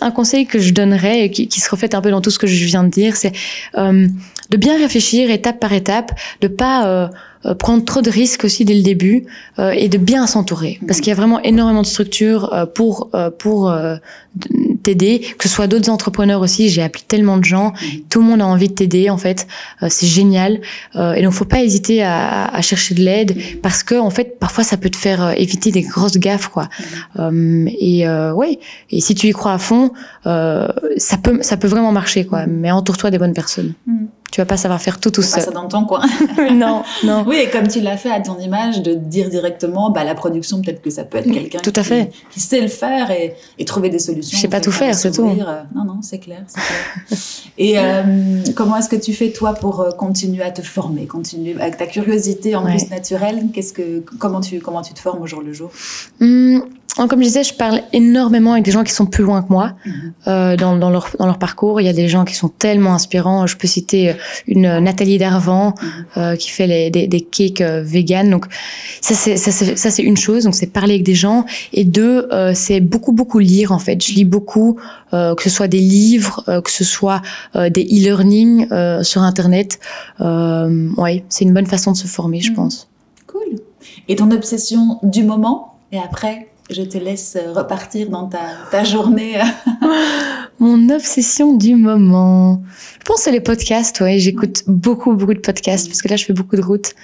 [0.01, 2.39] un conseil que je donnerais et qui, qui se reflète un peu dans tout ce
[2.39, 3.33] que je viens de dire, c'est
[3.79, 4.07] euh,
[4.51, 7.09] de bien réfléchir étape par étape, de pas euh,
[7.47, 9.25] euh, prendre trop de risques aussi dès le début
[9.59, 13.11] euh, et de bien s'entourer, parce qu'il y a vraiment énormément de structures euh, pour
[13.15, 13.97] euh, pour euh,
[14.83, 16.69] t'aider, que ce soit d'autres entrepreneurs aussi.
[16.69, 18.01] J'ai appelé tellement de gens, Mhm.
[18.11, 19.47] tout le monde a envie de t'aider en fait.
[19.83, 20.61] Euh, c'est génial.
[20.97, 24.39] Euh, et donc faut pas hésiter à, à chercher de l'aide parce que en fait
[24.39, 26.69] parfois ça peut te faire euh, éviter des grosses gaffes quoi.
[27.19, 28.59] Euh, et euh, ouais.
[28.91, 29.93] Et si tu y crois à fond,
[30.27, 32.47] euh, ça peut ça peut vraiment marcher quoi.
[32.47, 33.73] Mais entoure-toi des bonnes personnes.
[33.87, 34.09] Mhm.
[34.33, 35.45] Tu vas pas savoir faire tout tout Fais pas seul.
[35.45, 36.01] ça dans ton coin
[36.53, 37.23] non non.
[37.27, 40.61] Oui, et comme tu l'as fait à ton image, de dire directement, bah, la production,
[40.63, 42.11] peut-être que ça peut être quelqu'un tout à qui, fait.
[42.33, 44.35] qui sait le faire et, et trouver des solutions.
[44.37, 45.29] Je sais pas tout faire, c'est tout.
[45.29, 47.19] euh, Non, non, c'est clair, c'est clair.
[47.59, 51.55] et euh, comment est-ce que tu fais, toi, pour euh, continuer à te former, continuer
[51.61, 52.77] avec ta curiosité en Ouais.
[52.77, 55.71] plus naturelle Qu'est-ce que, comment, tu, comment tu te formes au jour le jour?
[56.21, 56.65] Hum,
[56.97, 59.73] comme je disais, je parle énormément avec des gens qui sont plus loin que moi
[59.87, 59.93] Mhm.
[60.27, 61.81] euh, dans, dans, leur, dans leur parcours.
[61.81, 63.47] Il y a des gens qui sont tellement inspirants.
[63.47, 64.15] Je peux citer euh,
[64.47, 65.91] une euh, Nathalie Darvan Mhm.
[66.19, 68.29] euh, qui fait les, des, des cakes euh, vegan.
[68.31, 68.45] Donc
[69.01, 70.45] ça c'est ça une chose.
[70.45, 71.47] Donc c'est parler avec des gens.
[71.73, 74.01] Et deux, euh, c'est beaucoup beaucoup lire en fait.
[74.07, 74.77] Je lis beaucoup,
[75.15, 77.23] euh, que ce soit des livres, euh, que ce soit
[77.57, 79.79] euh, des e-learning euh, sur internet.
[80.21, 82.57] Euh, ouais, c'est une bonne façon de se former, je Mhm.
[82.57, 82.89] pense.
[83.27, 83.61] Cool.
[84.09, 88.41] Et ton obsession du moment Et après, je te laisse euh, repartir dans ta,
[88.71, 89.41] ta journée.
[90.59, 92.63] Mon obsession du moment.
[93.01, 94.19] Je pense que les podcasts, ouais.
[94.19, 96.95] J'écoute beaucoup, beaucoup de podcasts parce que là, je fais beaucoup de routes.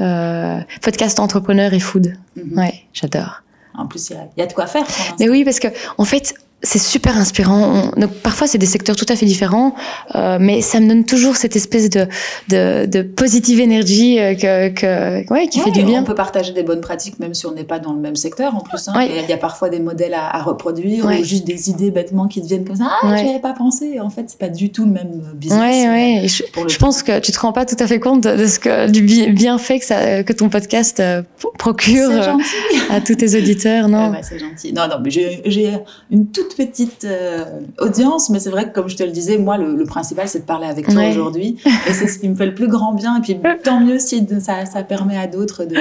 [0.00, 2.16] Euh, podcast entrepreneur et food.
[2.36, 2.58] Mhm.
[2.58, 3.42] Ouais, j'adore.
[3.74, 4.84] En plus, il y y, a de quoi faire.
[5.20, 7.90] Mais oui, parce que, en fait, c'est super inspirant.
[7.96, 9.74] On- donc, parfois, c'est des secteurs tout à fait différents,
[10.14, 12.06] euh, mais ça me donne toujours cette espèce de,
[12.48, 16.02] de, de positive énergie euh, que, que, ouais, qui fait du bien.
[16.02, 18.54] On peut partager des bonnes pratiques même si on n'est pas dans le même secteur
[18.54, 18.88] en plus.
[18.88, 18.92] hein.
[18.96, 19.10] Ouais.
[19.24, 22.40] Il y a parfois des modèles à, à reproduire ou juste des idées bêtement qui
[22.40, 22.88] te viennent comme ça.
[23.02, 23.98] Ah, je avais pas pensé.
[24.00, 25.60] En fait, c'est pas du tout le même business.
[25.60, 28.36] Ouais, euh, Je, je pense que tu te rends pas tout à fait compte de,
[28.36, 31.22] de ce que, du bi- bienfait que ça, que ton podcast euh,
[31.58, 32.32] procure euh,
[32.90, 34.06] à tous tes auditeurs, non?
[34.10, 34.72] Ouais, bah, c'est gentil.
[34.72, 35.72] Non, non, mais j'ai
[36.10, 37.44] une toute petite euh,
[37.78, 40.40] audience, mais c'est vrai que comme je te le disais, moi, le, le principal, c'est
[40.40, 41.10] de parler avec toi Ouais.
[41.10, 41.56] aujourd'hui.
[41.88, 43.18] Et c'est ce qui me fait le plus grand bien.
[43.18, 45.76] Et puis, tant mieux si ça, ça permet à d'autres de,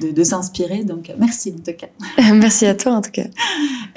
[0.00, 0.84] de, de s'inspirer.
[0.84, 1.88] Donc, merci en tout cas.
[2.34, 3.24] Merci à toi, en tout cas.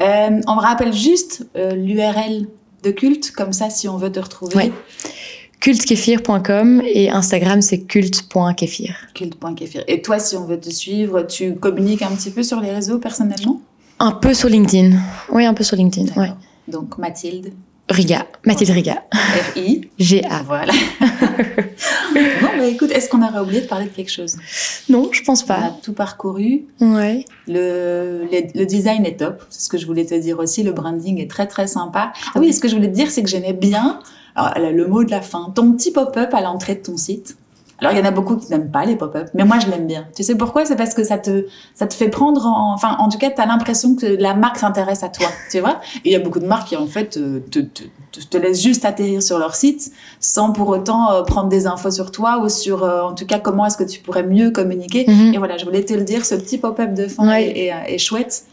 [0.02, 2.48] Euh, on me rappelle juste euh, l'URL
[2.84, 4.56] de culte, comme ça, si on veut te retrouver.
[4.56, 4.72] Ouais.
[5.62, 8.96] cultekefir.com et Instagram c'est culte.kefir.
[9.14, 9.84] Culte.kefir.
[9.88, 13.00] Et toi, si on veut te suivre, tu communiques un petit peu sur les réseaux
[13.00, 13.62] personnellement?
[14.00, 14.98] Un peu sur LinkedIn.
[15.32, 16.14] Oui, un peu sur LinkedIn.
[16.20, 16.32] Ouais.
[16.68, 17.54] Donc, Mathilde.
[17.90, 19.04] Riga, Mathilde Riga.
[19.12, 20.44] R-I-G-A.
[20.48, 20.74] Voilà.
[21.02, 24.38] bon, bah écoute, est-ce qu'on aurait oublié de parler de quelque chose?
[24.90, 25.60] Non, je pense pas.
[25.60, 26.66] On a tout parcouru.
[26.80, 27.26] Ouais.
[27.48, 30.64] Le, le, design est top, c'est ce que je voulais te dire aussi.
[30.64, 32.14] Le branding est très très sympa.
[32.34, 34.00] Ah oui, ce que je voulais te dire, c'est que j'aimais bien
[34.36, 37.38] alors, le mot de la fin, ton petit pop-up à l'entrée de ton site.
[37.84, 39.86] Alors, il y en a beaucoup qui n'aiment pas les pop-up, mais moi, je l'aime
[39.86, 40.08] bien.
[40.16, 40.66] Tu sais pourquoi?
[40.66, 42.74] C'est parce que ça te, ça te fait prendre en...
[42.74, 45.82] Enfin, en tout cas, tu as l'impression que la marque s'intéresse à toi, tu vois?
[46.06, 47.84] Et il y a beaucoup de marques qui, en fait, euh, te, te,
[48.30, 52.12] te, laissent juste atterrir sur leur site sans pour autant euh, prendre des infos sur
[52.12, 55.04] toi ou sur, euh, en tout cas, comment est-ce que tu pourrais mieux communiquer.
[55.06, 55.34] Mhm.
[55.34, 58.46] Et voilà, je voulais te le dire, ce petit pop-up de fin est, est, chouette.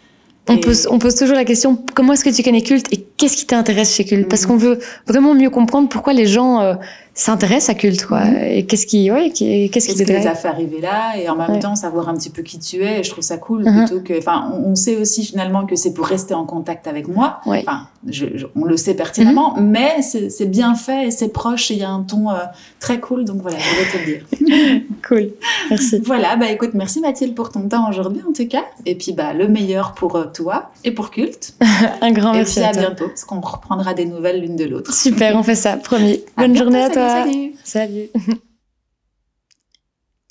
[0.48, 3.36] On, pose, on pose toujours la question comment est-ce que tu connais Culte et qu'est-ce
[3.36, 4.48] qui t'intéresse chez Culte Parce mhm.
[4.48, 6.76] qu'on veut vraiment mieux comprendre pourquoi les gens
[7.20, 8.24] s'intéresse à culte quoi.
[8.24, 8.36] Mhm.
[8.36, 11.76] et qu'est-ce qui ouais qu'est-ce qui, les a fait arriver là et en même temps
[11.76, 13.84] savoir un petit peu qui tu es et je trouve ça cool mhm.
[13.84, 17.40] plutôt que enfin on, sait aussi finalement que c'est pour rester en contact avec moi.
[17.44, 18.24] Enfin je,
[18.56, 19.68] on le sait pertinemment mhm.
[19.68, 22.36] mais c'est bien fait et c'est proche et il y a un ton euh,
[22.78, 24.80] très cool donc voilà je vais te le dire.
[25.06, 25.30] Cool.
[25.70, 26.00] Merci.
[26.04, 29.32] Voilà bah écoute merci Mathilde pour ton temps aujourd'hui en tout cas et puis bah
[29.32, 31.54] le meilleur pour euh, toi et pour culte.
[32.00, 34.94] Un grand merci et puis à, bientôt parce qu'on reprendra des nouvelles l'une de l'autre.
[34.94, 36.20] Super on fait ça promis.
[36.36, 37.54] Bonne journée à toi Salut.
[37.64, 38.08] Salut.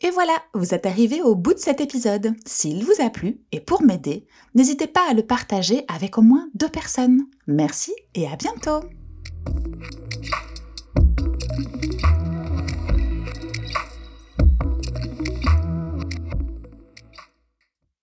[0.01, 2.33] Et voilà, vous êtes arrivé au bout de cet épisode.
[2.45, 4.25] S'il vous a plu, et pour m'aider,
[4.55, 7.25] n'hésitez pas à le partager avec au moins deux personnes.
[7.47, 8.79] Merci et à bientôt